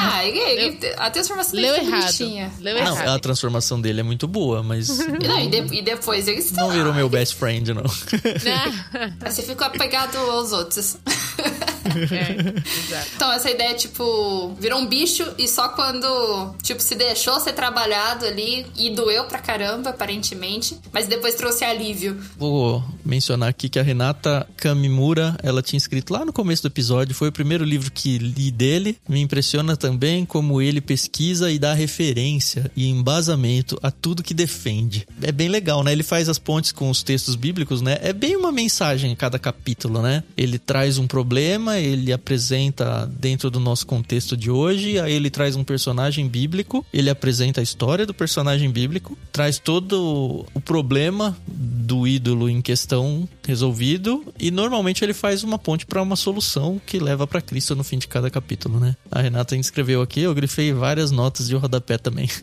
Ah, 0.00 0.24
ele, 0.24 0.38
ele- 0.38 0.94
a 0.96 1.10
transformação 1.10 1.52
dele 1.54 1.66
Leu 1.66 1.74
foi 1.76 1.84
errado. 1.86 2.02
bonitinha. 2.02 2.52
Leu 2.60 2.74
Não, 2.76 2.92
errado. 2.94 3.08
a 3.08 3.18
transformação 3.18 3.80
dele 3.80 4.00
é 4.00 4.02
muito 4.02 4.26
boa, 4.26 4.62
mas 4.62 4.88
Não, 5.06 5.38
e, 5.40 5.48
de- 5.48 5.74
e 5.76 5.82
depois 5.82 6.26
eles 6.28 6.50
não 6.52 6.70
virou 6.70 6.94
meu 6.94 7.08
best 7.08 7.34
friend, 7.36 7.74
não. 7.74 7.82
Né? 7.82 9.14
Aí 9.22 9.30
Você 9.32 9.42
ficou 9.42 9.66
apegado 9.66 9.97
aos 10.30 10.52
outros. 10.52 10.96
É, 11.38 12.58
exato. 12.86 13.10
Então, 13.16 13.32
essa 13.32 13.50
ideia, 13.50 13.74
tipo, 13.74 14.54
virou 14.60 14.80
um 14.80 14.86
bicho 14.86 15.24
e 15.38 15.48
só 15.48 15.68
quando, 15.68 16.54
tipo, 16.62 16.82
se 16.82 16.94
deixou 16.94 17.40
ser 17.40 17.52
trabalhado 17.52 18.24
ali 18.24 18.66
e 18.76 18.90
doeu 18.90 19.24
pra 19.24 19.38
caramba, 19.38 19.90
aparentemente, 19.90 20.78
mas 20.92 21.06
depois 21.06 21.34
trouxe 21.34 21.64
alívio. 21.64 22.18
Vou 22.36 22.82
mencionar 23.04 23.48
aqui 23.48 23.68
que 23.68 23.78
a 23.78 23.82
Renata 23.82 24.46
Kamimura, 24.56 25.36
ela 25.42 25.62
tinha 25.62 25.78
escrito 25.78 26.12
lá 26.12 26.24
no 26.24 26.32
começo 26.32 26.62
do 26.62 26.68
episódio, 26.68 27.14
foi 27.14 27.28
o 27.28 27.32
primeiro 27.32 27.64
livro 27.64 27.90
que 27.90 28.18
li 28.18 28.50
dele. 28.50 28.98
Me 29.08 29.20
impressiona 29.20 29.76
também 29.76 30.24
como 30.24 30.60
ele 30.60 30.80
pesquisa 30.80 31.50
e 31.50 31.58
dá 31.58 31.72
referência 31.72 32.70
e 32.76 32.88
embasamento 32.88 33.78
a 33.82 33.90
tudo 33.90 34.22
que 34.22 34.34
defende. 34.34 35.06
É 35.22 35.32
bem 35.32 35.48
legal, 35.48 35.82
né? 35.82 35.92
Ele 35.92 36.02
faz 36.02 36.28
as 36.28 36.38
pontes 36.38 36.72
com 36.72 36.90
os 36.90 37.02
textos 37.02 37.34
bíblicos, 37.34 37.80
né? 37.80 37.98
É 38.02 38.12
bem 38.12 38.36
uma 38.36 38.52
mensagem 38.52 39.12
em 39.12 39.16
cada 39.16 39.38
capítulo, 39.38 40.02
né? 40.02 40.22
Ele 40.36 40.58
traz 40.58 40.98
um 40.98 41.06
problema, 41.06 41.27
ele 41.36 42.12
apresenta 42.12 43.06
dentro 43.06 43.50
do 43.50 43.60
nosso 43.60 43.86
contexto 43.86 44.36
de 44.36 44.50
hoje, 44.50 44.98
aí 44.98 45.12
ele 45.12 45.30
traz 45.30 45.56
um 45.56 45.64
personagem 45.64 46.26
bíblico, 46.26 46.84
ele 46.92 47.10
apresenta 47.10 47.60
a 47.60 47.62
história 47.62 48.06
do 48.06 48.14
personagem 48.14 48.70
bíblico, 48.70 49.18
traz 49.32 49.58
todo 49.58 50.46
o 50.54 50.60
problema 50.60 51.36
do 51.46 52.06
ídolo 52.06 52.48
em 52.48 52.62
questão 52.62 53.28
resolvido 53.46 54.24
e 54.38 54.50
normalmente 54.50 55.04
ele 55.04 55.14
faz 55.14 55.42
uma 55.42 55.58
ponte 55.58 55.86
para 55.86 56.02
uma 56.02 56.16
solução 56.16 56.80
que 56.84 56.98
leva 56.98 57.26
para 57.26 57.40
Cristo 57.40 57.74
no 57.74 57.84
fim 57.84 57.98
de 57.98 58.08
cada 58.08 58.30
capítulo, 58.30 58.78
né? 58.78 58.96
A 59.10 59.20
Renata 59.20 59.56
escreveu 59.56 60.02
aqui, 60.02 60.20
eu 60.20 60.34
grifei 60.34 60.72
várias 60.72 61.10
notas 61.10 61.48
de 61.48 61.54
rodapé 61.54 61.98
também. 61.98 62.28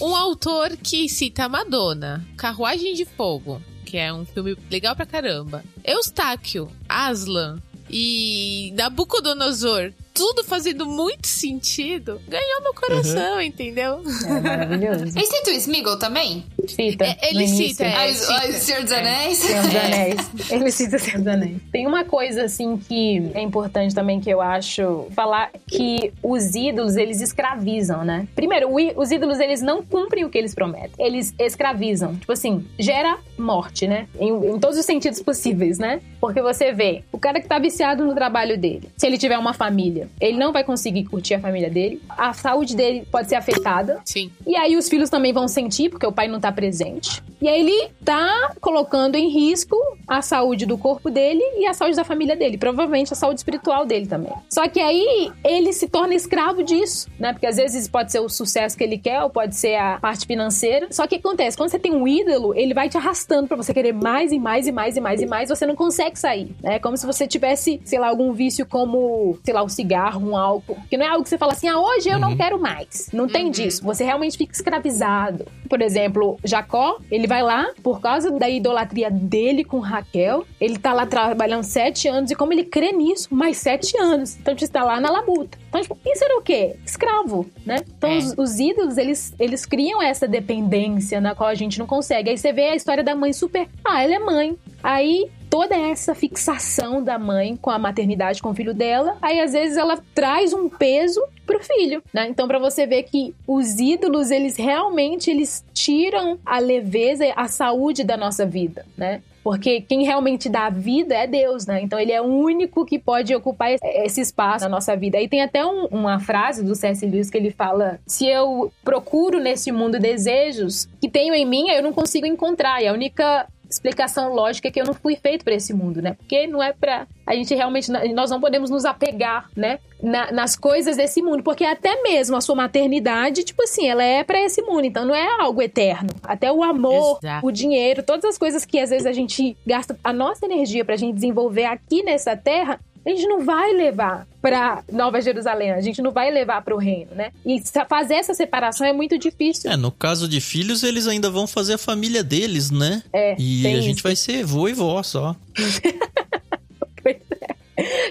Um 0.00 0.14
autor 0.14 0.76
que 0.76 1.08
cita 1.08 1.48
Madonna, 1.48 2.24
Carruagem 2.36 2.94
de 2.94 3.04
Fogo, 3.04 3.60
que 3.84 3.96
é 3.96 4.12
um 4.12 4.24
filme 4.24 4.56
legal 4.70 4.94
pra 4.94 5.04
caramba. 5.04 5.64
Eustáquio, 5.84 6.70
Aslan 6.88 7.60
e 7.92 8.72
Nabucodonosor, 8.76 9.92
tudo 10.20 10.44
fazendo 10.44 10.86
muito 10.86 11.26
sentido, 11.26 12.20
ganhou 12.28 12.62
meu 12.62 12.74
coração, 12.74 13.40
entendeu? 13.40 14.02
É 14.26 14.40
maravilhoso. 14.40 15.04
Ele 15.18 15.26
cita 15.26 15.50
o 15.50 15.54
Smiggle 15.54 15.98
também? 15.98 16.44
Cita. 16.68 17.04
É, 17.04 17.30
ele 17.30 17.48
cita, 17.48 17.84
é. 17.84 18.10
O- 18.10 18.14
cita. 18.14 18.32
ah, 18.34 18.48
o 18.48 18.52
Senhor 18.52 18.82
dos 18.82 18.92
É. 18.92 18.98
Anéis? 18.98 19.38
Senhor 19.38 19.62
dos 19.62 19.74
Anéis. 19.76 20.30
Ele 20.50 20.70
cita 20.70 20.98
Senhor 20.98 21.18
dos 21.18 21.26
Anéis. 21.26 21.56
Tem 21.72 21.86
uma 21.86 22.04
coisa, 22.04 22.44
assim, 22.44 22.76
que 22.76 23.30
é 23.34 23.40
importante 23.40 23.94
também 23.94 24.20
que 24.20 24.28
eu 24.30 24.40
acho 24.40 25.06
falar 25.14 25.50
que 25.66 26.12
os 26.22 26.54
ídolos, 26.54 26.96
eles 26.96 27.20
escravizam, 27.20 28.04
né? 28.04 28.28
Primeiro, 28.34 28.68
o 28.68 28.80
os 29.00 29.10
ídolos, 29.10 29.38
eles 29.40 29.60
não 29.62 29.82
cumprem 29.82 30.24
o 30.24 30.30
que 30.30 30.36
eles 30.38 30.54
prometem. 30.54 30.90
Eles 30.98 31.34
escravizam. 31.38 32.16
Tipo 32.16 32.32
assim, 32.32 32.66
gera 32.78 33.18
morte, 33.38 33.86
né? 33.86 34.06
Em, 34.18 34.28
em 34.28 34.58
todos 34.58 34.78
os 34.78 34.84
sentidos 34.84 35.22
possíveis, 35.22 35.78
né? 35.78 36.00
Porque 36.20 36.42
você 36.42 36.72
vê, 36.72 37.02
o 37.12 37.18
cara 37.18 37.40
que 37.40 37.48
tá 37.48 37.58
viciado 37.58 38.04
no 38.04 38.14
trabalho 38.14 38.58
dele, 38.58 38.88
se 38.96 39.06
ele 39.06 39.16
tiver 39.16 39.38
uma 39.38 39.54
família, 39.54 40.09
ele 40.20 40.38
não 40.38 40.52
vai 40.52 40.64
conseguir 40.64 41.04
curtir 41.04 41.34
a 41.34 41.40
família 41.40 41.70
dele. 41.70 42.00
A 42.08 42.32
saúde 42.32 42.74
dele 42.76 43.06
pode 43.10 43.28
ser 43.28 43.36
afetada. 43.36 44.00
Sim. 44.04 44.30
E 44.46 44.56
aí 44.56 44.76
os 44.76 44.88
filhos 44.88 45.10
também 45.10 45.32
vão 45.32 45.48
sentir, 45.48 45.90
porque 45.90 46.06
o 46.06 46.12
pai 46.12 46.28
não 46.28 46.40
tá 46.40 46.50
presente. 46.50 47.22
E 47.40 47.48
aí 47.48 47.60
ele 47.60 47.90
tá 48.04 48.52
colocando 48.60 49.16
em 49.16 49.28
risco 49.28 49.76
a 50.06 50.20
saúde 50.20 50.66
do 50.66 50.76
corpo 50.76 51.10
dele 51.10 51.42
e 51.56 51.66
a 51.66 51.72
saúde 51.72 51.96
da 51.96 52.04
família 52.04 52.36
dele. 52.36 52.58
Provavelmente 52.58 53.12
a 53.12 53.16
saúde 53.16 53.40
espiritual 53.40 53.86
dele 53.86 54.06
também. 54.06 54.32
Só 54.48 54.68
que 54.68 54.78
aí 54.78 55.32
ele 55.42 55.72
se 55.72 55.88
torna 55.88 56.14
escravo 56.14 56.62
disso, 56.62 57.08
né? 57.18 57.32
Porque 57.32 57.46
às 57.46 57.56
vezes 57.56 57.88
pode 57.88 58.12
ser 58.12 58.20
o 58.20 58.28
sucesso 58.28 58.76
que 58.76 58.84
ele 58.84 58.98
quer 58.98 59.22
ou 59.22 59.30
pode 59.30 59.56
ser 59.56 59.76
a 59.76 59.98
parte 59.98 60.26
financeira. 60.26 60.88
Só 60.90 61.06
que 61.06 61.16
o 61.16 61.18
que 61.18 61.26
acontece? 61.26 61.56
Quando 61.56 61.70
você 61.70 61.78
tem 61.78 61.92
um 61.92 62.06
ídolo, 62.06 62.54
ele 62.54 62.72
vai 62.72 62.88
te 62.88 62.96
arrastando 62.96 63.48
pra 63.48 63.56
você 63.56 63.74
querer 63.74 63.92
mais 63.92 64.32
e 64.32 64.38
mais 64.38 64.66
e 64.66 64.72
mais 64.72 64.96
e 64.96 65.00
mais 65.00 65.20
e 65.20 65.26
mais. 65.26 65.48
Você 65.48 65.66
não 65.66 65.74
consegue 65.74 66.18
sair, 66.18 66.54
né? 66.62 66.76
É 66.76 66.78
como 66.78 66.96
se 66.96 67.04
você 67.04 67.26
tivesse, 67.26 67.80
sei 67.84 67.98
lá, 67.98 68.08
algum 68.08 68.32
vício 68.32 68.64
como, 68.64 69.38
sei 69.42 69.52
lá, 69.52 69.62
o 69.62 69.68
cigarro, 69.68 69.89
um 70.16 70.36
álcool. 70.36 70.76
Que 70.88 70.96
não 70.96 71.04
é 71.06 71.08
algo 71.08 71.22
que 71.22 71.28
você 71.28 71.38
fala 71.38 71.52
assim, 71.52 71.68
ah, 71.68 71.78
hoje 71.78 72.08
eu 72.08 72.18
não 72.18 72.36
quero 72.36 72.58
mais. 72.60 73.08
Não 73.12 73.26
tem 73.28 73.46
Uhum. 73.46 73.50
disso. 73.50 73.82
Você 73.84 74.04
realmente 74.04 74.36
fica 74.38 74.52
escravizado. 74.52 75.46
Por 75.68 75.80
exemplo, 75.82 76.38
Jacó, 76.44 76.98
ele 77.10 77.26
vai 77.26 77.42
lá, 77.42 77.68
por 77.82 78.00
causa 78.00 78.30
da 78.30 78.48
idolatria 78.48 79.10
dele 79.10 79.64
com 79.64 79.78
Raquel, 79.78 80.44
ele 80.60 80.78
tá 80.78 80.92
lá 80.92 81.06
trabalhando 81.06 81.62
sete 81.62 82.08
anos, 82.08 82.30
e 82.30 82.34
como 82.34 82.52
ele 82.52 82.64
crê 82.64 82.92
nisso, 82.92 83.28
mais 83.34 83.56
sete 83.58 83.96
anos. 83.98 84.36
Então, 84.36 84.52
ele 84.54 84.64
está 84.64 84.82
lá 84.82 85.00
na 85.00 85.10
labuta. 85.10 85.58
Então, 85.68 85.80
tipo, 85.80 85.96
isso 86.06 86.24
era 86.24 86.38
o 86.38 86.42
quê? 86.42 86.76
Escravo, 86.84 87.48
né? 87.64 87.76
Então, 87.96 88.10
É. 88.10 88.18
os, 88.18 88.34
os 88.36 88.58
ídolos, 88.58 88.98
eles, 88.98 89.32
eles 89.38 89.64
criam 89.64 90.02
essa 90.02 90.26
dependência 90.26 91.20
na 91.20 91.34
qual 91.34 91.48
a 91.48 91.54
gente 91.54 91.78
não 91.78 91.86
consegue. 91.86 92.30
Aí 92.30 92.36
você 92.38 92.52
vê 92.52 92.70
a 92.70 92.74
história 92.76 93.02
da 93.04 93.14
mãe 93.14 93.32
super... 93.32 93.68
Ah, 93.84 94.02
ela 94.02 94.14
é 94.14 94.18
mãe. 94.18 94.56
Aí 94.82 95.30
toda 95.50 95.74
essa 95.76 96.14
fixação 96.14 97.02
da 97.02 97.18
mãe 97.18 97.56
com 97.56 97.70
a 97.70 97.78
maternidade 97.78 98.40
com 98.40 98.50
o 98.50 98.54
filho 98.54 98.72
dela, 98.72 99.16
aí 99.20 99.40
às 99.40 99.52
vezes 99.52 99.76
ela 99.76 99.98
traz 100.14 100.52
um 100.54 100.68
peso 100.68 101.20
pro 101.44 101.58
filho, 101.62 102.00
né? 102.14 102.28
Então 102.28 102.46
para 102.46 102.58
você 102.60 102.86
ver 102.86 103.02
que 103.02 103.34
os 103.46 103.78
ídolos, 103.80 104.30
eles 104.30 104.56
realmente 104.56 105.30
eles 105.30 105.64
tiram 105.74 106.38
a 106.46 106.58
leveza, 106.60 107.24
a 107.34 107.48
saúde 107.48 108.04
da 108.04 108.16
nossa 108.16 108.46
vida, 108.46 108.86
né? 108.96 109.20
Porque 109.42 109.80
quem 109.80 110.04
realmente 110.04 110.50
dá 110.50 110.68
vida 110.68 111.14
é 111.14 111.26
Deus, 111.26 111.66
né? 111.66 111.80
Então 111.82 111.98
ele 111.98 112.12
é 112.12 112.20
o 112.20 112.26
único 112.26 112.84
que 112.84 112.98
pode 112.98 113.34
ocupar 113.34 113.72
esse- 113.72 114.20
espaço 114.20 114.64
na 114.66 114.70
nossa 114.70 114.94
vida. 114.94 115.16
Aí 115.16 115.28
tem 115.28 115.40
até 115.42 115.64
um- 115.64 115.86
uma 115.86 116.20
frase 116.20 116.62
do 116.62 116.74
C.S. 116.74 117.06
Lewis 117.06 117.30
que 117.30 117.38
ele 117.38 117.50
fala: 117.50 117.98
se 118.06 118.26
eu 118.26 118.70
procuro 118.84 119.40
nesse 119.40 119.72
mundo 119.72 119.98
desejos 119.98 120.86
que 121.00 121.08
tenho 121.08 121.34
em 121.34 121.46
mim, 121.46 121.70
eu 121.70 121.82
não 121.82 121.90
consigo 121.92 122.26
encontrar. 122.26 122.82
E 122.82 122.86
a 122.88 122.92
única 122.92 123.46
explicação 123.70 124.34
lógica 124.34 124.70
que 124.70 124.80
eu 124.80 124.84
não 124.84 124.94
fui 124.94 125.16
feito 125.16 125.44
para 125.44 125.54
esse 125.54 125.72
mundo, 125.72 126.02
né? 126.02 126.14
Porque 126.14 126.46
não 126.46 126.62
é 126.62 126.72
para 126.72 127.06
a 127.30 127.34
gente 127.34 127.54
realmente 127.54 127.90
nós 128.12 128.28
não 128.28 128.40
podemos 128.40 128.70
nos 128.70 128.84
apegar, 128.84 129.48
né, 129.56 129.78
na, 130.02 130.32
nas 130.32 130.56
coisas 130.56 130.96
desse 130.96 131.22
mundo, 131.22 131.44
porque 131.44 131.64
até 131.64 132.02
mesmo 132.02 132.36
a 132.36 132.40
sua 132.40 132.56
maternidade, 132.56 133.44
tipo 133.44 133.62
assim, 133.62 133.86
ela 133.86 134.02
é 134.02 134.24
para 134.24 134.40
esse 134.40 134.60
mundo, 134.62 134.84
então 134.84 135.04
não 135.04 135.14
é 135.14 135.40
algo 135.40 135.62
eterno. 135.62 136.10
Até 136.24 136.50
o 136.50 136.60
amor, 136.62 137.20
Exato. 137.22 137.46
o 137.46 137.52
dinheiro, 137.52 138.02
todas 138.02 138.24
as 138.24 138.36
coisas 138.36 138.64
que 138.64 138.80
às 138.80 138.90
vezes 138.90 139.06
a 139.06 139.12
gente 139.12 139.56
gasta 139.64 139.96
a 140.02 140.12
nossa 140.12 140.44
energia 140.44 140.84
pra 140.84 140.96
gente 140.96 141.14
desenvolver 141.14 141.66
aqui 141.66 142.02
nessa 142.02 142.36
terra, 142.36 142.80
a 143.04 143.10
gente 143.10 143.26
não 143.26 143.44
vai 143.44 143.72
levar 143.72 144.26
para 144.42 144.82
Nova 144.90 145.20
Jerusalém, 145.20 145.70
a 145.70 145.80
gente 145.80 146.02
não 146.02 146.12
vai 146.12 146.30
levar 146.30 146.62
para 146.62 146.74
o 146.74 146.78
reino, 146.78 147.14
né? 147.14 147.32
E 147.44 147.62
fazer 147.88 148.14
essa 148.14 148.34
separação 148.34 148.86
é 148.86 148.92
muito 148.92 149.18
difícil. 149.18 149.70
É, 149.70 149.76
no 149.76 149.90
caso 149.90 150.28
de 150.28 150.40
filhos, 150.40 150.82
eles 150.82 151.06
ainda 151.06 151.30
vão 151.30 151.46
fazer 151.46 151.74
a 151.74 151.78
família 151.78 152.22
deles, 152.22 152.70
né? 152.70 153.02
É. 153.12 153.36
E 153.38 153.66
a 153.66 153.80
gente 153.80 154.02
vai 154.02 154.16
ser 154.16 154.44
vô 154.44 154.68
e 154.68 154.72
vó 154.72 155.02
só. 155.02 155.34
pois 157.02 157.16
é. 157.40 157.49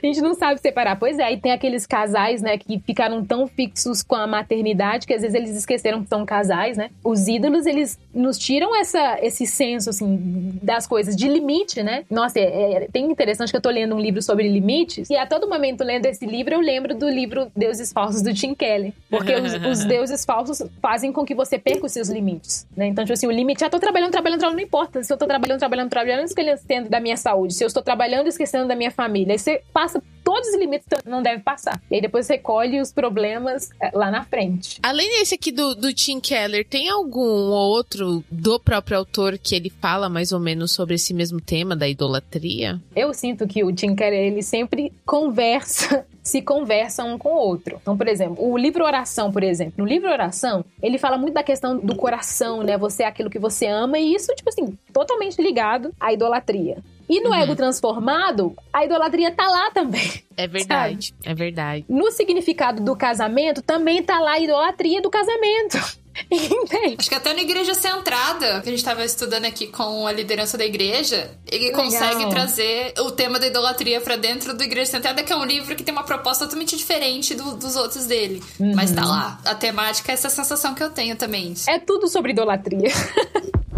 A 0.04 0.06
gente 0.06 0.22
não 0.22 0.34
sabe 0.34 0.60
separar. 0.60 0.98
Pois 0.98 1.20
é, 1.20 1.32
e 1.32 1.38
tem 1.38 1.52
aqueles 1.52 1.86
casais, 1.86 2.42
né, 2.42 2.58
que 2.58 2.80
ficaram 2.80 3.24
tão 3.24 3.48
fixos 3.48 4.02
com 4.04 4.16
a 4.16 4.28
maternidade 4.28 5.08
que 5.08 5.14
às 5.14 5.22
vezes 5.22 5.36
eles 5.36 5.56
esqueceram 5.56 6.04
que 6.04 6.10
são 6.10 6.26
casais, 6.26 6.78
né? 6.78 6.90
Os 7.04 7.28
ídolos, 7.28 7.66
eles 7.66 7.98
nos 8.14 8.38
tiram 8.38 8.76
essa, 8.76 9.20
esse 9.22 9.46
senso, 9.46 9.90
assim, 9.90 10.60
das 10.62 10.88
coisas, 10.88 11.16
de 11.16 11.28
limite, 11.28 11.82
né? 11.84 12.04
Nossa, 12.10 12.40
é, 12.40 12.74
é 12.74 12.88
tem 12.92 13.06
interessante 13.06 13.52
que 13.52 13.58
eu 13.58 13.62
tô 13.62 13.70
lendo 13.70 13.96
um 13.96 14.00
livro 14.00 14.22
sobre 14.22 14.48
limites 14.48 15.10
e 15.10 15.16
a 15.16 15.26
todo 15.26 15.48
momento 15.48 15.84
lendo 15.84 16.06
esse 16.06 16.26
livro 16.26 16.56
eu 16.56 16.60
lembro 16.60 16.96
do 16.96 17.10
livro 17.10 17.52
Deuses 17.56 17.92
Falsos 17.92 18.22
do 18.22 18.34
Tim 18.34 18.54
Kelly. 18.54 18.94
Porque 19.10 19.34
os, 19.36 19.54
os 19.66 19.86
deuses 19.86 20.26
falsos 20.26 20.64
fazem 20.82 21.12
com 21.12 21.26
que 21.26 21.36
você 21.36 21.58
perca 21.58 21.86
os 21.86 21.92
seus 21.92 22.10
limites, 22.10 22.68
né? 22.76 22.88
Então, 22.88 23.04
tipo 23.04 23.14
assim, 23.14 23.28
o 23.28 23.32
limite, 23.32 23.64
ah, 23.64 23.70
tô 23.70 23.80
trabalhando, 23.80 24.12
trabalhando, 24.12 24.40
trabalhando, 24.40 24.58
não 24.58 24.64
importa. 24.64 25.04
Se 25.04 25.12
eu 25.12 25.18
tô 25.18 25.26
trabalhando, 25.26 25.60
trabalhando, 25.60 25.90
trabalhando, 25.90 26.26
esquecendo 26.26 26.90
da 26.90 27.00
minha 27.00 27.18
saúde. 27.18 27.54
Se 27.54 27.64
eu 27.64 27.68
estou 27.68 27.84
trabalhando, 27.84 28.28
esquecendo 28.28 28.68
da 28.68 28.76
minha 28.76 28.92
família. 28.92 29.34
Aí 29.34 29.40
você 29.60 29.64
passa 29.74 30.02
todos 30.24 30.48
os 30.50 30.56
limites 30.56 30.88
que 30.88 31.10
não 31.10 31.22
deve 31.22 31.42
passar. 31.42 31.82
E 31.90 31.96
aí 31.96 32.02
depois 32.02 32.26
você 32.26 32.38
colhe 32.38 32.80
os 32.80 32.92
problemas 32.92 33.70
é, 33.82 33.92
lá 33.94 34.12
na 34.12 34.24
frente. 34.24 34.80
Além 34.84 35.10
desse 35.10 35.36
aqui 35.36 35.52
do, 35.52 35.76
do 35.76 35.94
Tim 35.94 36.20
Keller, 36.20 36.66
tem 36.68 36.90
algum 36.90 37.50
outro 37.52 38.24
do 38.30 38.60
próprio 38.60 38.98
autor 38.98 39.38
que 39.38 39.56
ele 39.56 39.70
fala 39.70 40.08
mais 40.08 40.32
ou 40.32 40.40
menos 40.40 40.72
sobre 40.72 40.96
esse 40.96 41.14
mesmo 41.14 41.42
tema 41.42 41.76
da 41.76 41.88
idolatria? 41.88 42.80
Eu 42.96 43.14
sinto 43.14 43.48
que 43.48 43.64
o 43.64 43.72
Tim 43.74 43.96
Keller, 43.96 44.20
ele 44.20 44.44
sempre 44.44 44.94
conversa 45.06 46.06
se 46.22 46.44
conversa 46.44 47.04
um 47.04 47.18
com 47.18 47.30
o 47.30 47.38
outro. 47.38 47.80
Então, 47.82 47.98
por 47.98 48.08
exemplo, 48.08 48.38
o 48.40 48.56
livro 48.56 48.84
Oração, 48.84 49.32
por 49.32 49.42
exemplo. 49.42 49.74
No 49.78 49.86
livro 49.86 50.12
Oração, 50.12 50.64
ele 50.82 51.00
fala 51.00 51.18
muito 51.18 51.34
da 51.34 51.42
questão 51.42 51.78
do 51.78 51.96
coração, 51.96 52.62
né? 52.62 52.78
Você 52.78 53.02
é 53.02 53.08
aquilo 53.08 53.32
que 53.32 53.40
você 53.40 53.66
ama, 53.66 53.98
e 53.98 54.14
isso, 54.14 54.32
tipo 54.36 54.50
assim, 54.50 54.78
totalmente 54.94 55.42
ligado 55.42 55.92
à 56.00 56.14
idolatria. 56.14 56.78
E 57.10 57.22
no 57.22 57.30
uhum. 57.30 57.36
ego 57.36 57.56
transformado, 57.56 58.56
a 58.72 58.86
idolatria 58.86 59.32
tá 59.32 59.48
lá 59.48 59.72
também. 59.72 60.24
É 60.38 60.46
verdade, 60.48 61.08
sabe? 61.08 61.32
é 61.32 61.34
verdade. 61.34 61.86
No 61.90 62.12
significado 62.12 62.84
do 62.84 62.96
casamento, 62.96 63.62
também 63.64 64.04
tá 64.04 64.20
lá 64.20 64.34
a 64.34 64.40
idolatria 64.40 65.02
do 65.02 65.10
casamento. 65.10 66.00
Entende? 66.30 66.98
Acho 67.00 67.10
que 67.10 67.16
até 67.16 67.34
na 67.34 67.42
igreja 67.42 67.74
centrada, 67.74 68.62
que 68.62 68.68
a 68.68 68.72
gente 68.72 68.80
estava 68.80 69.04
estudando 69.06 69.46
aqui 69.46 69.68
com 69.68 70.06
a 70.06 70.12
liderança 70.12 70.58
da 70.58 70.66
igreja, 70.66 71.32
ele 71.50 71.68
Legal. 71.68 71.84
consegue 71.84 72.30
trazer 72.30 72.94
o 73.00 73.12
tema 73.12 73.40
da 73.40 73.48
idolatria 73.48 74.02
para 74.02 74.16
dentro 74.16 74.54
do 74.54 74.64
Igreja 74.64 74.92
Centrada, 74.92 75.24
que 75.24 75.32
é 75.32 75.36
um 75.36 75.46
livro 75.46 75.76
que 75.76 75.84
tem 75.84 75.94
uma 75.94 76.04
proposta 76.04 76.46
totalmente 76.46 76.76
diferente 76.76 77.34
do, 77.34 77.56
dos 77.56 77.76
outros 77.76 78.06
dele. 78.06 78.44
Uhum. 78.60 78.76
Mas 78.76 78.92
tá 78.92 79.06
lá. 79.06 79.40
A 79.46 79.56
temática 79.56 80.12
é 80.12 80.14
essa 80.14 80.30
sensação 80.30 80.76
que 80.76 80.84
eu 80.84 80.90
tenho 80.90 81.16
também. 81.16 81.54
É 81.68 81.80
tudo 81.80 82.08
sobre 82.08 82.32
idolatria. 82.32 82.92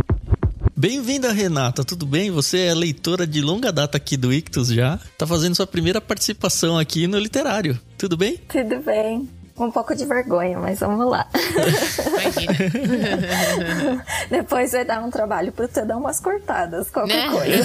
Bem-vinda, 0.82 1.32
Renata, 1.32 1.86
tudo 1.86 2.08
bem? 2.08 2.32
Você 2.32 2.62
é 2.62 2.74
leitora 2.74 3.28
de 3.28 3.40
longa 3.40 3.72
data 3.72 3.98
aqui 3.98 4.18
do 4.18 4.34
Ictus 4.34 4.70
já. 4.70 5.00
Tá 5.16 5.28
fazendo 5.28 5.54
sua 5.54 5.68
primeira 5.68 6.02
participação 6.02 6.76
aqui 6.76 7.06
no 7.06 7.20
literário. 7.20 7.80
Tudo 8.00 8.18
bem? 8.18 8.38
Tudo 8.50 8.80
bem 8.80 9.30
um 9.66 9.72
pouco 9.72 9.96
de 9.96 10.06
vergonha, 10.06 10.60
mas 10.60 10.80
vamos 10.80 11.10
lá. 11.10 11.28
Depois 14.30 14.72
vai 14.72 14.86
dar 14.86 15.04
um 15.04 15.10
trabalho 15.10 15.52
pra 15.52 15.68
você 15.68 15.86
dar 15.86 15.98
umas 15.98 16.20
cortadas, 16.20 16.90
qualquer 16.90 17.30
né? 17.30 17.30
coisa. 17.30 17.64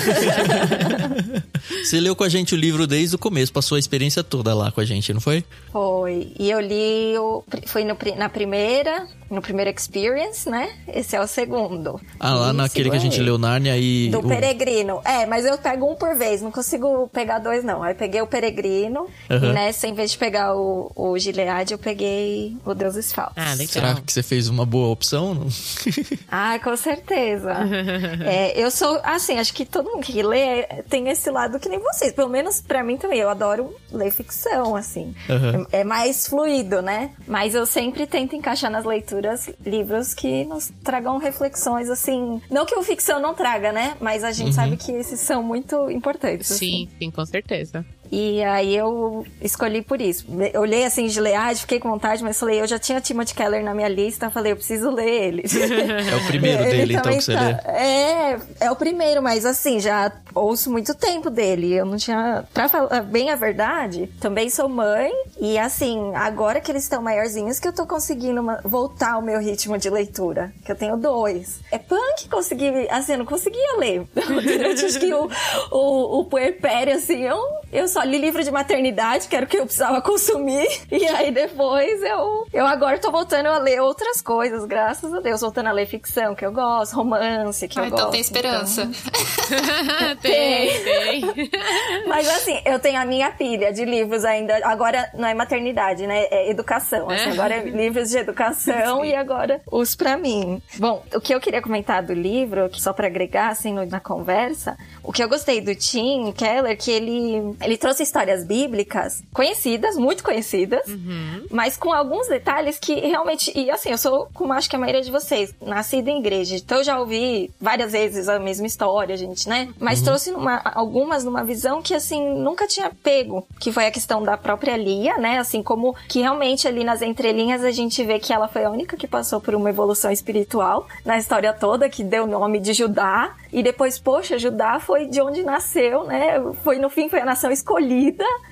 você 1.85 2.01
leu 2.01 2.15
com 2.15 2.25
a 2.25 2.29
gente 2.29 2.55
o 2.55 2.59
livro 2.59 2.87
desde 2.87 3.17
o 3.17 3.19
começo, 3.19 3.53
passou 3.53 3.77
a 3.77 3.79
experiência 3.79 4.23
toda 4.23 4.55
lá 4.55 4.71
com 4.71 4.81
a 4.81 4.85
gente, 4.85 5.13
não 5.13 5.21
foi? 5.21 5.45
Foi. 5.73 6.33
E 6.39 6.51
eu 6.51 6.61
li, 6.61 7.19
o, 7.19 7.43
foi 7.67 7.85
no, 7.85 7.97
na 8.17 8.29
primeira, 8.29 9.07
no 9.31 9.43
primeiro 9.43 9.71
Experience, 9.71 10.49
né? 10.49 10.71
Esse 10.89 11.17
é 11.17 11.21
o 11.21 11.27
segundo. 11.27 12.01
Ah, 12.19 12.35
lá 12.35 12.51
e 12.51 12.53
naquele 12.53 12.91
que 12.91 12.97
a 12.97 13.01
gente 13.01 13.21
leu 13.21 13.39
Narnia 13.39 13.77
e... 13.77 14.09
Do 14.09 14.21
o... 14.21 14.29
Peregrino. 14.29 15.01
É, 15.05 15.27
mas 15.27 15.45
eu 15.45 15.59
pego 15.59 15.91
um 15.91 15.97
por 15.97 16.17
vez, 16.17 16.41
não 16.41 16.51
consigo 16.51 17.09
pegar 17.09 17.39
dois, 17.39 17.65
não. 17.65 17.83
Aí 17.83 17.95
peguei 17.95 18.21
o 18.21 18.27
Peregrino, 18.27 19.09
uhum. 19.29 19.37
e 19.37 19.53
nessa, 19.53 19.87
em 19.87 19.95
vez 19.95 20.13
de 20.13 20.19
pegar 20.19 20.55
o, 20.55 20.93
o 20.95 21.19
Gilead, 21.19 21.73
eu 21.73 21.79
peguei 21.79 22.57
o 22.65 22.75
Deuses 22.75 23.13
Falsos. 23.13 23.35
Ah, 23.37 23.53
legal. 23.55 23.67
Será 23.69 23.95
que 23.95 24.13
você 24.13 24.23
fez 24.23 24.49
uma 24.49 24.65
boa 24.65 24.89
opção? 24.89 25.47
ah, 26.31 26.59
com 26.63 26.77
certeza. 26.77 27.53
é, 28.25 28.59
eu 28.61 28.71
sou, 28.71 29.01
assim, 29.03 29.39
acho 29.39 29.53
que 29.53 29.65
todo 29.65 29.91
mundo 29.91 30.03
que 30.03 30.23
lê 30.23 30.63
tem 30.89 31.09
esse 31.09 31.31
lado 31.31 31.59
que 31.59 31.69
nem 31.69 31.79
vocês. 31.79 32.13
Pelo 32.13 32.29
menos 32.29 32.61
para 32.61 32.83
mim 32.83 32.97
também. 32.97 33.19
Eu 33.19 33.29
adoro 33.29 33.75
ler 33.91 34.11
ficção, 34.11 34.77
assim. 34.77 35.15
Uhum. 35.29 35.67
É, 35.73 35.81
é 35.81 35.85
mais 35.85 36.27
fluido, 36.27 36.81
né? 36.81 37.11
Mas 37.27 37.55
eu 37.55 37.67
sempre 37.67 38.07
tento 38.07 38.37
encaixar 38.37 38.71
nas 38.71 38.85
leituras 38.85 39.16
livros 39.65 40.15
que 40.15 40.45
nos 40.45 40.73
tragam 40.83 41.19
reflexões, 41.19 41.89
assim. 41.89 42.41
Não 42.51 42.67
que 42.67 42.75
o 42.75 42.83
ficção 42.83 43.21
não 43.21 43.35
traga, 43.35 43.73
né? 43.73 43.97
Mas 44.01 44.25
a 44.25 44.33
gente 44.33 44.49
uhum. 44.49 44.53
sabe 44.53 44.77
que 44.77 44.93
esses 44.93 45.21
são 45.21 45.43
muito 45.43 45.91
importantes. 45.91 46.49
Sim, 46.49 46.55
assim. 46.87 46.89
sim, 46.99 47.11
com 47.11 47.25
certeza. 47.25 47.85
E 48.11 48.43
aí 48.45 48.77
eu 48.77 49.27
escolhi 49.41 49.83
por 49.83 50.01
isso. 50.01 50.27
Eu 50.53 50.61
olhei 50.61 50.85
assim 50.85 51.07
de 51.07 51.21
leade, 51.21 51.61
fiquei 51.61 51.81
com 51.81 51.91
vontade, 51.91 52.23
mas 52.23 52.39
falei, 52.39 52.61
eu 52.61 52.67
já 52.67 52.79
tinha 52.79 53.01
Timothy 53.01 53.35
Keller 53.35 53.63
na 53.63 53.75
minha 53.75 53.89
lista, 53.89 54.31
falei, 54.31 54.53
eu 54.53 54.57
preciso 54.57 54.91
ler 54.91 55.09
ele. 55.09 55.43
É 56.07 56.17
o 56.17 56.27
primeiro 56.27 56.65
dele, 56.65 56.95
então, 56.95 57.13
que 57.13 57.21
você 57.21 57.35
tá... 57.35 57.41
lê? 57.41 57.53
É, 57.67 58.39
é 58.61 58.71
o 58.71 58.77
primeiro, 58.77 59.23
mas 59.23 59.45
assim, 59.45 59.81
já 59.81 60.13
ouço 60.35 60.71
muito 60.71 60.95
tempo 60.95 61.31
dele. 61.31 61.73
Eu 61.75 61.85
não 61.85 61.97
tinha. 61.97 62.45
Pra 62.53 62.69
falar 62.69 63.03
bem 63.03 63.31
a 63.31 63.37
verdade, 63.37 64.09
também 64.21 64.49
sou 64.51 64.69
mãe, 64.69 65.11
e 65.41 65.59
assim, 65.59 66.13
agora 66.15 66.61
que 66.61 66.71
eles 66.71 66.85
estão 66.85 67.03
maiorzinhos, 67.03 67.59
que 67.59 67.69
eu 67.69 67.73
tô 67.73 67.87
conseguindo 67.87 68.43
voltar 68.65 69.15
ao 69.15 69.23
meu 69.23 69.41
ritmo 69.41 69.77
de 69.79 69.91
leitura. 69.91 70.53
Que 70.65 70.73
eu 70.73 70.77
tenho 70.77 70.97
dois. 70.97 71.61
É 71.71 71.79
punk 71.79 72.29
conseguir. 72.31 72.89
Assim, 72.91 73.13
eu 73.13 73.19
não 73.19 73.27
conseguia 73.27 73.77
ler. 73.79 74.07
Durante 74.15 74.85
acho 74.85 75.01
que 75.01 75.13
o, 75.13 75.29
o, 75.71 76.21
o 76.21 76.25
puerpério, 76.25 76.95
assim, 76.95 77.23
eu, 77.23 77.39
eu 77.73 77.89
só 77.97 78.03
li 78.03 78.19
livro 78.19 78.45
de 78.45 78.51
maternidade, 78.51 79.27
que 79.27 79.35
era 79.35 79.47
o 79.47 79.49
que 79.49 79.57
eu 79.57 79.65
precisava 79.65 80.03
consumir. 80.03 80.69
E 80.91 81.07
aí 81.07 81.31
depois 81.31 82.03
eu, 82.03 82.47
eu 82.53 82.67
agora 82.67 82.99
tô 82.99 83.11
voltando 83.11 83.47
a 83.47 83.57
ler 83.57 83.81
outras 83.81 84.21
coisas, 84.21 84.67
graças 84.67 85.15
a 85.15 85.21
Deus. 85.21 85.41
Voltando 85.41 85.69
a 85.69 85.73
ler 85.73 85.87
ficção, 85.87 86.35
que 86.35 86.45
eu 86.45 86.53
gosto, 86.53 86.95
romance, 86.95 87.67
que 87.67 87.79
ah, 87.79 87.83
eu 87.83 87.87
então 87.87 87.99
gosto. 87.99 88.13
Tem 88.13 88.21
esperança. 88.21 88.83
Então... 88.83 90.17
tem, 90.21 90.85
tem. 90.85 91.51
Mas 92.07 92.29
assim, 92.29 92.61
eu 92.67 92.79
tenho 92.79 93.01
a 93.01 93.07
minha 93.07 93.31
pilha 93.31 93.73
de 93.73 93.87
livros 93.87 94.27
ainda. 94.27 94.61
Agora 94.65 95.11
não 95.15 95.27
é 95.27 95.33
maternidade, 95.33 96.07
né? 96.07 96.27
É 96.31 96.51
educação. 96.51 97.09
Assim, 97.09 97.31
é. 97.31 97.33
Agora 97.33 97.55
é 97.55 97.63
livros 97.63 98.11
de 98.11 98.19
educação 98.19 99.01
Sim. 99.01 99.09
e 99.09 99.15
agora 99.15 99.63
os 99.71 99.97
para 99.97 100.19
mim. 100.19 100.61
Bom, 100.79 101.03
o 101.15 101.21
que 101.21 101.35
eu 101.35 101.41
queria 101.41 101.63
comentar 101.63 102.03
do 102.03 102.13
livro, 102.13 102.69
só 102.75 102.93
para 102.93 103.07
agregar 103.07 103.49
assim 103.49 103.73
na 103.73 104.01
conversa, 104.01 104.77
o 105.03 105.13
que 105.13 105.23
eu 105.23 105.29
gostei 105.29 105.63
do 105.63 105.75
Tim 105.75 106.33
Keller, 106.33 106.77
que 106.77 106.91
ele, 106.91 107.57
ele 107.63 107.79
trouxe 107.87 108.03
histórias 108.03 108.43
bíblicas 108.43 109.23
conhecidas, 109.33 109.97
muito 109.97 110.25
conhecidas, 110.25 110.85
uhum. 110.89 111.47
mas 111.53 111.77
com 111.77 111.93
alguns 111.93 112.27
detalhes 112.27 112.81
que 112.81 112.95
realmente. 112.95 113.53
E 113.55 113.71
assim, 113.71 113.91
eu 113.91 113.99
sou, 113.99 114.29
como 114.35 114.53
acho 114.53 114.69
que 114.69 114.75
a 114.75 114.79
maioria 114.79 115.03
de 115.03 115.11
vocês, 115.13 115.55
nascida 115.63 116.11
em 116.11 116.19
igreja, 116.19 116.57
então 116.57 116.79
eu 116.79 116.85
já 116.85 116.99
ouvi 116.99 117.49
várias 117.61 117.93
vezes 117.93 118.29
a 118.29 118.41
mesma 118.41 118.67
história, 118.67 119.17
gente, 119.17 119.49
né? 119.49 119.69
Mas 119.79 120.01
uhum. 120.01 120.05
trouxe 120.05 120.33
numa, 120.33 120.61
algumas 120.65 121.23
numa 121.23 121.45
visão 121.45 121.81
que, 121.81 121.95
assim, 121.95 122.29
nunca 122.41 122.67
tinha 122.67 122.91
pego, 122.91 123.47
que 123.61 123.71
foi 123.71 123.87
a 123.87 123.91
questão 123.93 124.21
da 124.21 124.37
própria 124.37 124.77
Lia, 124.77 125.17
né? 125.19 125.39
Assim, 125.39 125.63
como 125.63 125.95
que 126.09 126.19
realmente 126.21 126.67
ali 126.67 126.83
nas 126.83 127.03
entrelinhas 127.03 127.63
a 127.63 127.71
gente 127.71 128.03
vê 128.03 128.19
que 128.19 128.33
ela 128.33 128.49
foi 128.49 128.65
a 128.65 128.71
única 128.71 128.97
que 128.97 129.07
passou 129.07 129.41
por 129.41 129.55
uma 129.55 129.71
evolução 129.71 130.11
espiritual 130.11 130.89
na 131.05 131.19
história 131.19 131.53
toda, 131.53 131.89
que 131.89 132.03
deu 132.03 132.25
o 132.25 132.27
nome 132.27 132.59
de 132.59 132.73
Judá, 132.73 133.37
e 133.53 133.63
depois, 133.63 133.97
poxa, 133.97 134.39
Judá 134.39 134.81
foi 134.81 135.07
de 135.07 135.21
onde 135.21 135.45
nasceu, 135.45 136.03
né? 136.03 136.35
Foi 136.65 136.79
no 136.79 136.91
fim, 136.91 137.09
foi 137.09 137.21
a 137.21 137.25
nação 137.25 137.53
escolhida. 137.53 137.76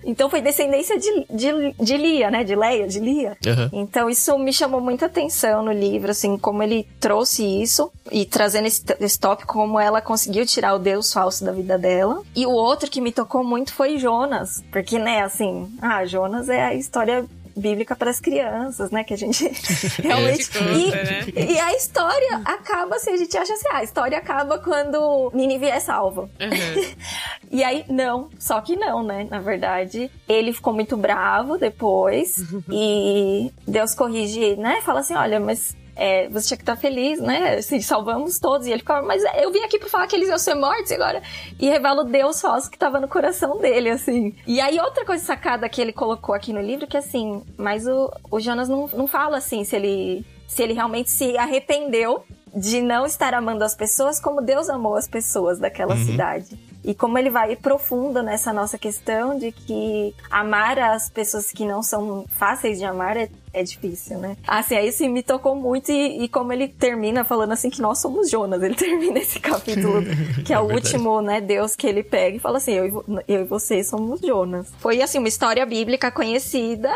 Então 0.05 0.29
foi 0.29 0.41
descendência 0.41 0.99
de, 0.99 1.27
de, 1.31 1.75
de 1.79 1.97
Lia, 1.97 2.31
né? 2.31 2.45
De 2.45 2.55
Leia, 2.55 2.87
de 2.87 3.01
Lia. 3.01 3.37
Uhum. 3.47 3.81
Então 3.81 4.09
isso 4.11 4.37
me 4.39 4.53
chamou 4.53 4.81
muita 4.81 5.07
atenção 5.07 5.63
no 5.63 5.73
livro, 5.73 6.11
assim, 6.11 6.37
como 6.37 6.63
ele 6.63 6.87
trouxe 7.01 7.45
isso 7.45 7.91
e 8.11 8.25
trazendo 8.25 8.67
esse, 8.67 8.83
esse 9.01 9.19
tópico, 9.19 9.53
como 9.53 9.79
ela 9.79 10.01
conseguiu 10.01 10.45
tirar 10.47 10.75
o 10.75 10.79
Deus 10.79 11.13
falso 11.13 11.45
da 11.45 11.53
vida 11.53 11.79
dela. 11.79 12.23
E 12.35 12.47
o 12.47 12.51
outro 12.51 12.91
que 12.91 13.01
me 13.01 13.13
tocou 13.13 13.43
muito 13.43 13.73
foi 13.73 13.99
Jonas, 13.99 14.63
porque, 14.71 14.99
né, 14.99 15.23
assim, 15.23 15.69
ah, 15.81 16.05
Jonas 16.05 16.49
é 16.49 16.63
a 16.63 16.75
história 16.75 17.27
bíblica 17.57 17.95
para 17.95 18.11
as 18.11 18.21
crianças, 18.21 18.91
né? 18.91 19.05
Que 19.05 19.15
a 19.15 19.19
gente 19.19 19.45
realmente. 20.03 20.51
Conta, 20.51 20.73
e, 20.73 20.91
né? 20.91 21.25
e 21.53 21.59
a 21.59 21.75
história 21.75 22.43
acaba 22.45 22.97
assim, 22.97 23.11
a 23.13 23.17
gente 23.17 23.37
acha 23.37 23.53
assim, 23.53 23.69
ah, 23.71 23.79
a 23.79 23.85
história 23.85 24.19
acaba 24.19 24.59
quando 24.59 25.31
Nínive 25.35 25.67
é 25.67 25.81
salva. 25.81 26.23
Uhum. 26.23 26.95
E 27.51 27.63
aí, 27.63 27.85
não, 27.89 28.31
só 28.37 28.61
que 28.61 28.75
não, 28.75 29.05
né? 29.05 29.29
Na 29.31 29.39
verdade, 29.39 30.11
ele 30.29 30.53
ficou 30.53 30.73
muito 30.73 30.97
bravo 30.97 31.57
depois 31.57 32.37
e 32.69 33.53
Deus 33.65 33.95
corrige, 33.95 34.57
né? 34.57 34.81
Fala 34.83 35.01
assim: 35.01 35.15
olha, 35.15 35.39
mas. 35.39 35.77
É, 35.97 36.29
você 36.29 36.49
tinha 36.49 36.57
que 36.57 36.63
estar 36.63 36.77
feliz, 36.77 37.21
né? 37.21 37.57
Assim, 37.57 37.81
salvamos 37.81 38.39
todos. 38.39 38.67
E 38.67 38.71
ele 38.71 38.81
ficava, 38.81 39.07
mas 39.07 39.23
eu 39.37 39.51
vim 39.53 39.61
aqui 39.61 39.79
pra 39.79 39.89
falar 39.89 40.07
que 40.07 40.17
eles 40.17 40.29
iam 40.29 40.39
ser 40.39 40.55
mortos 40.55 40.91
agora. 40.93 41.23
E 41.59 41.69
revela 41.69 42.05
Deus 42.05 42.41
falso 42.41 42.71
que 42.71 42.79
tava 42.79 43.01
no 43.01 43.09
coração 43.09 43.59
dele, 43.59 43.91
assim. 43.91 44.35
E 44.47 44.61
aí, 44.61 44.79
outra 44.81 45.05
coisa 45.05 45.25
sacada 45.25 45.69
que 45.69 45.81
ele 45.81 45.93
colocou 45.93 46.35
aqui 46.35 46.53
no 46.53 46.61
livro, 46.61 46.87
que 46.87 46.97
assim, 46.97 47.43
mas 47.57 47.87
o, 47.87 48.11
o 48.31 48.41
Jonas 48.41 48.69
não, 48.69 48.89
não 48.89 49.07
fala 49.07 49.39
assim 49.39 49.65
se 49.65 49.77
ele, 49.77 50.25
se 50.47 50.63
ele 50.63 50.73
realmente 50.73 51.11
se 51.11 51.37
arrependeu 51.37 52.25
de 52.55 52.81
não 52.81 53.05
estar 53.07 53.35
amando 53.35 53.65
as 53.65 53.75
pessoas 53.75 54.21
como 54.21 54.41
Deus 54.41 54.69
amou 54.69 54.97
as 54.97 55.09
pessoas 55.09 55.59
daquela 55.59 55.97
cidade. 55.97 56.59
E 56.85 56.95
como 56.95 57.17
ele 57.17 57.31
vai 57.31 57.57
profundo 57.57 58.23
nessa 58.23 58.53
nossa 58.53 58.77
questão 58.77 59.39
de 59.39 59.51
que 59.51 60.15
amar 60.31 60.79
as 60.79 61.09
pessoas 61.09 61.51
que 61.51 61.65
não 61.65 61.83
são 61.83 62.27
fáceis 62.29 62.79
de 62.79 62.85
amar 62.85 63.17
é, 63.17 63.31
é 63.55 63.63
difícil, 63.63 64.19
né? 64.19 64.37
Assim, 64.47 64.77
aí 64.77 64.93
sim 64.93 65.09
me 65.09 65.23
tocou 65.23 65.55
muito 65.57 65.91
e, 65.91 66.25
e 66.25 66.29
como 66.29 66.53
ele 66.53 66.69
termina 66.69 67.25
falando 67.25 67.53
assim 67.53 67.71
que 67.71 67.81
nós 67.81 68.01
somos 68.01 68.29
Jonas. 68.29 68.63
Ele 68.63 68.75
termina 68.77 69.19
esse 69.19 69.41
capítulo, 69.41 70.03
que 70.45 70.53
é, 70.53 70.57
É 70.57 70.61
o 70.61 70.67
verdade. 70.67 70.87
último, 70.95 71.23
né, 71.23 71.41
Deus 71.41 71.75
que 71.75 71.87
ele 71.87 72.03
pega 72.03 72.37
e 72.37 72.39
fala 72.39 72.59
assim, 72.59 72.73
eu 72.73 72.87
e, 72.87 73.33
eu 73.33 73.41
e 73.41 73.45
você 73.45 73.83
somos 73.83 74.21
Jonas. 74.21 74.71
Foi, 74.79 75.01
assim, 75.01 75.17
uma 75.17 75.29
história 75.29 75.65
bíblica 75.65 76.11
conhecida, 76.11 76.93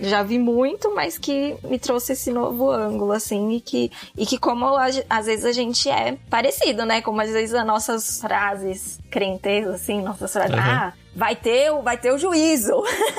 já 0.00 0.22
vi 0.22 0.38
muito, 0.38 0.94
mas 0.94 1.18
que 1.18 1.56
me 1.64 1.80
trouxe 1.80 2.12
esse 2.12 2.30
novo 2.30 2.70
ângulo, 2.70 3.10
assim, 3.10 3.50
e 3.54 3.60
que, 3.60 3.90
e 4.16 4.24
que 4.24 4.38
como 4.38 4.66
a- 4.66 4.86
às 5.08 5.26
vezes 5.26 5.44
a 5.44 5.52
gente 5.52 5.88
é 5.88 6.16
parecido, 6.30 6.84
né? 6.84 7.00
Como 7.02 7.20
às 7.20 7.30
vezes 7.30 7.54
as 7.54 7.66
nossas 7.66 8.20
frases 8.20 8.98
crentes, 9.10 9.66
assim, 9.66 10.02
nossas 10.02 10.32
frases, 10.32 10.54
Uhum. 10.54 10.60
ah, 10.60 10.92
vai 11.14 11.36
ter, 11.36 11.70
o- 11.72 11.82
vai 11.82 11.96
ter 11.96 12.12
o 12.12 12.18
juízo. 12.18 12.72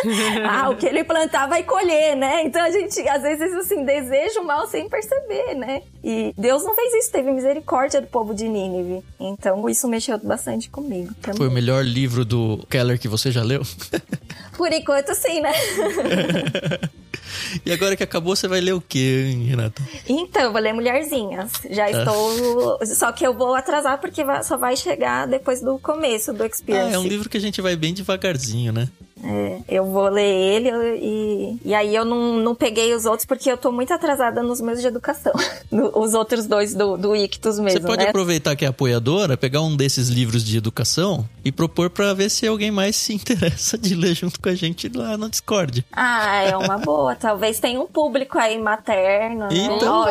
ah, 0.49 0.69
o 0.69 0.75
que 0.75 0.85
ele 0.85 1.03
plantar 1.03 1.47
vai 1.47 1.63
colher, 1.63 2.15
né? 2.15 2.43
Então 2.43 2.61
a 2.63 2.69
gente, 2.71 2.99
às 3.07 3.21
vezes, 3.21 3.53
assim, 3.53 3.83
deseja 3.85 4.41
o 4.41 4.45
mal 4.45 4.67
sem 4.67 4.89
perceber, 4.89 5.55
né? 5.55 5.81
E 6.03 6.33
Deus 6.37 6.63
não 6.63 6.73
fez 6.75 6.93
isso, 6.95 7.11
teve 7.11 7.31
misericórdia 7.31 8.01
do 8.01 8.07
povo 8.07 8.33
de 8.33 8.47
Nínive. 8.49 9.03
Então 9.19 9.67
isso 9.69 9.87
mexeu 9.87 10.17
bastante 10.17 10.69
comigo 10.69 11.13
também. 11.21 11.37
Foi 11.37 11.47
o 11.47 11.51
melhor 11.51 11.83
livro 11.83 12.25
do 12.25 12.57
Keller 12.69 12.99
que 12.99 13.07
você 13.07 13.31
já 13.31 13.43
leu? 13.43 13.61
Por 14.57 14.71
enquanto, 14.71 15.13
sim, 15.15 15.41
né? 15.41 15.51
E 17.65 17.71
agora 17.71 17.95
que 17.95 18.03
acabou, 18.03 18.35
você 18.35 18.47
vai 18.47 18.59
ler 18.61 18.73
o 18.73 18.81
quê, 18.81 19.29
hein, 19.31 19.43
Renata? 19.45 19.81
Então, 20.07 20.41
eu 20.43 20.51
vou 20.51 20.61
ler 20.61 20.73
Mulherzinhas. 20.73 21.51
Já 21.69 21.89
estou. 21.89 22.79
Só 22.85 23.11
que 23.11 23.25
eu 23.25 23.33
vou 23.33 23.55
atrasar 23.55 23.99
porque 23.99 24.23
só 24.43 24.57
vai 24.57 24.75
chegar 24.75 25.27
depois 25.27 25.61
do 25.61 25.79
começo 25.79 26.33
do 26.33 26.43
Ah, 26.43 26.47
Experience. 26.47 26.93
é 26.93 26.99
um 26.99 27.07
livro 27.07 27.29
que 27.29 27.37
a 27.37 27.41
gente 27.41 27.61
vai 27.61 27.75
bem 27.83 27.93
devagarzinho, 27.93 28.71
né? 28.71 28.87
É, 29.23 29.59
eu 29.69 29.85
vou 29.85 30.09
ler 30.09 30.21
ele 30.25 30.69
e, 31.01 31.57
e 31.65 31.73
aí 31.73 31.95
eu 31.95 32.03
não, 32.03 32.37
não 32.37 32.53
peguei 32.53 32.93
os 32.93 33.05
outros 33.05 33.25
porque 33.25 33.49
eu 33.49 33.55
tô 33.57 33.71
muito 33.71 33.93
atrasada 33.93 34.43
nos 34.43 34.59
meus 34.59 34.81
de 34.81 34.87
educação. 34.87 35.31
No- 35.71 35.91
os 35.97 36.13
outros 36.13 36.45
dois 36.45 36.75
do, 36.75 36.97
do 36.97 37.15
Ictus 37.15 37.57
mesmo, 37.57 37.79
Você 37.81 37.87
pode 37.87 38.03
né? 38.03 38.09
aproveitar 38.09 38.55
que 38.55 38.63
é 38.63 38.67
apoiadora, 38.67 39.35
pegar 39.35 39.61
um 39.61 39.75
desses 39.75 40.07
livros 40.09 40.43
de 40.43 40.55
educação 40.57 41.27
e 41.43 41.51
propor 41.51 41.89
pra 41.89 42.13
ver 42.13 42.29
se 42.29 42.45
alguém 42.45 42.69
mais 42.69 42.95
se 42.95 43.13
interessa 43.15 43.75
de 43.77 43.95
ler 43.95 44.13
junto 44.13 44.39
com 44.39 44.49
a 44.49 44.55
gente 44.55 44.87
lá 44.95 45.17
no 45.17 45.29
Discord. 45.29 45.83
Ah, 45.91 46.43
é 46.43 46.55
uma 46.57 46.77
boa. 46.77 47.15
Talvez 47.17 47.59
tenha 47.59 47.79
um 47.81 47.87
público 47.87 48.37
aí 48.37 48.61
materno, 48.61 49.47
né? 49.47 49.49
Então. 49.51 50.05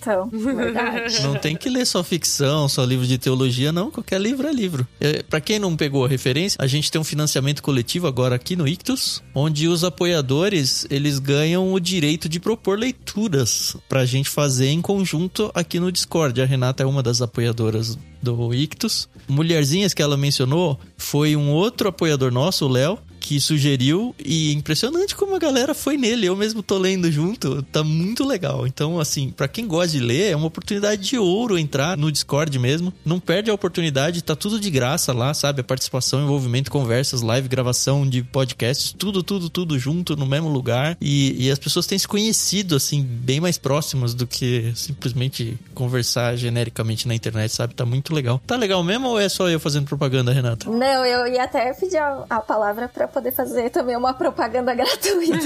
Então, 0.00 0.28
verdade. 0.32 1.22
Não 1.22 1.34
tem 1.36 1.56
que 1.56 1.68
ler 1.70 1.86
só 1.86 2.02
ficção, 2.02 2.68
só 2.68 2.84
livro 2.84 3.06
de 3.06 3.16
teologia, 3.16 3.72
não. 3.72 3.90
Qualquer 3.90 4.20
livro 4.20 4.46
é 4.48 4.52
livro. 4.52 4.86
É, 5.00 5.22
para 5.22 5.40
quem 5.40 5.58
não 5.58 5.76
pegou 5.76 6.04
a 6.04 6.08
referência, 6.08 6.58
a 6.60 6.66
gente 6.66 6.90
tem 6.90 7.00
um 7.00 7.04
financiamento 7.04 7.62
coletivo 7.62 8.06
agora 8.06 8.23
aqui 8.32 8.56
no 8.56 8.66
Ictus, 8.66 9.22
onde 9.34 9.68
os 9.68 9.84
apoiadores 9.84 10.86
eles 10.90 11.18
ganham 11.18 11.72
o 11.72 11.80
direito 11.80 12.28
de 12.28 12.40
propor 12.40 12.78
leituras 12.78 13.76
pra 13.88 14.06
gente 14.06 14.28
fazer 14.28 14.68
em 14.68 14.80
conjunto 14.80 15.50
aqui 15.54 15.78
no 15.78 15.92
Discord. 15.92 16.40
A 16.40 16.46
Renata 16.46 16.82
é 16.82 16.86
uma 16.86 17.02
das 17.02 17.20
apoiadoras 17.20 17.98
do 18.22 18.54
Ictus. 18.54 19.08
Mulherzinhas 19.28 19.92
que 19.92 20.02
ela 20.02 20.16
mencionou 20.16 20.78
foi 20.96 21.36
um 21.36 21.50
outro 21.50 21.88
apoiador 21.88 22.32
nosso, 22.32 22.66
o 22.66 22.68
Léo, 22.68 22.98
que 23.24 23.40
sugeriu 23.40 24.14
e 24.22 24.52
impressionante 24.52 25.16
como 25.16 25.34
a 25.34 25.38
galera 25.38 25.74
foi 25.74 25.96
nele. 25.96 26.26
Eu 26.26 26.36
mesmo 26.36 26.62
tô 26.62 26.76
lendo 26.76 27.10
junto, 27.10 27.62
tá 27.62 27.82
muito 27.82 28.22
legal. 28.22 28.66
Então, 28.66 29.00
assim, 29.00 29.30
pra 29.30 29.48
quem 29.48 29.66
gosta 29.66 29.92
de 29.92 30.00
ler, 30.00 30.32
é 30.32 30.36
uma 30.36 30.48
oportunidade 30.48 31.00
de 31.00 31.16
ouro 31.16 31.56
entrar 31.56 31.96
no 31.96 32.12
Discord 32.12 32.58
mesmo. 32.58 32.92
Não 33.02 33.18
perde 33.18 33.50
a 33.50 33.54
oportunidade, 33.54 34.22
tá 34.22 34.36
tudo 34.36 34.60
de 34.60 34.70
graça 34.70 35.10
lá, 35.14 35.32
sabe? 35.32 35.62
A 35.62 35.64
participação, 35.64 36.22
envolvimento, 36.22 36.70
conversas, 36.70 37.22
live, 37.22 37.48
gravação 37.48 38.06
de 38.06 38.22
podcasts, 38.22 38.92
tudo, 38.92 39.22
tudo, 39.22 39.48
tudo 39.48 39.78
junto 39.78 40.14
no 40.16 40.26
mesmo 40.26 40.50
lugar. 40.50 40.94
E, 41.00 41.46
e 41.46 41.50
as 41.50 41.58
pessoas 41.58 41.86
têm 41.86 41.98
se 41.98 42.06
conhecido, 42.06 42.76
assim, 42.76 43.02
bem 43.02 43.40
mais 43.40 43.56
próximas 43.56 44.12
do 44.12 44.26
que 44.26 44.70
simplesmente 44.74 45.58
conversar 45.72 46.36
genericamente 46.36 47.08
na 47.08 47.14
internet, 47.14 47.50
sabe? 47.54 47.74
Tá 47.74 47.86
muito 47.86 48.12
legal. 48.12 48.38
Tá 48.46 48.56
legal 48.56 48.84
mesmo 48.84 49.08
ou 49.08 49.18
é 49.18 49.30
só 49.30 49.48
eu 49.48 49.58
fazendo 49.58 49.86
propaganda, 49.86 50.30
Renata? 50.30 50.68
Não, 50.68 51.06
eu 51.06 51.26
ia 51.26 51.44
até 51.44 51.72
pedir 51.72 51.96
a, 51.96 52.26
a 52.28 52.40
palavra 52.40 52.86
pra 52.86 53.13
poder 53.14 53.32
fazer 53.32 53.70
também 53.70 53.96
uma 53.96 54.12
propaganda 54.12 54.74
gratuita. 54.76 55.38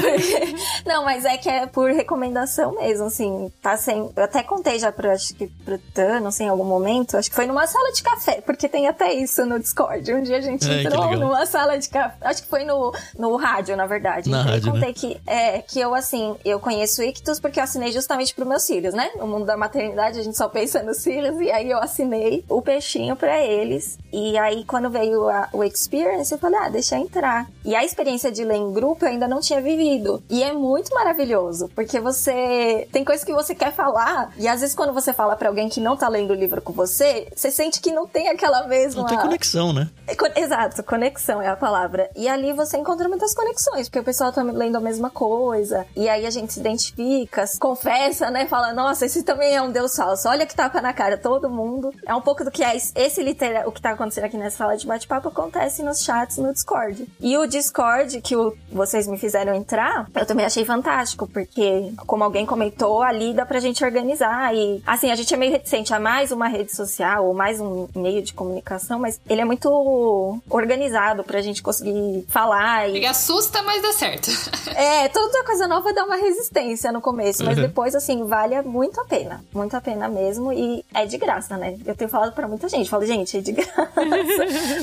Porque- 0.00 0.54
não, 0.86 1.04
mas 1.04 1.24
é 1.24 1.36
que 1.36 1.48
é 1.48 1.66
por 1.66 1.90
recomendação 1.90 2.74
mesmo, 2.76 3.06
assim, 3.06 3.50
tá 3.62 3.76
sem. 3.76 4.10
Eu 4.14 4.24
até 4.24 4.42
contei 4.42 4.78
já 4.78 4.92
pro, 4.92 5.10
acho 5.10 5.34
que 5.34 5.46
pro 5.64 5.78
Tano, 5.94 6.28
assim, 6.28 6.44
em 6.44 6.48
algum 6.48 6.64
momento, 6.64 7.16
acho 7.16 7.28
que 7.30 7.34
foi 7.36 7.46
numa 7.46 7.66
sala 7.66 7.92
de 7.92 8.02
café, 8.02 8.40
porque 8.40 8.68
tem 8.68 8.86
até 8.86 9.12
isso 9.12 9.44
no 9.46 9.58
Discord. 9.58 10.12
Um 10.12 10.22
dia 10.22 10.36
a 10.38 10.40
gente 10.40 10.66
que 10.66 10.74
entrou 10.82 11.16
numa 11.16 11.46
sala 11.46 11.78
de 11.78 11.88
café, 11.88 12.14
acho 12.22 12.42
que 12.42 12.48
foi 12.48 12.64
no, 12.64 12.92
no 13.18 13.36
rádio, 13.36 13.76
na 13.76 13.86
verdade. 13.86 14.28
Na 14.30 14.40
Então, 14.40 14.52
rádio, 14.52 14.68
eu 14.68 14.74
né? 14.74 14.80
contei 14.80 14.92
que, 14.94 15.20
é, 15.26 15.58
que 15.62 15.80
eu, 15.80 15.94
assim, 15.94 16.36
eu 16.44 16.60
conheço 16.60 17.00
o 17.00 17.04
Ictus 17.04 17.40
porque 17.40 17.58
eu 17.58 17.64
assinei 17.64 17.92
justamente 17.92 18.34
pros 18.34 18.46
meus 18.46 18.66
filhos, 18.66 18.94
né? 18.94 19.10
No 19.16 19.26
mundo 19.26 19.44
da 19.46 19.56
maternidade 19.56 20.18
a 20.18 20.22
gente 20.22 20.36
só 20.36 20.48
pensa 20.48 20.82
nos 20.82 21.02
filhos, 21.02 21.40
e 21.40 21.50
aí 21.50 21.70
eu 21.70 21.78
assinei 21.78 22.44
o 22.48 22.60
peixinho 22.60 23.16
pra 23.16 23.40
eles. 23.40 23.98
E 24.12 24.36
aí, 24.38 24.64
quando 24.64 24.90
veio 24.90 25.28
a- 25.28 25.48
o 25.52 25.62
Experience, 25.64 26.32
eu 26.32 26.38
falei, 26.38 26.58
ah, 26.60 26.68
deixa 26.68 26.89
eu 26.94 26.98
entrar. 27.00 27.48
E 27.64 27.74
a 27.74 27.84
experiência 27.84 28.30
de 28.30 28.44
ler 28.44 28.56
em 28.56 28.72
grupo 28.72 29.04
eu 29.04 29.08
ainda 29.10 29.28
não 29.28 29.40
tinha 29.40 29.60
vivido. 29.60 30.22
E 30.28 30.42
é 30.42 30.52
muito 30.52 30.92
maravilhoso, 30.94 31.68
porque 31.74 32.00
você. 32.00 32.88
Tem 32.92 33.04
coisas 33.04 33.24
que 33.24 33.32
você 33.32 33.54
quer 33.54 33.72
falar, 33.72 34.32
e 34.36 34.46
às 34.48 34.60
vezes 34.60 34.74
quando 34.74 34.92
você 34.92 35.12
fala 35.12 35.36
pra 35.36 35.48
alguém 35.48 35.68
que 35.68 35.80
não 35.80 35.96
tá 35.96 36.08
lendo 36.08 36.30
o 36.30 36.34
livro 36.34 36.60
com 36.62 36.72
você, 36.72 37.28
você 37.34 37.50
sente 37.50 37.80
que 37.80 37.92
não 37.92 38.06
tem 38.06 38.28
aquela 38.28 38.66
mesma. 38.66 39.02
Não 39.02 39.08
tem 39.08 39.18
conexão, 39.18 39.72
né? 39.72 39.88
É, 40.06 40.40
Exato, 40.40 40.82
conexão 40.82 41.40
é 41.42 41.48
a 41.48 41.56
palavra. 41.56 42.10
E 42.16 42.28
ali 42.28 42.52
você 42.52 42.76
encontra 42.76 43.08
muitas 43.08 43.34
conexões, 43.34 43.88
porque 43.88 43.98
o 44.00 44.04
pessoal 44.04 44.32
tá 44.32 44.42
lendo 44.42 44.76
a 44.76 44.80
mesma 44.80 45.10
coisa. 45.10 45.86
E 45.96 46.08
aí 46.08 46.26
a 46.26 46.30
gente 46.30 46.52
se 46.52 46.60
identifica, 46.60 47.46
se 47.46 47.58
confessa, 47.58 48.30
né? 48.30 48.46
Fala, 48.46 48.72
nossa, 48.72 49.06
esse 49.06 49.22
também 49.22 49.54
é 49.54 49.62
um 49.62 49.70
Deus 49.70 49.94
falso. 49.94 50.28
Olha 50.28 50.46
que 50.46 50.54
tapa 50.54 50.80
na 50.80 50.92
cara 50.92 51.16
todo 51.18 51.48
mundo. 51.50 51.92
É 52.06 52.14
um 52.14 52.20
pouco 52.20 52.44
do 52.44 52.50
que 52.50 52.62
é 52.64 52.76
es- 52.76 52.92
esse 52.94 53.22
litera 53.22 53.68
o 53.68 53.72
que 53.72 53.80
tá 53.80 53.90
acontecendo 53.90 54.24
aqui 54.24 54.36
nessa 54.36 54.58
sala 54.58 54.76
de 54.76 54.86
bate-papo 54.86 55.28
acontece 55.28 55.82
nos 55.82 56.02
chats 56.02 56.36
no 56.38 56.52
Discord. 56.52 56.79
E 57.20 57.36
o 57.36 57.46
Discord 57.46 58.20
que 58.20 58.36
o- 58.36 58.54
vocês 58.72 59.06
me 59.06 59.18
fizeram 59.18 59.54
entrar, 59.54 60.06
eu 60.14 60.26
também 60.26 60.44
achei 60.46 60.64
fantástico, 60.64 61.26
porque, 61.26 61.92
como 62.06 62.24
alguém 62.24 62.46
comentou, 62.46 63.02
ali 63.02 63.34
dá 63.34 63.44
pra 63.44 63.60
gente 63.60 63.84
organizar. 63.84 64.54
E, 64.54 64.82
assim, 64.86 65.10
a 65.10 65.14
gente 65.14 65.32
é 65.32 65.36
meio 65.36 65.52
reticente 65.52 65.92
a 65.92 66.00
mais 66.00 66.30
uma 66.32 66.48
rede 66.48 66.74
social 66.74 67.26
ou 67.26 67.34
mais 67.34 67.60
um 67.60 67.88
meio 67.94 68.22
de 68.22 68.32
comunicação, 68.32 68.98
mas 68.98 69.20
ele 69.28 69.40
é 69.40 69.44
muito 69.44 70.38
organizado 70.48 71.24
pra 71.24 71.40
gente 71.40 71.62
conseguir 71.62 72.24
falar 72.28 72.88
e 72.88 72.96
Ele 72.98 73.06
assusta, 73.06 73.62
mas 73.62 73.82
dá 73.82 73.92
certo. 73.92 74.30
é, 74.76 75.08
toda 75.08 75.44
coisa 75.44 75.66
nova 75.66 75.92
dá 75.92 76.04
uma 76.04 76.16
resistência 76.16 76.92
no 76.92 77.00
começo, 77.00 77.44
mas 77.44 77.56
depois, 77.56 77.94
assim, 77.94 78.24
vale 78.24 78.60
muito 78.62 79.00
a 79.00 79.04
pena. 79.04 79.42
Muito 79.52 79.76
a 79.76 79.80
pena 79.80 80.08
mesmo. 80.08 80.52
E 80.52 80.84
é 80.94 81.06
de 81.06 81.18
graça, 81.18 81.56
né? 81.56 81.76
Eu 81.84 81.94
tenho 81.96 82.10
falado 82.10 82.32
pra 82.32 82.46
muita 82.48 82.68
gente. 82.68 82.88
Falo, 82.88 83.04
gente, 83.04 83.36
é 83.36 83.40
de 83.40 83.52
graça 83.52 83.90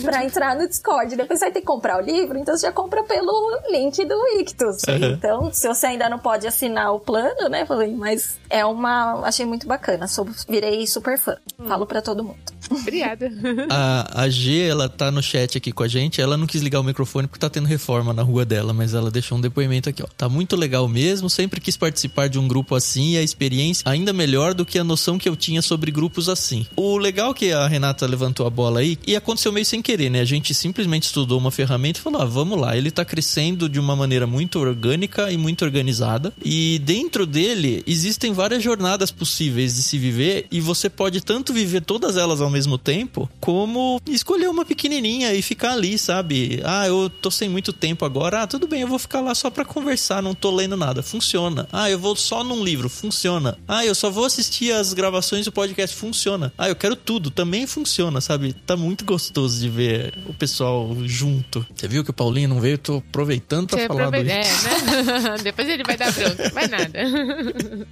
pra 0.03 0.23
entrar 0.25 0.55
no 0.55 0.67
Discord. 0.67 1.15
Depois 1.15 1.39
vai 1.39 1.51
ter 1.51 1.61
que 1.61 1.65
comprar 1.65 1.86
o 1.95 2.01
livro, 2.01 2.37
então 2.37 2.57
você 2.57 2.65
já 2.65 2.71
compra 2.71 3.03
pelo 3.03 3.61
link 3.69 4.03
do 4.03 4.15
Ictus. 4.39 4.83
Uhum. 4.87 5.11
Então, 5.13 5.53
se 5.53 5.67
você 5.67 5.87
ainda 5.87 6.09
não 6.09 6.19
pode 6.19 6.45
assinar 6.45 6.93
o 6.93 6.99
plano, 6.99 7.47
né? 7.49 7.65
Falei, 7.65 7.95
mas 7.95 8.37
é 8.49 8.65
uma. 8.65 9.21
Achei 9.23 9.45
muito 9.45 9.65
bacana. 9.67 10.07
Sou, 10.07 10.27
virei 10.49 10.85
super 10.85 11.17
fã. 11.17 11.37
Falo 11.67 11.85
pra 11.85 12.01
todo 12.01 12.23
mundo. 12.23 12.37
Obrigada. 12.69 13.31
A, 13.69 14.23
a 14.23 14.29
G, 14.29 14.67
ela 14.67 14.89
tá 14.89 15.11
no 15.11 15.21
chat 15.21 15.57
aqui 15.57 15.71
com 15.71 15.83
a 15.83 15.87
gente. 15.87 16.21
Ela 16.21 16.35
não 16.35 16.47
quis 16.47 16.61
ligar 16.61 16.79
o 16.79 16.83
microfone 16.83 17.27
porque 17.27 17.39
tá 17.39 17.49
tendo 17.49 17.65
reforma 17.67 18.13
na 18.13 18.23
rua 18.23 18.43
dela, 18.43 18.73
mas 18.73 18.93
ela 18.93 19.09
deixou 19.09 19.37
um 19.37 19.41
depoimento 19.41 19.89
aqui, 19.89 20.03
ó. 20.03 20.07
Tá 20.17 20.27
muito 20.27 20.55
legal 20.55 20.87
mesmo. 20.87 21.29
Sempre 21.29 21.61
quis 21.61 21.77
participar 21.77 22.27
de 22.27 22.39
um 22.39 22.47
grupo 22.47 22.75
assim 22.75 23.13
e 23.13 23.17
a 23.17 23.21
experiência 23.21 23.83
ainda 23.85 24.11
melhor 24.11 24.53
do 24.53 24.65
que 24.65 24.79
a 24.79 24.83
noção 24.83 25.17
que 25.17 25.29
eu 25.29 25.35
tinha 25.35 25.61
sobre 25.61 25.91
grupos 25.91 26.27
assim. 26.27 26.65
O 26.75 26.97
legal 26.97 27.31
é 27.31 27.33
que 27.33 27.51
a 27.51 27.67
Renata 27.67 28.05
levantou 28.05 28.45
a 28.45 28.49
bola 28.49 28.79
aí 28.79 28.97
e 29.05 29.15
aconteceu 29.15 29.51
meio 29.51 29.65
sem 29.65 29.81
querer, 29.81 30.09
né? 30.09 30.21
A 30.21 30.25
gente 30.25 30.53
simplesmente 30.53 31.03
estudou 31.03 31.37
uma 31.37 31.51
ferramenta 31.51 31.66
e 31.97 32.01
falou: 32.01 32.21
ah, 32.21 32.25
vamos 32.25 32.59
lá. 32.59 32.77
Ele 32.77 32.91
tá 32.91 33.03
crescendo 33.03 33.69
de 33.69 33.79
uma 33.79 33.95
maneira 33.95 34.27
muito 34.27 34.59
orgânica 34.59 35.31
e 35.31 35.37
muito 35.37 35.63
organizada. 35.63 36.33
E 36.43 36.79
dentro 36.83 37.25
dele 37.25 37.83
existem 37.85 38.33
várias 38.33 38.63
jornadas 38.63 39.11
possíveis 39.11 39.75
de 39.75 39.83
se 39.83 39.97
viver 39.97 40.47
e 40.51 40.59
você 40.61 40.89
pode 40.89 41.21
tanto 41.21 41.53
viver 41.53 41.81
todas 41.81 42.17
elas 42.17 42.41
ao 42.41 42.49
mesmo 42.49 42.77
tempo, 42.77 43.29
como 43.39 44.01
escolher 44.07 44.49
uma 44.49 44.65
pequenininha 44.65 45.33
e 45.33 45.41
ficar 45.41 45.73
ali, 45.73 45.97
sabe? 45.97 46.61
Ah, 46.63 46.87
eu 46.87 47.09
tô 47.09 47.29
sem 47.31 47.49
muito 47.49 47.73
tempo 47.73 48.05
agora. 48.05 48.43
Ah, 48.43 48.47
tudo 48.47 48.67
bem, 48.67 48.81
eu 48.81 48.87
vou 48.87 48.99
ficar 48.99 49.21
lá 49.21 49.33
só 49.35 49.49
para 49.49 49.65
conversar, 49.65 50.21
não 50.21 50.33
tô 50.33 50.51
lendo 50.51 50.77
nada. 50.77 51.01
Funciona. 51.01 51.67
Ah, 51.71 51.89
eu 51.89 51.99
vou 51.99 52.15
só 52.15 52.43
num 52.43 52.63
livro. 52.63 52.89
Funciona. 52.89 53.57
Ah, 53.67 53.85
eu 53.85 53.95
só 53.95 54.09
vou 54.09 54.25
assistir 54.25 54.71
as 54.71 54.93
gravações 54.93 55.45
do 55.45 55.51
podcast. 55.51 55.95
Funciona. 55.95 56.53
Ah, 56.57 56.69
eu 56.69 56.75
quero 56.75 56.95
tudo. 56.95 57.29
Também 57.31 57.65
funciona, 57.67 58.21
sabe? 58.21 58.53
Tá 58.53 58.75
muito 58.75 59.05
gostoso 59.05 59.59
de 59.59 59.69
ver 59.69 60.13
o 60.25 60.33
pessoal 60.33 60.95
junto. 61.05 61.56
Você 61.75 61.87
viu 61.87 62.03
que 62.03 62.09
o 62.09 62.13
Paulinho 62.13 62.49
não 62.49 62.59
veio? 62.59 62.77
Tô 62.77 62.97
aproveitando 62.97 63.67
pra 63.67 63.79
Você 63.79 63.87
falar 63.87 64.05
aprove- 64.05 64.23
do 64.23 64.29
É, 64.29 64.41
né? 64.43 65.35
Depois 65.43 65.67
ele 65.69 65.83
vai 65.83 65.97
dar 65.97 66.11
bronca. 66.11 66.49
Vai 66.49 66.67
nada. 66.67 66.91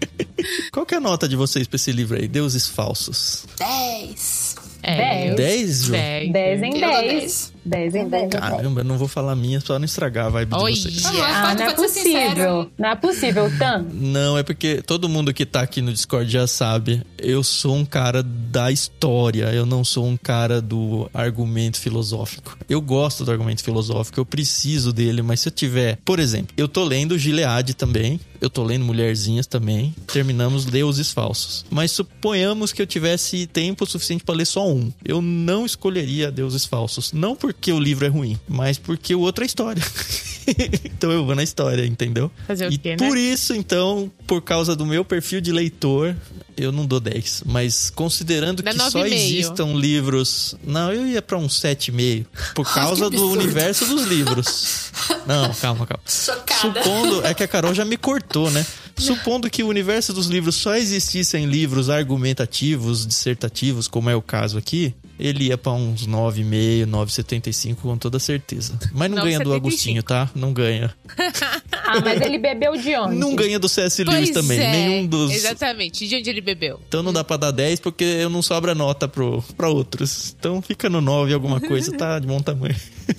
Qual 0.72 0.86
que 0.86 0.94
é 0.94 0.98
a 0.98 1.02
nota 1.02 1.28
de 1.28 1.36
vocês 1.36 1.68
pra 1.68 1.76
esse 1.76 1.92
livro 1.92 2.18
aí? 2.18 2.28
Deuses 2.28 2.68
Falsos. 2.68 3.46
10. 3.58 4.56
É, 4.84 5.32
eu- 5.32 5.36
10, 5.36 5.84
Ju? 5.86 5.92
10. 5.94 6.32
10 6.32 6.62
em 6.64 6.74
Eu 6.76 6.92
dou 6.92 7.02
10. 7.02 7.54
10. 7.66 7.94
10 7.94 7.96
em 8.06 8.10
10. 8.10 8.30
Caramba, 8.32 8.82
eu 8.82 8.86
não 8.86 8.98
vou 8.98 9.08
falar 9.08 9.36
minhas 9.36 9.64
pra 9.64 9.78
não 9.80 9.86
estragar 9.86 10.28
a 10.28 10.30
vibe 10.30 10.54
Olha. 10.54 10.74
de 10.74 10.82
vocês. 10.82 11.06
Ah, 11.06 11.50
Ah, 11.50 11.56
não 11.56 11.66
é 11.66 11.70
sincero. 11.70 11.76
possível. 11.76 12.72
Não 12.78 12.90
é 12.90 12.96
possível, 12.96 13.52
Tan. 13.58 13.86
Não, 13.92 14.38
é 14.38 14.44
porque 14.44 14.82
todo 14.82 15.10
mundo 15.10 15.34
que 15.34 15.46
tá 15.46 15.62
aqui 15.62 15.82
no 15.82 15.92
Discord 15.92 16.30
já 16.32 16.46
sabe. 16.48 17.02
Eu 17.18 17.44
sou 17.44 17.76
um 17.76 17.86
cara 17.86 18.22
da 18.24 18.72
história, 18.72 19.46
eu 19.54 19.66
não 19.66 19.84
sou 19.84 20.06
um 20.06 20.16
cara 20.18 20.62
do 20.62 21.10
argumento 21.14 21.80
filosófico. 21.80 22.58
Eu 22.70 22.80
gosto 22.82 23.26
do 23.26 23.32
argumento 23.32 23.64
filosófico, 23.64 24.20
eu 24.20 24.26
preciso 24.26 24.94
dele, 24.94 25.22
mas 25.22 25.40
se 25.42 25.48
eu 25.48 25.52
tiver. 25.52 25.98
Por 26.06 26.20
exemplo, 26.20 26.54
eu 26.58 26.68
tô 26.68 26.84
lendo 26.84 27.18
Gilead 27.18 27.74
também, 27.74 28.20
eu 28.42 28.50
tô 28.50 28.64
lendo 28.64 28.86
Mulherzinhas 28.86 29.48
também, 29.48 29.94
terminamos 30.12 30.66
Deuses 30.66 31.12
Falsos. 31.12 31.66
Mas 31.70 31.92
suponhamos 31.92 32.72
que 32.72 32.82
eu 32.82 32.86
tivesse 32.88 33.48
tempo 33.48 33.86
suficiente 33.86 34.24
pra 34.24 34.36
ler 34.36 34.46
só 34.46 34.68
um. 34.70 34.92
Eu 35.04 35.22
não 35.22 35.66
escolheria 35.66 36.32
Deuses 36.32 36.66
Falsos. 36.66 37.12
Não 37.12 37.36
porque 37.56 37.72
o 37.72 37.80
livro 37.80 38.06
é 38.06 38.10
ruim, 38.10 38.40
mas 38.48 38.78
porque 38.78 39.16
o 39.16 39.22
outro 39.22 39.44
é 39.44 39.48
história. 39.48 39.82
então 40.86 41.12
eu 41.12 41.26
vou 41.26 41.34
na 41.34 41.42
história, 41.42 41.86
entendeu? 41.86 42.30
Fazer 42.46 42.68
o 42.68 42.72
e 42.72 42.78
quê, 42.78 42.96
né? 42.96 42.98
por 42.98 43.18
isso, 43.18 43.56
então, 43.56 44.12
por 44.28 44.42
causa 44.42 44.76
do 44.76 44.86
meu 44.86 45.04
perfil 45.04 45.42
de 45.42 45.52
leitor, 45.52 46.16
eu 46.56 46.72
não 46.72 46.86
dou 46.86 47.00
10. 47.00 47.44
Mas 47.46 47.90
considerando 47.90 48.62
Dá 48.62 48.72
que 48.72 48.78
só 48.78 49.00
9,5. 49.00 49.14
existam 49.14 49.74
livros. 49.74 50.56
Não, 50.64 50.94
eu 50.94 51.08
ia 51.08 51.22
pra 51.22 51.38
um 51.38 51.48
7,5. 51.48 52.26
Por 52.54 52.66
causa 52.72 53.10
do 53.10 53.32
universo 53.32 53.86
dos 53.86 54.04
livros. 54.06 54.92
Não, 55.26 55.54
calma, 55.56 55.88
calma. 55.88 56.04
Chocada. 56.06 56.84
Supondo. 56.84 57.26
É 57.26 57.34
que 57.34 57.44
a 57.44 57.48
Carol 57.48 57.74
já 57.74 57.84
me 57.84 57.98
cortou, 57.98 58.52
né? 58.52 58.66
Supondo 58.96 59.50
que 59.50 59.64
o 59.64 59.68
universo 59.68 60.14
dos 60.14 60.28
livros 60.28 60.56
só 60.56 60.76
existissem 60.76 61.46
livros 61.46 61.90
argumentativos, 61.90 63.06
dissertativos, 63.06 63.88
como 63.88 64.10
é 64.10 64.16
o 64.16 64.22
caso 64.22 64.58
aqui, 64.58 64.94
ele 65.20 65.46
ia 65.46 65.58
pra 65.58 65.72
uns 65.72 66.08
9,5, 66.08 66.86
9,75 66.88 67.76
com 67.76 67.98
toda 67.98 68.20
certeza. 68.20 68.78
Mas 68.92 69.10
não 69.10 69.24
ganha 69.24 69.40
do 69.40 69.50
9,75. 69.52 69.56
Agostinho, 69.56 70.04
tá? 70.04 70.30
Não 70.36 70.52
ganha. 70.54 70.94
Ah, 71.88 72.02
mas 72.04 72.20
ele 72.20 72.40
bebeu 72.40 72.76
de 72.76 72.96
onde? 72.98 73.16
Não 73.16 73.36
ganha 73.36 73.60
do 73.60 73.70
C.S. 73.70 74.04
Lewis 74.04 74.32
Pois 74.32 74.32
também. 74.32 74.60
é, 74.60 74.72
Nenhum 74.72 75.06
dos. 75.06 75.32
Exatamente. 75.32 76.08
De 76.08 76.16
onde 76.16 76.28
ele 76.32 76.42
bebeu? 76.42 76.80
Então 76.88 77.04
não 77.04 77.14
dá 77.14 77.24
pra 77.24 77.38
dar 77.38 77.52
10 77.52 77.80
porque 77.80 78.04
eu 78.04 78.28
não 78.28 78.42
sobra 78.42 78.74
nota 78.74 79.08
pro, 79.08 79.44
pra 79.56 79.70
outros. 79.70 80.34
Então 80.40 80.64
fica 80.64 80.90
no 80.90 81.00
9 81.00 81.32
alguma 81.32 81.62
coisa, 81.62 81.92
tá 81.96 82.18
de 82.18 82.26
bom 82.26 82.42
tamanho. 82.42 82.76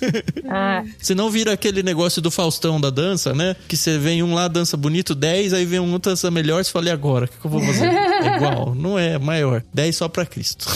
Ah, 0.49 0.83
Senão 0.99 1.29
vira 1.31 1.53
aquele 1.53 1.81
negócio 1.81 2.21
do 2.21 2.29
Faustão 2.29 2.79
da 2.79 2.89
dança, 2.89 3.33
né? 3.33 3.55
Que 3.69 3.77
você 3.77 3.97
vem 3.97 4.21
um 4.21 4.33
lá, 4.33 4.49
dança 4.49 4.75
bonito, 4.75 5.15
10, 5.15 5.53
aí 5.53 5.65
vem 5.65 5.79
um 5.79 5.93
outro, 5.93 6.11
dança 6.11 6.29
melhor, 6.29 6.63
você 6.63 6.69
fala, 6.71 6.87
e 6.87 6.91
agora? 6.91 7.23
O 7.25 7.27
que, 7.29 7.37
que 7.37 7.45
eu 7.45 7.51
vou 7.51 7.61
fazer? 7.61 7.87
É 8.17 8.35
igual, 8.35 8.73
não 8.75 8.97
é 8.99 9.17
maior. 9.17 9.63
10 9.73 9.95
só 9.95 10.09
pra 10.09 10.25
Cristo. 10.25 10.67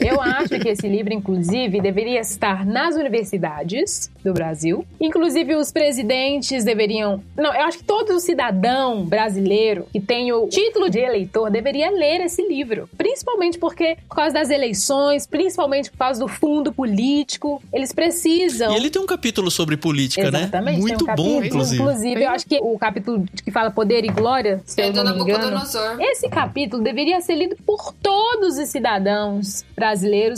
Eu 0.00 0.20
acho 0.20 0.58
que 0.58 0.68
esse 0.68 0.88
livro, 0.88 1.12
inclusive, 1.12 1.80
deveria 1.80 2.20
estar 2.20 2.64
nas 2.64 2.96
universidades 2.96 4.10
do 4.24 4.32
Brasil. 4.32 4.84
Inclusive, 5.00 5.56
os 5.56 5.70
presidentes 5.70 6.64
deveriam. 6.64 7.22
Não, 7.36 7.54
eu 7.54 7.62
acho 7.62 7.78
que 7.78 7.84
todo 7.84 8.18
cidadão 8.20 9.04
brasileiro 9.04 9.86
que 9.92 10.00
tem 10.00 10.32
o 10.32 10.48
título 10.48 10.88
de 10.88 10.98
eleitor 10.98 11.50
deveria 11.50 11.90
ler 11.90 12.20
esse 12.22 12.46
livro. 12.46 12.88
Principalmente 12.96 13.58
porque, 13.58 13.96
por 14.08 14.16
causa 14.16 14.34
das 14.34 14.50
eleições, 14.50 15.26
principalmente 15.26 15.90
por 15.90 15.98
causa 15.98 16.20
do 16.20 16.28
fundo 16.28 16.72
político, 16.72 17.62
eles 17.72 17.92
precisam. 17.92 18.72
E 18.72 18.76
ele 18.76 18.90
tem 18.90 19.00
um 19.00 19.06
capítulo 19.06 19.50
sobre 19.50 19.76
política, 19.76 20.28
Exatamente, 20.28 20.76
né? 20.76 20.80
Muito 20.80 21.04
tem 21.04 21.12
um 21.12 21.16
bom, 21.16 21.36
capítulo, 21.36 21.46
inclusive. 21.46 21.82
Inclusive, 21.82 22.22
eu 22.22 22.30
acho 22.30 22.46
que 22.46 22.58
o 22.60 22.78
capítulo 22.78 23.24
que 23.44 23.50
fala 23.50 23.70
Poder 23.70 24.04
e 24.04 24.08
Glória, 24.08 24.62
se 24.64 24.80
É 24.80 24.88
eu 24.88 24.92
não 24.92 25.14
me 25.14 25.22
engano. 25.22 25.60
Esse 26.00 26.28
capítulo 26.28 26.82
deveria 26.82 27.20
ser 27.20 27.34
lido 27.34 27.56
por 27.64 27.92
todos 27.94 28.58
os 28.58 28.68
cidadãos 28.68 29.64
brasileiros, 29.74 29.89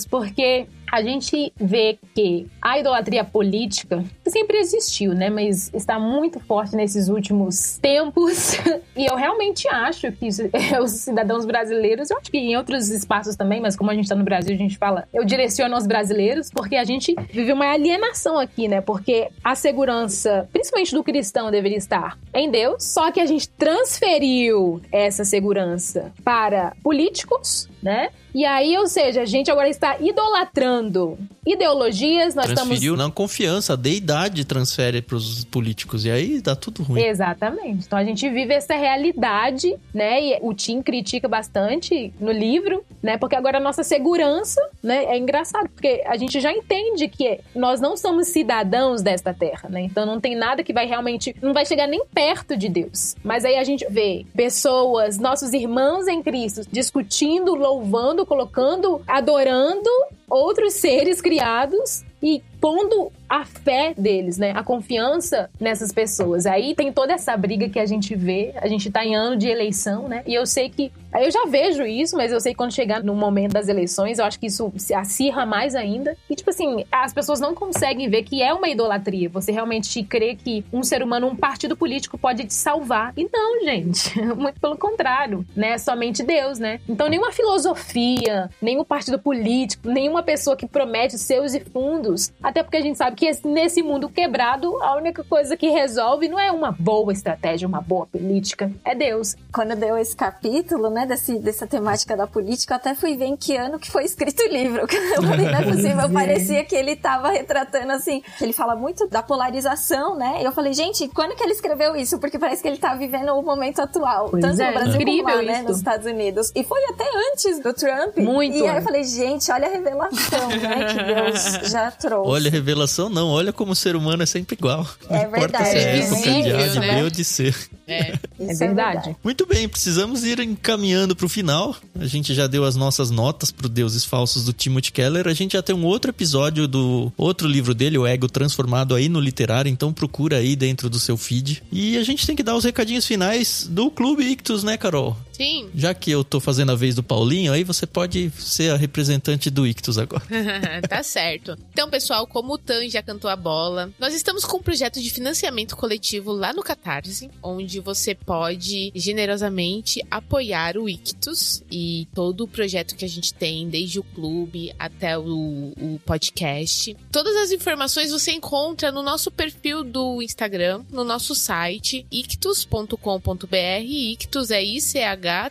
porque 0.04 0.66
a 0.92 1.00
gente 1.02 1.50
vê 1.58 1.98
que 2.14 2.46
a 2.60 2.78
idolatria 2.78 3.24
política 3.24 4.04
sempre 4.26 4.58
existiu, 4.58 5.14
né? 5.14 5.30
Mas 5.30 5.72
está 5.72 5.98
muito 5.98 6.38
forte 6.38 6.76
nesses 6.76 7.08
últimos 7.08 7.78
tempos. 7.78 8.58
E 8.94 9.06
eu 9.06 9.16
realmente 9.16 9.66
acho 9.68 10.12
que 10.12 10.28
os 10.82 10.90
cidadãos 10.90 11.46
brasileiros, 11.46 12.10
eu 12.10 12.18
acho 12.18 12.30
que 12.30 12.36
em 12.36 12.56
outros 12.56 12.90
espaços 12.90 13.36
também, 13.36 13.58
mas 13.58 13.74
como 13.74 13.90
a 13.90 13.94
gente 13.94 14.04
está 14.04 14.14
no 14.14 14.24
Brasil, 14.24 14.54
a 14.54 14.58
gente 14.58 14.76
fala, 14.76 15.08
eu 15.14 15.24
direciono 15.24 15.74
aos 15.74 15.86
brasileiros, 15.86 16.50
porque 16.50 16.76
a 16.76 16.84
gente 16.84 17.14
vive 17.30 17.52
uma 17.52 17.72
alienação 17.72 18.38
aqui, 18.38 18.68
né? 18.68 18.82
Porque 18.82 19.28
a 19.42 19.54
segurança, 19.54 20.48
principalmente 20.52 20.94
do 20.94 21.02
cristão, 21.02 21.50
deveria 21.50 21.78
estar 21.78 22.18
em 22.34 22.50
Deus, 22.50 22.84
só 22.84 23.10
que 23.10 23.20
a 23.20 23.26
gente 23.26 23.48
transferiu 23.48 24.82
essa 24.92 25.24
segurança 25.24 26.12
para 26.22 26.74
políticos, 26.82 27.68
né? 27.82 28.10
E 28.34 28.44
aí, 28.44 28.76
ou 28.78 28.86
seja, 28.86 29.22
a 29.22 29.26
gente 29.26 29.50
agora 29.50 29.68
está 29.68 29.96
idolatrando 30.00 31.18
ideologias, 31.46 32.34
nós 32.34 32.46
Transferiu 32.46 32.96
na 32.96 33.10
confiança, 33.10 33.72
a 33.72 33.76
deidade 33.76 34.44
transfere 34.44 35.02
pros 35.02 35.44
políticos. 35.44 36.04
E 36.04 36.10
aí 36.10 36.40
dá 36.40 36.54
tudo 36.54 36.82
ruim. 36.82 37.00
estamos. 37.00 37.10
Exatamente. 37.10 37.86
Então 37.86 37.98
a 37.98 38.04
gente 38.04 38.28
vive 38.28 38.54
essa 38.54 38.74
realidade, 38.74 39.74
né? 39.92 40.22
E 40.22 40.38
o 40.40 40.54
Tim 40.54 40.82
critica 40.82 41.26
bastante 41.26 42.12
no 42.20 42.30
livro, 42.30 42.84
né? 43.02 43.18
Porque 43.18 43.34
agora 43.34 43.58
a 43.58 43.60
nossa 43.60 43.82
segurança, 43.82 44.60
né? 44.82 45.04
É 45.06 45.18
engraçado, 45.18 45.68
porque 45.70 46.02
a 46.06 46.16
gente 46.16 46.40
já 46.40 46.52
entende 46.52 47.08
que 47.08 47.40
nós 47.54 47.80
não 47.80 47.96
somos 47.96 48.28
cidadãos 48.28 49.02
desta 49.02 49.34
terra, 49.34 49.68
né? 49.68 49.82
Então 49.82 50.06
não 50.06 50.20
tem 50.20 50.36
nada 50.36 50.62
que 50.62 50.72
vai 50.72 50.86
realmente. 50.86 51.34
Não 51.42 51.52
vai 51.52 51.66
chegar 51.66 51.88
nem 51.88 52.04
perto 52.06 52.56
de 52.56 52.68
Deus. 52.68 53.16
Mas 53.24 53.44
aí 53.44 53.56
a 53.56 53.64
gente 53.64 53.84
vê 53.90 54.24
pessoas, 54.34 55.18
nossos 55.18 55.52
irmãos 55.52 56.06
em 56.06 56.22
Cristo, 56.22 56.62
discutindo, 56.70 57.54
louvando, 57.54 58.24
colocando, 58.24 59.02
adorando 59.08 59.90
outros 60.32 60.74
seres 60.74 61.20
criados 61.32 62.04
e 62.22 62.42
pondo 62.62 63.10
a 63.28 63.44
fé 63.44 63.92
deles, 63.98 64.38
né? 64.38 64.52
A 64.54 64.62
confiança 64.62 65.50
nessas 65.58 65.90
pessoas. 65.90 66.46
Aí 66.46 66.74
tem 66.76 66.92
toda 66.92 67.14
essa 67.14 67.36
briga 67.36 67.68
que 67.68 67.78
a 67.78 67.86
gente 67.86 68.14
vê. 68.14 68.54
A 68.56 68.68
gente 68.68 68.88
tá 68.90 69.04
em 69.04 69.16
ano 69.16 69.36
de 69.36 69.48
eleição, 69.48 70.06
né? 70.06 70.22
E 70.26 70.34
eu 70.34 70.46
sei 70.46 70.70
que. 70.70 70.92
Eu 71.12 71.30
já 71.30 71.44
vejo 71.46 71.82
isso, 71.84 72.16
mas 72.16 72.30
eu 72.30 72.40
sei 72.40 72.52
que 72.52 72.58
quando 72.58 72.72
chegar 72.72 73.02
no 73.02 73.14
momento 73.14 73.52
das 73.52 73.68
eleições, 73.68 74.18
eu 74.18 74.24
acho 74.24 74.38
que 74.38 74.46
isso 74.46 74.72
se 74.76 74.94
acirra 74.94 75.44
mais 75.44 75.74
ainda. 75.74 76.16
E, 76.30 76.34
tipo 76.34 76.48
assim, 76.48 76.84
as 76.90 77.12
pessoas 77.12 77.40
não 77.40 77.54
conseguem 77.54 78.08
ver 78.08 78.22
que 78.22 78.42
é 78.42 78.54
uma 78.54 78.68
idolatria. 78.68 79.28
Você 79.28 79.50
realmente 79.50 80.02
crê 80.04 80.36
que 80.36 80.64
um 80.72 80.82
ser 80.82 81.02
humano, 81.02 81.26
um 81.26 81.36
partido 81.36 81.76
político 81.76 82.16
pode 82.16 82.44
te 82.44 82.54
salvar. 82.54 83.12
E 83.16 83.28
não, 83.30 83.62
gente. 83.64 84.18
Muito 84.36 84.60
pelo 84.60 84.76
contrário, 84.76 85.44
né? 85.56 85.76
Somente 85.76 86.22
Deus, 86.22 86.58
né? 86.58 86.80
Então, 86.88 87.08
nenhuma 87.08 87.32
filosofia, 87.32 88.48
nenhum 88.60 88.84
partido 88.84 89.18
político, 89.18 89.88
nenhuma 89.88 90.22
pessoa 90.22 90.56
que 90.56 90.66
promete 90.66 91.18
seus 91.18 91.54
e 91.54 91.60
fundos 91.60 92.11
Até 92.42 92.62
porque 92.62 92.76
a 92.76 92.80
gente 92.80 92.98
sabe 92.98 93.16
que 93.16 93.30
nesse 93.46 93.82
mundo 93.82 94.08
quebrado, 94.08 94.82
a 94.82 94.96
única 94.96 95.24
coisa 95.24 95.56
que 95.56 95.68
resolve 95.68 96.28
não 96.28 96.38
é 96.38 96.50
uma 96.50 96.72
boa 96.72 97.12
estratégia, 97.12 97.68
uma 97.68 97.80
boa 97.80 98.06
política, 98.06 98.70
é 98.84 98.94
Deus. 98.94 99.36
Quando 99.52 99.76
deu 99.76 99.96
esse 99.96 100.16
capítulo, 100.16 100.90
né, 100.90 101.06
desse, 101.06 101.38
dessa 101.38 101.66
temática 101.66 102.16
da 102.16 102.26
política, 102.26 102.74
eu 102.74 102.76
até 102.76 102.94
fui 102.94 103.16
ver 103.16 103.26
em 103.26 103.36
que 103.36 103.56
ano 103.56 103.78
que 103.78 103.90
foi 103.90 104.04
escrito 104.04 104.42
o 104.42 104.48
livro. 104.48 104.86
Eu 105.12 105.22
falei, 105.22 105.46
não 105.46 105.58
é 105.58 105.62
possível, 105.62 106.08
parecia 106.12 106.64
que 106.64 106.74
ele 106.74 106.92
estava 106.92 107.28
retratando 107.30 107.92
assim, 107.92 108.22
ele 108.40 108.52
fala 108.52 108.74
muito 108.74 109.06
da 109.08 109.22
polarização, 109.22 110.16
né? 110.16 110.40
E 110.40 110.44
eu 110.44 110.52
falei, 110.52 110.72
gente, 110.72 111.08
quando 111.08 111.34
que 111.36 111.42
ele 111.42 111.52
escreveu 111.52 111.94
isso? 111.94 112.18
Porque 112.18 112.38
parece 112.38 112.62
que 112.62 112.68
ele 112.68 112.78
tá 112.78 112.94
vivendo 112.94 113.32
o 113.32 113.42
momento 113.42 113.80
atual, 113.80 114.28
pois 114.30 114.42
tanto 114.42 114.60
é, 114.60 114.66
no 114.66 114.72
Brasil 114.72 115.00
como 115.00 115.22
lá, 115.22 115.42
né, 115.42 115.62
nos 115.62 115.78
Estados 115.78 116.06
Unidos. 116.06 116.52
E 116.54 116.64
foi 116.64 116.82
até 116.86 117.04
antes 117.32 117.60
do 117.60 117.72
Trump. 117.72 118.16
Muito. 118.18 118.56
E 118.56 118.68
aí 118.68 118.76
eu 118.76 118.82
falei, 118.82 119.04
gente, 119.04 119.50
olha 119.50 119.66
a 119.66 119.70
revelação, 119.70 120.48
né, 120.48 120.84
que 120.86 121.14
Deus 121.14 121.70
já 121.70 121.90
trouxe. 122.02 122.30
Olha 122.30 122.48
a 122.48 122.52
revelação, 122.52 123.08
não, 123.08 123.28
olha 123.28 123.52
como 123.52 123.72
o 123.72 123.76
ser 123.76 123.96
humano 123.96 124.22
é 124.22 124.26
sempre 124.26 124.54
igual. 124.58 124.86
Não 125.08 125.16
É 125.16 125.24
importa 125.24 125.64
se 125.64 125.70
é 125.70 125.74
verdade. 125.74 125.98
época 126.02 126.16
de 126.16 126.22
Visível, 126.32 126.58
A, 126.58 126.66
de 126.68 126.78
né? 126.80 126.94
B 126.96 127.02
ou 127.04 127.10
de 127.10 127.24
C. 127.24 127.54
É. 127.86 128.18
É 128.38 128.54
verdade. 128.54 129.16
Muito 129.22 129.46
bem, 129.46 129.68
precisamos 129.68 130.24
ir 130.24 130.40
encaminhando 130.40 131.14
para 131.16 131.26
o 131.26 131.28
final. 131.28 131.76
A 131.98 132.06
gente 132.06 132.34
já 132.34 132.46
deu 132.46 132.64
as 132.64 132.76
nossas 132.76 133.10
notas 133.10 133.50
pro 133.50 133.68
Deuses 133.68 134.04
Falsos 134.04 134.44
do 134.44 134.52
Timothy 134.52 134.92
Keller. 134.92 135.26
A 135.28 135.34
gente 135.34 135.52
já 135.52 135.62
tem 135.62 135.74
um 135.74 135.84
outro 135.84 136.10
episódio 136.10 136.66
do 136.68 137.12
outro 137.16 137.46
livro 137.48 137.74
dele, 137.74 137.98
O 137.98 138.06
Ego 138.06 138.28
Transformado, 138.28 138.94
aí 138.94 139.08
no 139.08 139.20
literário. 139.20 139.68
Então 139.68 139.92
procura 139.92 140.36
aí 140.38 140.56
dentro 140.56 140.88
do 140.88 140.98
seu 140.98 141.16
feed. 141.16 141.62
E 141.70 141.96
a 141.98 142.02
gente 142.04 142.26
tem 142.26 142.34
que 142.36 142.42
dar 142.42 142.54
os 142.56 142.64
recadinhos 142.64 143.06
finais 143.06 143.66
do 143.70 143.90
Clube 143.90 144.24
Ictus, 144.24 144.62
né, 144.64 144.76
Carol? 144.76 145.16
Sim. 145.32 145.68
Já 145.74 145.92
que 145.94 146.10
eu 146.10 146.22
tô 146.22 146.38
fazendo 146.40 146.72
a 146.72 146.74
vez 146.74 146.94
do 146.94 147.02
Paulinho, 147.02 147.52
aí 147.52 147.64
você 147.64 147.86
pode 147.86 148.30
ser 148.38 148.70
a 148.72 148.76
representante 148.76 149.50
do 149.50 149.66
Ictus 149.66 149.98
agora. 149.98 150.22
tá 150.88 151.02
certo. 151.02 151.56
Então, 151.72 151.81
pessoal, 151.90 152.26
como 152.26 152.54
o 152.54 152.58
Tan 152.58 152.88
já 152.88 153.02
cantou 153.02 153.30
a 153.30 153.36
bola, 153.36 153.92
nós 153.98 154.14
estamos 154.14 154.44
com 154.44 154.58
um 154.58 154.62
projeto 154.62 155.00
de 155.00 155.10
financiamento 155.10 155.76
coletivo 155.76 156.32
lá 156.32 156.52
no 156.52 156.62
Catarse, 156.62 157.30
onde 157.42 157.80
você 157.80 158.14
pode 158.14 158.92
generosamente 158.94 160.04
apoiar 160.10 160.76
o 160.76 160.88
Ictus 160.88 161.62
e 161.70 162.06
todo 162.14 162.44
o 162.44 162.48
projeto 162.48 162.96
que 162.96 163.04
a 163.04 163.08
gente 163.08 163.32
tem, 163.34 163.68
desde 163.68 163.98
o 163.98 164.02
clube 164.02 164.74
até 164.78 165.18
o, 165.18 165.24
o 165.24 166.00
podcast. 166.04 166.96
Todas 167.10 167.34
as 167.36 167.52
informações 167.52 168.10
você 168.10 168.32
encontra 168.32 168.92
no 168.92 169.02
nosso 169.02 169.30
perfil 169.30 169.84
do 169.84 170.22
Instagram, 170.22 170.84
no 170.90 171.04
nosso 171.04 171.34
site, 171.34 172.06
ictus.com.br. 172.10 173.56
Ictus 173.82 174.50
é 174.50 174.62
I-C-H-T-H-U-S. 174.62 175.42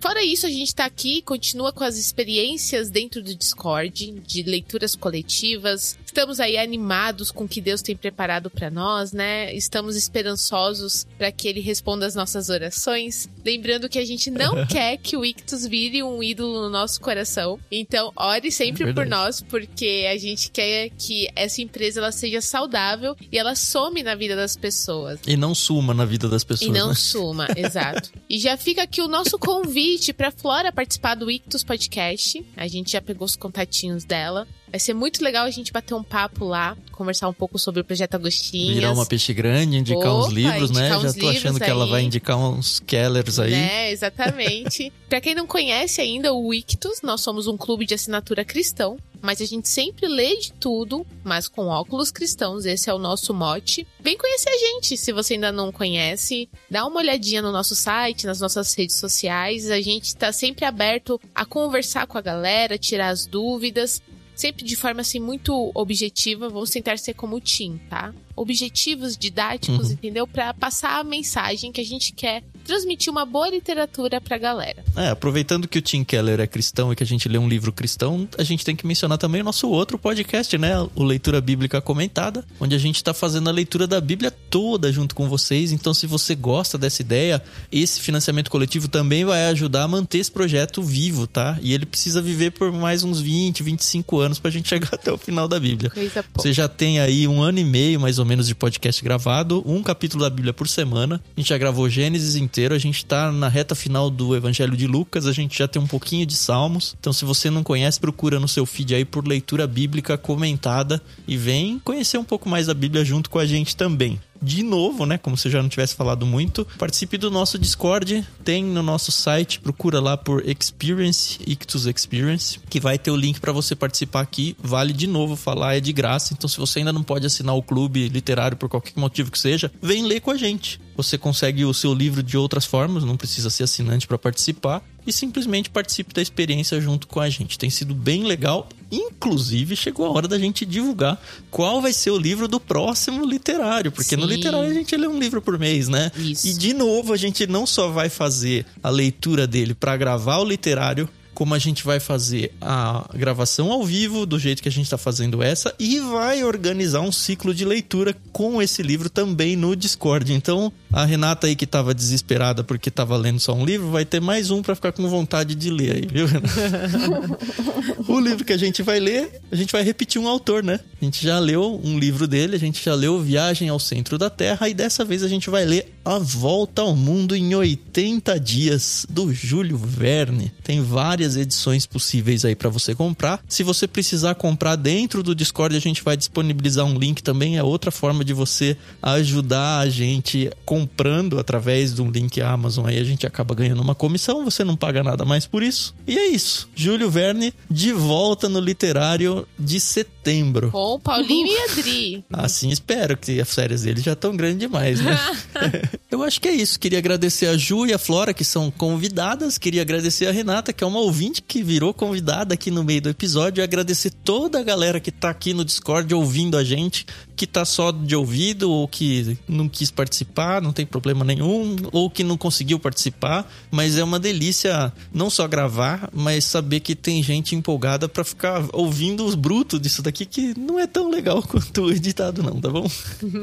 Fora 0.00 0.22
isso, 0.22 0.46
a 0.46 0.50
gente 0.50 0.74
tá 0.74 0.84
aqui, 0.84 1.22
continua 1.22 1.72
com 1.72 1.82
as 1.82 1.96
experiências 1.96 2.88
dentro 2.88 3.22
do 3.22 3.34
Discord, 3.34 4.10
de 4.26 4.42
leituras 4.88 4.96
coletivas. 4.96 5.98
Estamos 6.08 6.40
aí 6.40 6.56
animados 6.56 7.30
com 7.30 7.44
o 7.44 7.48
que 7.48 7.60
Deus 7.60 7.82
tem 7.82 7.94
preparado 7.94 8.48
para 8.48 8.70
nós, 8.70 9.12
né? 9.12 9.54
Estamos 9.54 9.94
esperançosos 9.94 11.06
para 11.18 11.30
que 11.30 11.46
ele 11.46 11.60
responda 11.60 12.06
as 12.06 12.14
nossas 12.14 12.48
orações. 12.48 13.28
Lembrando 13.44 13.90
que 13.90 13.98
a 13.98 14.04
gente 14.06 14.30
não 14.30 14.64
quer 14.66 14.96
que 14.96 15.18
o 15.18 15.24
Ictus 15.24 15.66
vire 15.66 16.02
um 16.02 16.22
ídolo 16.22 16.62
no 16.62 16.70
nosso 16.70 16.98
coração. 17.02 17.60
Então, 17.70 18.10
ore 18.16 18.50
sempre 18.50 18.88
É 18.88 18.92
por 18.94 19.04
nós, 19.06 19.42
porque 19.42 20.08
a 20.10 20.16
gente 20.16 20.50
quer 20.50 20.88
que 20.96 21.28
essa 21.36 21.60
empresa 21.60 22.00
ela 22.00 22.10
seja 22.10 22.40
saudável 22.40 23.14
e 23.30 23.38
ela 23.38 23.54
some 23.54 24.02
na 24.02 24.14
vida 24.14 24.34
das 24.34 24.56
pessoas. 24.56 25.20
E 25.26 25.36
não 25.36 25.54
suma 25.54 25.92
na 25.92 26.06
vida 26.06 26.26
das 26.26 26.42
pessoas, 26.42 26.70
E 26.70 26.72
não 26.72 26.88
né? 26.88 26.94
suma, 26.94 27.48
exato. 27.54 28.10
E 28.30 28.38
já 28.38 28.56
fica 28.56 28.82
aqui 28.82 29.02
o 29.02 29.08
nosso 29.08 29.38
convite 29.38 30.14
pra 30.14 30.30
Flora 30.30 30.72
participar 30.72 31.16
do 31.16 31.30
Ictus 31.30 31.62
Podcast. 31.62 32.42
A 32.56 32.66
gente 32.66 32.92
já 32.92 33.02
pegou 33.02 33.26
os 33.26 33.36
contatinhos 33.36 34.04
dela. 34.04 34.48
Vai 34.70 34.78
ser 34.78 34.92
muito 34.92 35.24
legal 35.24 35.46
a 35.46 35.50
gente 35.50 35.72
bater 35.72 35.94
um 35.94 35.97
papo 36.02 36.44
lá, 36.44 36.76
conversar 36.92 37.28
um 37.28 37.32
pouco 37.32 37.58
sobre 37.58 37.80
o 37.80 37.84
projeto 37.84 38.14
Agostinhas. 38.14 38.74
Virar 38.74 38.92
uma 38.92 39.06
peixe 39.06 39.32
grande, 39.32 39.76
indicar 39.76 40.14
uns 40.14 40.26
Opa, 40.26 40.34
livros, 40.34 40.70
né? 40.70 40.80
indicar 40.80 41.00
Já 41.00 41.08
uns 41.08 41.14
tô 41.14 41.28
achando 41.28 41.42
livros 41.42 41.58
que 41.58 41.70
ela 41.70 41.86
vai 41.86 42.02
indicar 42.02 42.36
uns 42.36 42.80
Kellers 42.80 43.38
aí. 43.38 43.52
Né, 43.52 43.90
exatamente. 43.90 44.92
pra 45.08 45.20
quem 45.20 45.34
não 45.34 45.46
conhece 45.46 46.00
ainda 46.00 46.32
o 46.32 46.52
Ictus, 46.52 47.00
nós 47.02 47.20
somos 47.20 47.46
um 47.46 47.56
clube 47.56 47.86
de 47.86 47.94
assinatura 47.94 48.44
cristão, 48.44 48.98
mas 49.20 49.40
a 49.40 49.44
gente 49.44 49.68
sempre 49.68 50.06
lê 50.06 50.36
de 50.36 50.52
tudo, 50.52 51.06
mas 51.24 51.48
com 51.48 51.66
óculos 51.66 52.10
cristãos, 52.10 52.64
esse 52.64 52.88
é 52.88 52.94
o 52.94 52.98
nosso 52.98 53.34
mote. 53.34 53.86
Vem 54.00 54.16
conhecer 54.16 54.50
a 54.50 54.58
gente, 54.58 54.96
se 54.96 55.12
você 55.12 55.34
ainda 55.34 55.50
não 55.50 55.72
conhece, 55.72 56.48
dá 56.70 56.86
uma 56.86 57.00
olhadinha 57.00 57.42
no 57.42 57.52
nosso 57.52 57.74
site, 57.74 58.26
nas 58.26 58.40
nossas 58.40 58.74
redes 58.74 58.96
sociais, 58.96 59.70
a 59.70 59.80
gente 59.80 60.16
tá 60.16 60.32
sempre 60.32 60.64
aberto 60.64 61.20
a 61.34 61.44
conversar 61.44 62.06
com 62.06 62.18
a 62.18 62.22
galera, 62.22 62.78
tirar 62.78 63.08
as 63.08 63.26
dúvidas, 63.26 64.00
sempre 64.38 64.64
de 64.64 64.76
forma 64.76 65.00
assim 65.00 65.18
muito 65.18 65.72
objetiva, 65.74 66.48
vamos 66.48 66.70
tentar 66.70 66.96
ser 66.98 67.12
como 67.14 67.36
o 67.36 67.40
Tim, 67.40 67.78
tá? 67.90 68.14
Objetivos, 68.36 69.16
didáticos, 69.16 69.88
Uhum. 69.88 69.92
entendeu? 69.94 70.26
Pra 70.26 70.54
passar 70.54 71.00
a 71.00 71.04
mensagem 71.04 71.72
que 71.72 71.80
a 71.80 71.84
gente 71.84 72.12
quer 72.12 72.44
transmitir 72.68 73.10
uma 73.10 73.24
boa 73.24 73.48
literatura 73.48 74.20
pra 74.20 74.36
galera. 74.36 74.84
É, 74.94 75.08
aproveitando 75.08 75.66
que 75.66 75.78
o 75.78 75.82
Tim 75.82 76.04
Keller 76.04 76.38
é 76.38 76.46
cristão 76.46 76.92
e 76.92 76.96
que 76.96 77.02
a 77.02 77.06
gente 77.06 77.26
lê 77.26 77.38
um 77.38 77.48
livro 77.48 77.72
cristão, 77.72 78.28
a 78.36 78.44
gente 78.44 78.62
tem 78.62 78.76
que 78.76 78.86
mencionar 78.86 79.16
também 79.16 79.40
o 79.40 79.44
nosso 79.44 79.70
outro 79.70 79.98
podcast, 79.98 80.56
né? 80.58 80.74
O 80.94 81.02
Leitura 81.02 81.40
Bíblica 81.40 81.80
Comentada, 81.80 82.44
onde 82.60 82.74
a 82.74 82.78
gente 82.78 83.02
tá 83.02 83.14
fazendo 83.14 83.48
a 83.48 83.52
leitura 83.52 83.86
da 83.86 83.98
Bíblia 83.98 84.30
toda 84.30 84.92
junto 84.92 85.14
com 85.14 85.26
vocês. 85.30 85.72
Então, 85.72 85.94
se 85.94 86.06
você 86.06 86.34
gosta 86.34 86.76
dessa 86.76 87.00
ideia, 87.00 87.42
esse 87.72 88.02
financiamento 88.02 88.50
coletivo 88.50 88.86
também 88.86 89.24
vai 89.24 89.46
ajudar 89.46 89.84
a 89.84 89.88
manter 89.88 90.18
esse 90.18 90.30
projeto 90.30 90.82
vivo, 90.82 91.26
tá? 91.26 91.58
E 91.62 91.72
ele 91.72 91.86
precisa 91.86 92.20
viver 92.20 92.50
por 92.50 92.70
mais 92.70 93.02
uns 93.02 93.18
20, 93.18 93.62
25 93.62 94.20
anos 94.20 94.38
pra 94.38 94.50
gente 94.50 94.68
chegar 94.68 94.90
até 94.92 95.10
o 95.10 95.16
final 95.16 95.48
da 95.48 95.58
Bíblia. 95.58 95.88
Coisa. 95.88 96.22
Você 96.36 96.52
já 96.52 96.68
tem 96.68 97.00
aí 97.00 97.26
um 97.26 97.40
ano 97.40 97.60
e 97.60 97.64
meio, 97.64 97.98
mais 97.98 98.18
ou 98.18 98.26
menos, 98.26 98.46
de 98.46 98.54
podcast 98.54 99.02
gravado, 99.02 99.62
um 99.66 99.82
capítulo 99.82 100.22
da 100.22 100.28
Bíblia 100.28 100.52
por 100.52 100.68
semana. 100.68 101.18
A 101.34 101.40
gente 101.40 101.48
já 101.48 101.56
gravou 101.56 101.88
Gênesis 101.88 102.36
inteiro, 102.36 102.57
a 102.66 102.78
gente 102.78 103.04
tá 103.04 103.30
na 103.32 103.48
reta 103.48 103.74
final 103.74 104.10
do 104.10 104.34
Evangelho 104.34 104.76
de 104.76 104.86
Lucas, 104.86 105.26
a 105.26 105.32
gente 105.32 105.58
já 105.58 105.68
tem 105.68 105.80
um 105.80 105.86
pouquinho 105.86 106.26
de 106.26 106.34
Salmos. 106.34 106.96
Então, 106.98 107.12
se 107.12 107.24
você 107.24 107.50
não 107.50 107.62
conhece, 107.62 108.00
procura 108.00 108.40
no 108.40 108.48
seu 108.48 108.66
feed 108.66 108.94
aí 108.94 109.04
por 109.04 109.26
leitura 109.26 109.66
bíblica 109.66 110.18
comentada 110.18 111.00
e 111.26 111.36
vem 111.36 111.78
conhecer 111.78 112.18
um 112.18 112.24
pouco 112.24 112.48
mais 112.48 112.66
da 112.66 112.74
Bíblia 112.74 113.04
junto 113.04 113.30
com 113.30 113.38
a 113.38 113.46
gente 113.46 113.76
também. 113.76 114.20
De 114.40 114.62
novo, 114.62 115.04
né? 115.04 115.18
Como 115.18 115.36
se 115.36 115.48
eu 115.48 115.52
já 115.52 115.62
não 115.62 115.68
tivesse 115.68 115.94
falado 115.94 116.24
muito, 116.24 116.66
participe 116.78 117.18
do 117.18 117.30
nosso 117.30 117.58
Discord. 117.58 118.26
Tem 118.44 118.64
no 118.64 118.82
nosso 118.82 119.10
site, 119.10 119.60
procura 119.60 120.00
lá 120.00 120.16
por 120.16 120.48
Experience, 120.48 121.38
Ictus 121.46 121.86
Experience, 121.86 122.58
que 122.68 122.80
vai 122.80 122.98
ter 122.98 123.10
o 123.10 123.16
link 123.16 123.40
para 123.40 123.52
você 123.52 123.74
participar 123.74 124.20
aqui. 124.20 124.56
Vale 124.58 124.92
de 124.92 125.06
novo 125.06 125.36
falar, 125.36 125.76
é 125.76 125.80
de 125.80 125.92
graça. 125.92 126.32
Então, 126.32 126.48
se 126.48 126.58
você 126.58 126.78
ainda 126.78 126.92
não 126.92 127.02
pode 127.02 127.26
assinar 127.26 127.54
o 127.54 127.62
clube 127.62 128.08
literário 128.08 128.56
por 128.56 128.68
qualquer 128.68 128.92
motivo 128.96 129.30
que 129.30 129.38
seja, 129.38 129.70
vem 129.82 130.04
ler 130.04 130.20
com 130.20 130.30
a 130.30 130.36
gente. 130.36 130.80
Você 130.96 131.16
consegue 131.16 131.64
o 131.64 131.72
seu 131.72 131.94
livro 131.94 132.22
de 132.22 132.36
outras 132.36 132.64
formas, 132.64 133.04
não 133.04 133.16
precisa 133.16 133.50
ser 133.50 133.64
assinante 133.64 134.06
para 134.06 134.18
participar. 134.18 134.82
E 135.08 135.12
simplesmente 135.12 135.70
participe 135.70 136.12
da 136.12 136.20
experiência 136.20 136.78
junto 136.82 137.06
com 137.06 137.18
a 137.18 137.30
gente. 137.30 137.58
Tem 137.58 137.70
sido 137.70 137.94
bem 137.94 138.24
legal. 138.24 138.68
Inclusive, 138.92 139.74
chegou 139.74 140.04
a 140.04 140.10
hora 140.10 140.28
da 140.28 140.38
gente 140.38 140.66
divulgar 140.66 141.18
qual 141.50 141.80
vai 141.80 141.94
ser 141.94 142.10
o 142.10 142.18
livro 142.18 142.46
do 142.46 142.60
próximo 142.60 143.24
literário. 143.24 143.90
Porque 143.90 144.18
no 144.18 144.28
Sim. 144.28 144.34
literário 144.34 144.68
a 144.68 144.74
gente 144.74 144.94
lê 144.94 145.06
um 145.06 145.18
livro 145.18 145.40
por 145.40 145.58
mês, 145.58 145.88
né? 145.88 146.12
Isso. 146.14 146.46
E 146.46 146.52
de 146.52 146.74
novo, 146.74 147.14
a 147.14 147.16
gente 147.16 147.46
não 147.46 147.64
só 147.64 147.88
vai 147.88 148.10
fazer 148.10 148.66
a 148.82 148.90
leitura 148.90 149.46
dele 149.46 149.72
para 149.72 149.96
gravar 149.96 150.40
o 150.40 150.44
literário, 150.44 151.08
como 151.38 151.54
a 151.54 151.58
gente 151.60 151.84
vai 151.84 152.00
fazer 152.00 152.52
a 152.60 153.08
gravação 153.14 153.70
ao 153.70 153.84
vivo, 153.84 154.26
do 154.26 154.40
jeito 154.40 154.60
que 154.60 154.68
a 154.68 154.72
gente 154.72 154.86
está 154.86 154.98
fazendo 154.98 155.40
essa, 155.40 155.72
e 155.78 156.00
vai 156.00 156.42
organizar 156.42 157.00
um 157.00 157.12
ciclo 157.12 157.54
de 157.54 157.64
leitura 157.64 158.12
com 158.32 158.60
esse 158.60 158.82
livro 158.82 159.08
também 159.08 159.54
no 159.54 159.76
Discord. 159.76 160.32
Então, 160.32 160.72
a 160.92 161.04
Renata 161.04 161.46
aí 161.46 161.54
que 161.54 161.64
estava 161.64 161.94
desesperada 161.94 162.64
porque 162.64 162.88
estava 162.88 163.16
lendo 163.16 163.38
só 163.38 163.54
um 163.54 163.64
livro, 163.64 163.88
vai 163.88 164.04
ter 164.04 164.20
mais 164.20 164.50
um 164.50 164.62
para 164.62 164.74
ficar 164.74 164.90
com 164.90 165.08
vontade 165.08 165.54
de 165.54 165.70
ler 165.70 165.94
aí, 165.94 166.08
viu, 166.10 166.26
Renata? 166.26 167.38
o 168.08 168.18
livro 168.18 168.44
que 168.44 168.52
a 168.52 168.58
gente 168.58 168.82
vai 168.82 168.98
ler, 168.98 169.40
a 169.52 169.54
gente 169.54 169.70
vai 169.70 169.84
repetir 169.84 170.20
um 170.20 170.26
autor, 170.26 170.64
né? 170.64 170.80
A 171.00 171.04
gente 171.04 171.24
já 171.24 171.38
leu 171.38 171.80
um 171.84 171.96
livro 171.96 172.26
dele, 172.26 172.56
a 172.56 172.58
gente 172.58 172.84
já 172.84 172.92
leu 172.92 173.20
Viagem 173.20 173.68
ao 173.68 173.78
Centro 173.78 174.18
da 174.18 174.28
Terra, 174.28 174.68
e 174.68 174.74
dessa 174.74 175.04
vez 175.04 175.22
a 175.22 175.28
gente 175.28 175.48
vai 175.48 175.64
ler 175.64 175.94
A 176.04 176.18
Volta 176.18 176.82
ao 176.82 176.96
Mundo 176.96 177.36
em 177.36 177.54
80 177.54 178.38
Dias, 178.40 179.06
do 179.08 179.32
Júlio 179.32 179.78
Verne. 179.78 180.52
Tem 180.64 180.82
várias 180.82 181.36
edições 181.36 181.86
possíveis 181.86 182.44
aí 182.44 182.56
para 182.56 182.68
você 182.68 182.96
comprar. 182.96 183.40
Se 183.48 183.62
você 183.62 183.86
precisar 183.86 184.34
comprar 184.34 184.74
dentro 184.74 185.22
do 185.22 185.36
Discord, 185.36 185.76
a 185.76 185.80
gente 185.80 186.02
vai 186.02 186.16
disponibilizar 186.16 186.84
um 186.84 186.98
link 186.98 187.22
também. 187.22 187.56
É 187.56 187.62
outra 187.62 187.92
forma 187.92 188.24
de 188.24 188.32
você 188.32 188.76
ajudar 189.00 189.78
a 189.78 189.88
gente 189.88 190.50
comprando 190.64 191.38
através 191.38 191.94
de 191.94 192.02
um 192.02 192.10
link 192.10 192.40
Amazon. 192.40 192.86
Aí 192.86 192.98
a 192.98 193.04
gente 193.04 193.24
acaba 193.24 193.54
ganhando 193.54 193.82
uma 193.82 193.94
comissão, 193.94 194.44
você 194.44 194.64
não 194.64 194.76
paga 194.76 195.04
nada 195.04 195.24
mais 195.24 195.46
por 195.46 195.62
isso. 195.62 195.94
E 196.08 196.18
é 196.18 196.26
isso. 196.26 196.68
Júlio 196.74 197.08
Verne 197.08 197.54
de 197.70 197.92
volta 197.92 198.48
no 198.48 198.58
literário 198.58 199.46
de 199.56 199.78
setembro. 199.78 200.70
Com 200.88 200.98
Paulinho 200.98 201.46
e 201.46 201.70
Adri. 201.70 202.24
Assim 202.32 202.70
espero, 202.70 203.14
que 203.14 203.38
as 203.38 203.54
férias 203.54 203.82
deles 203.82 204.02
já 204.02 204.14
estão 204.14 204.34
grandes 204.34 204.60
demais, 204.60 205.02
né? 205.02 205.18
Eu 206.10 206.22
acho 206.22 206.40
que 206.40 206.48
é 206.48 206.54
isso. 206.54 206.80
Queria 206.80 206.98
agradecer 206.98 207.46
a 207.46 207.56
Ju 207.56 207.84
e 207.84 207.92
a 207.92 207.98
Flora, 207.98 208.32
que 208.32 208.42
são 208.42 208.70
convidadas. 208.70 209.58
Queria 209.58 209.82
agradecer 209.82 210.26
a 210.26 210.32
Renata, 210.32 210.72
que 210.72 210.82
é 210.82 210.86
uma 210.86 211.00
ouvinte 211.00 211.42
que 211.42 211.62
virou 211.62 211.92
convidada 211.92 212.54
aqui 212.54 212.70
no 212.70 212.82
meio 212.82 213.02
do 213.02 213.10
episódio. 213.10 213.60
E 213.60 213.62
agradecer 213.62 214.10
toda 214.10 214.58
a 214.58 214.62
galera 214.62 214.98
que 214.98 215.12
tá 215.12 215.28
aqui 215.28 215.52
no 215.52 215.66
Discord 215.66 216.12
ouvindo 216.14 216.56
a 216.56 216.64
gente, 216.64 217.04
que 217.36 217.46
tá 217.46 217.62
só 217.66 217.92
de 217.92 218.16
ouvido 218.16 218.70
ou 218.70 218.88
que 218.88 219.38
não 219.46 219.68
quis 219.68 219.90
participar, 219.90 220.62
não 220.62 220.72
tem 220.72 220.86
problema 220.86 221.26
nenhum, 221.26 221.76
ou 221.92 222.08
que 222.08 222.24
não 222.24 222.38
conseguiu 222.38 222.78
participar. 222.78 223.46
Mas 223.70 223.98
é 223.98 224.02
uma 224.02 224.18
delícia 224.18 224.90
não 225.12 225.28
só 225.28 225.46
gravar, 225.46 226.08
mas 226.14 226.46
saber 226.46 226.80
que 226.80 226.96
tem 226.96 227.22
gente 227.22 227.54
empolgada 227.54 228.08
para 228.08 228.24
ficar 228.24 228.64
ouvindo 228.72 229.26
os 229.26 229.34
brutos 229.34 229.78
disso 229.78 230.00
daqui, 230.02 230.24
que 230.24 230.58
não 230.58 230.77
é 230.78 230.86
tão 230.86 231.10
legal 231.10 231.42
quanto 231.46 231.82
o 231.82 231.90
editado, 231.90 232.42
não, 232.42 232.60
tá 232.60 232.68
bom? 232.68 232.88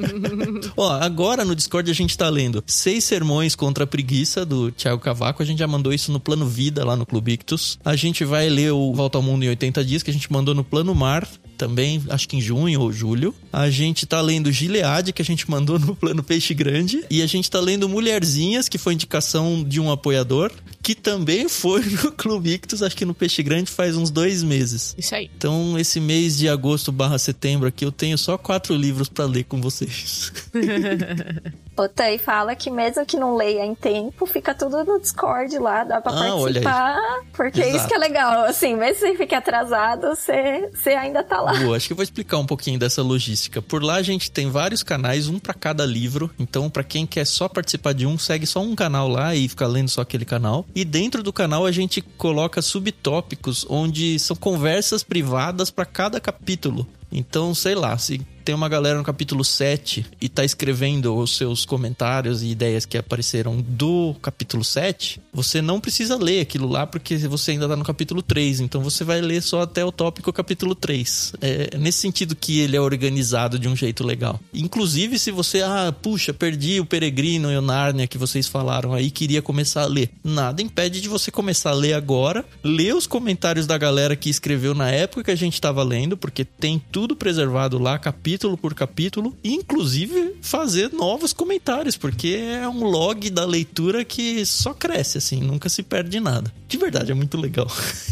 Ó, 0.76 0.92
agora 0.92 1.46
no 1.46 1.56
Discord 1.56 1.90
a 1.90 1.94
gente 1.94 2.18
tá 2.18 2.30
lendo 2.30 2.64
Seis 2.68 3.04
Sermões 3.04 3.56
contra 3.56 3.84
a 3.84 3.88
Preguiça, 3.88 4.46
do 4.46 4.72
Thiago 4.72 5.02
Cavaco. 5.02 5.42
A 5.42 5.46
gente 5.46 5.60
já 5.60 5.68
mandou 5.68 5.94
isso 5.94 6.12
no 6.12 6.20
Plano 6.20 6.48
Vida, 6.48 6.86
lá 6.86 6.96
no 6.96 7.06
Clube 7.06 7.34
Ictus. 7.34 7.80
A 7.84 7.96
gente 7.96 8.24
vai 8.24 8.50
ler 8.50 8.72
o 8.72 8.94
Volta 8.94 9.18
ao 9.18 9.22
Mundo 9.22 9.44
em 9.44 9.50
80 9.50 9.84
Dias, 9.84 10.04
que 10.04 10.10
a 10.10 10.14
gente 10.14 10.32
mandou 10.32 10.54
no 10.54 10.64
Plano 10.64 10.94
Mar, 10.94 11.28
também, 11.56 12.04
acho 12.10 12.28
que 12.28 12.38
em 12.38 12.42
junho 12.42 12.82
ou 12.82 12.92
julho. 12.92 13.34
A 13.52 13.70
gente 13.70 14.06
tá 14.06 14.22
lendo 14.22 14.52
Gilead, 14.52 15.12
que 15.14 15.22
a 15.22 15.26
gente 15.26 15.50
mandou 15.50 15.80
no 15.80 15.96
plano 15.96 16.22
Peixe 16.22 16.54
Grande. 16.54 17.04
E 17.10 17.22
a 17.22 17.28
gente 17.28 17.50
tá 17.50 17.60
lendo 17.60 17.90
Mulherzinhas, 17.90 18.70
que 18.70 18.78
foi 18.78 18.94
indicação 18.94 19.64
de 19.64 19.80
um 19.80 19.92
apoiador, 19.92 20.52
que 20.86 20.94
também 20.94 21.50
foi 21.50 21.82
no 22.04 22.12
Clube 22.12 22.52
Ictus, 22.54 22.84
acho 22.84 22.96
que 22.96 23.06
no 23.06 23.16
Peixe 23.16 23.42
Grande 23.42 23.72
faz 23.72 23.98
uns 23.98 24.12
dois 24.12 24.44
meses. 24.44 24.94
Isso 24.96 25.16
aí. 25.16 25.32
Então, 25.36 25.80
esse 25.80 26.00
mês 26.00 26.38
de 26.38 26.48
agosto 26.48 26.92
barra 26.92 27.18
setembro 27.18 27.68
aqui, 27.68 27.84
eu 27.84 27.92
tenho 27.92 28.16
só 28.20 28.38
quatro 28.38 28.76
livros 28.76 29.10
para 29.10 29.26
ler 29.26 29.46
com 29.46 29.60
vocês. 29.60 30.32
O 31.78 31.90
Tay 31.90 32.18
fala 32.18 32.56
que 32.56 32.72
mesmo 32.72 33.06
que 33.06 33.18
não 33.18 33.36
leia 33.36 33.66
em 33.66 33.76
tempo, 33.76 34.26
fica 34.26 34.56
tudo 34.56 34.86
no 34.86 34.98
Discord 34.98 35.58
lá, 35.60 35.84
dá 35.84 36.00
pra 36.00 36.14
Ah, 36.14 36.36
olha 36.36 36.60
aí. 36.60 36.64
participar. 36.64 37.22
Porque 37.34 37.62
é 37.62 37.68
isso 37.68 37.76
Exato. 37.76 37.90
que 37.90 37.96
é 37.96 37.98
legal. 37.98 38.46
Assim, 38.46 38.76
mesmo 38.78 38.96
se 38.96 39.00
você 39.12 39.18
fique 39.18 39.36
atrasado, 39.36 40.08
você, 40.08 40.70
você 40.74 40.92
ainda 40.92 41.22
tá 41.22 41.42
lá. 41.42 41.54
Boa, 41.54 41.76
acho 41.76 41.88
que 41.88 41.92
eu 41.92 41.98
vou 41.98 42.04
explicar 42.04 42.38
um 42.38 42.46
pouquinho 42.46 42.80
dessa 42.80 43.02
logística. 43.02 43.62
Por 43.62 43.84
lá 43.84 43.96
a 43.96 44.02
gente 44.02 44.32
tem 44.32 44.50
vários 44.50 44.84
canais, 44.84 45.28
um 45.28 45.38
para 45.38 45.54
cada 45.54 45.86
livro. 45.86 46.32
Então, 46.40 46.70
para 46.70 46.82
quem 46.84 47.06
quer 47.06 47.26
só 47.26 47.50
participar 47.50 47.94
de 47.94 48.06
um, 48.06 48.18
segue 48.18 48.46
só 48.46 48.62
um 48.62 48.74
canal 48.74 49.10
lá 49.10 49.36
e 49.36 49.46
fica 49.50 49.68
lendo 49.68 49.90
só 49.90 50.00
aquele 50.00 50.24
canal. 50.24 50.66
E 50.76 50.84
dentro 50.84 51.24
do 51.24 51.32
canal 51.32 51.66
a 51.66 51.72
gente 51.72 52.02
coloca 52.02 52.62
subtópicos 52.62 53.66
onde 53.70 54.20
são 54.20 54.36
conversas 54.36 55.04
privadas 55.04 55.72
para 55.72 55.86
cada 55.86 56.20
capítulo. 56.20 56.86
Então, 57.10 57.56
sei 57.56 57.74
lá, 57.74 57.98
se 57.98 58.20
tem 58.46 58.54
uma 58.54 58.70
galera 58.70 59.00
no 59.00 59.04
capítulo 59.04 59.44
7 59.44 60.06
e 60.22 60.30
tá 60.30 60.46
escrevendo 60.46 61.18
os 61.18 61.36
seus 61.36 61.66
comentários 61.66 62.44
e 62.44 62.50
ideias 62.50 62.86
que 62.86 62.96
apareceram 62.96 63.60
do 63.60 64.16
capítulo 64.22 64.64
7, 64.64 65.20
você 65.34 65.64
não 65.64 65.82
precisa 65.82 66.16
ler 66.16 66.42
aquilo 66.42 66.70
lá 66.70 66.86
porque 66.86 67.18
você 67.18 67.52
ainda 67.52 67.68
tá 67.68 67.76
no 67.76 67.84
capítulo 67.84 68.22
3, 68.22 68.60
então 68.60 68.82
você 68.82 69.04
vai 69.04 69.20
ler 69.20 69.42
só 69.42 69.64
até 69.64 69.84
o 69.84 69.92
tópico 69.92 70.32
capítulo 70.32 70.76
3. 70.76 71.34
É 71.42 71.78
nesse 71.78 71.98
sentido 71.98 72.36
que 72.36 72.60
ele 72.60 72.78
é 72.78 72.82
organizado 72.82 73.58
de 73.58 73.68
um 73.68 73.76
jeito 73.76 74.06
legal. 74.06 74.40
Inclusive, 74.54 75.18
se 75.18 75.32
você, 75.32 75.64
ah, 75.64 75.92
puxa, 76.00 76.32
perdi 76.32 76.80
o 76.80 76.86
Peregrino 76.86 77.52
e 77.52 77.58
o 77.58 77.62
Nárnia 77.62 78.06
que 78.06 78.18
vocês 78.18 78.48
falaram 78.48 78.94
aí, 78.94 79.10
queria 79.10 79.42
começar 79.42 79.82
a 79.82 79.88
ler. 79.88 80.12
Nada 80.24 80.62
impede 80.62 81.02
de 81.02 81.10
você 81.10 81.32
começar 81.32 81.72
a 81.72 81.74
ler 81.74 81.94
agora, 81.94 82.46
ler 82.64 82.94
os 82.94 83.08
comentários 83.08 83.66
da 83.66 83.76
galera 83.76 84.16
que 84.16 84.30
escreveu 84.30 84.76
na 84.76 84.92
época 84.92 85.24
que 85.24 85.32
a 85.32 85.36
gente 85.36 85.60
tava 85.60 85.82
lendo, 85.82 86.16
porque 86.16 86.46
tem 86.46 86.80
tudo 86.92 87.16
preservado 87.16 87.80
lá, 87.80 87.98
capítulo 87.98 88.35
por 88.58 88.74
capítulo, 88.74 89.36
e 89.44 89.54
inclusive 89.54 90.36
fazer 90.42 90.92
novos 90.92 91.34
comentários, 91.34 91.98
porque 91.98 92.40
é 92.40 92.68
um 92.68 92.84
log 92.84 93.30
da 93.30 93.46
leitura 93.46 94.04
que 94.04 94.46
só 94.46 94.74
cresce, 94.74 95.18
assim, 95.18 95.42
nunca 95.42 95.70
se 95.70 95.84
perde 95.84 96.20
nada. 96.20 96.52
De 96.68 96.78
verdade, 96.78 97.12
é 97.12 97.16
muito 97.16 97.38
legal. 97.38 97.68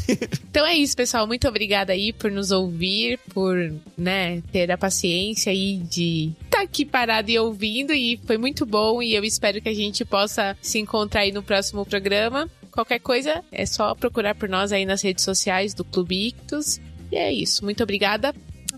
Então 0.54 0.68
é 0.68 0.76
isso, 0.76 0.96
pessoal. 0.96 1.26
Muito 1.26 1.48
obrigada 1.48 1.94
aí 1.94 2.14
por 2.14 2.30
nos 2.30 2.52
ouvir, 2.52 3.20
por, 3.34 3.74
né, 3.98 4.40
ter 4.52 4.72
a 4.72 4.78
paciência 4.78 5.52
aí 5.52 5.78
de 5.78 6.32
estar 6.46 6.62
aqui 6.62 6.86
parado 6.86 7.32
e 7.32 7.40
ouvindo. 7.40 7.92
E 7.92 8.20
foi 8.28 8.38
muito 8.38 8.64
bom. 8.64 9.02
E 9.02 9.16
eu 9.16 9.24
espero 9.24 9.60
que 9.60 9.70
a 9.70 9.74
gente 9.74 10.06
possa 10.06 10.56
se 10.62 10.78
encontrar 10.78 11.22
aí 11.22 11.32
no 11.32 11.42
próximo 11.42 11.84
programa. 11.84 12.48
Qualquer 12.70 13.00
coisa, 13.00 13.44
é 13.52 13.66
só 13.66 13.96
procurar 13.96 14.36
por 14.36 14.48
nós 14.48 14.72
aí 14.72 14.86
nas 14.86 15.02
redes 15.02 15.24
sociais 15.24 15.74
do 15.74 15.84
Clube 15.84 16.28
Ictus. 16.28 16.80
E 17.12 17.16
é 17.16 17.34
isso. 17.34 17.64
Muito 17.64 17.82
obrigada. 17.82 18.34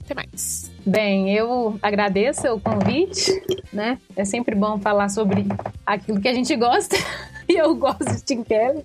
Até 0.06 0.14
mais. 0.14 0.72
Bem, 0.86 1.34
eu 1.34 1.80
agradeço 1.82 2.48
o 2.54 2.62
convite, 2.62 3.32
né? 3.74 3.98
É 4.16 4.24
sempre 4.24 4.54
bom 4.54 4.80
falar 4.80 5.10
sobre 5.10 5.48
aquilo 5.84 6.22
que 6.22 6.28
a 6.28 6.34
gente 6.34 6.56
gosta. 6.56 6.96
E 7.48 7.58
eu 7.58 7.76
gosto 7.76 8.26
de 8.26 8.44
Keller. 8.44 8.84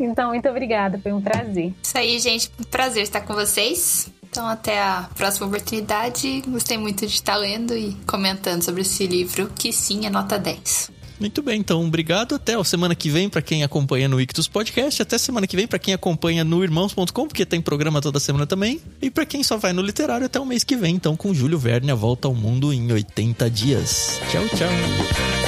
Então, 0.00 0.30
muito 0.30 0.48
obrigada, 0.48 0.98
foi 0.98 1.12
um 1.12 1.20
prazer. 1.20 1.74
Isso 1.82 1.98
aí, 1.98 2.18
gente. 2.18 2.50
Um 2.58 2.64
prazer 2.64 3.02
estar 3.02 3.20
com 3.20 3.34
vocês. 3.34 4.10
Então, 4.24 4.48
até 4.48 4.80
a 4.80 5.10
próxima 5.14 5.46
oportunidade. 5.46 6.42
Gostei 6.48 6.78
muito 6.78 7.06
de 7.06 7.12
estar 7.12 7.36
lendo 7.36 7.76
e 7.76 7.92
comentando 8.06 8.62
sobre 8.62 8.80
esse 8.80 9.06
livro, 9.06 9.52
que 9.54 9.74
sim 9.74 10.06
é 10.06 10.10
nota 10.10 10.38
10. 10.38 10.91
Muito 11.22 11.40
bem, 11.40 11.60
então, 11.60 11.86
obrigado. 11.86 12.34
Até 12.34 12.56
a 12.56 12.64
semana 12.64 12.96
que 12.96 13.08
vem 13.08 13.28
para 13.28 13.40
quem 13.40 13.62
acompanha 13.62 14.08
no 14.08 14.20
Ictus 14.20 14.48
Podcast. 14.48 15.00
Até 15.00 15.16
semana 15.16 15.46
que 15.46 15.54
vem 15.54 15.68
para 15.68 15.78
quem 15.78 15.94
acompanha 15.94 16.42
no 16.42 16.64
irmãos.com, 16.64 17.28
porque 17.28 17.46
tem 17.46 17.60
programa 17.60 18.00
toda 18.00 18.18
semana 18.18 18.44
também. 18.44 18.80
E 19.00 19.08
para 19.08 19.24
quem 19.24 19.44
só 19.44 19.56
vai 19.56 19.72
no 19.72 19.82
literário 19.82 20.26
até 20.26 20.40
o 20.40 20.44
mês 20.44 20.64
que 20.64 20.74
vem, 20.74 20.96
então, 20.96 21.14
com 21.14 21.32
Júlio 21.32 21.60
Verne, 21.60 21.92
a 21.92 21.94
volta 21.94 22.26
ao 22.26 22.34
mundo 22.34 22.72
em 22.72 22.90
80 22.90 23.48
dias. 23.48 24.20
Tchau, 24.32 24.48
tchau. 24.48 25.41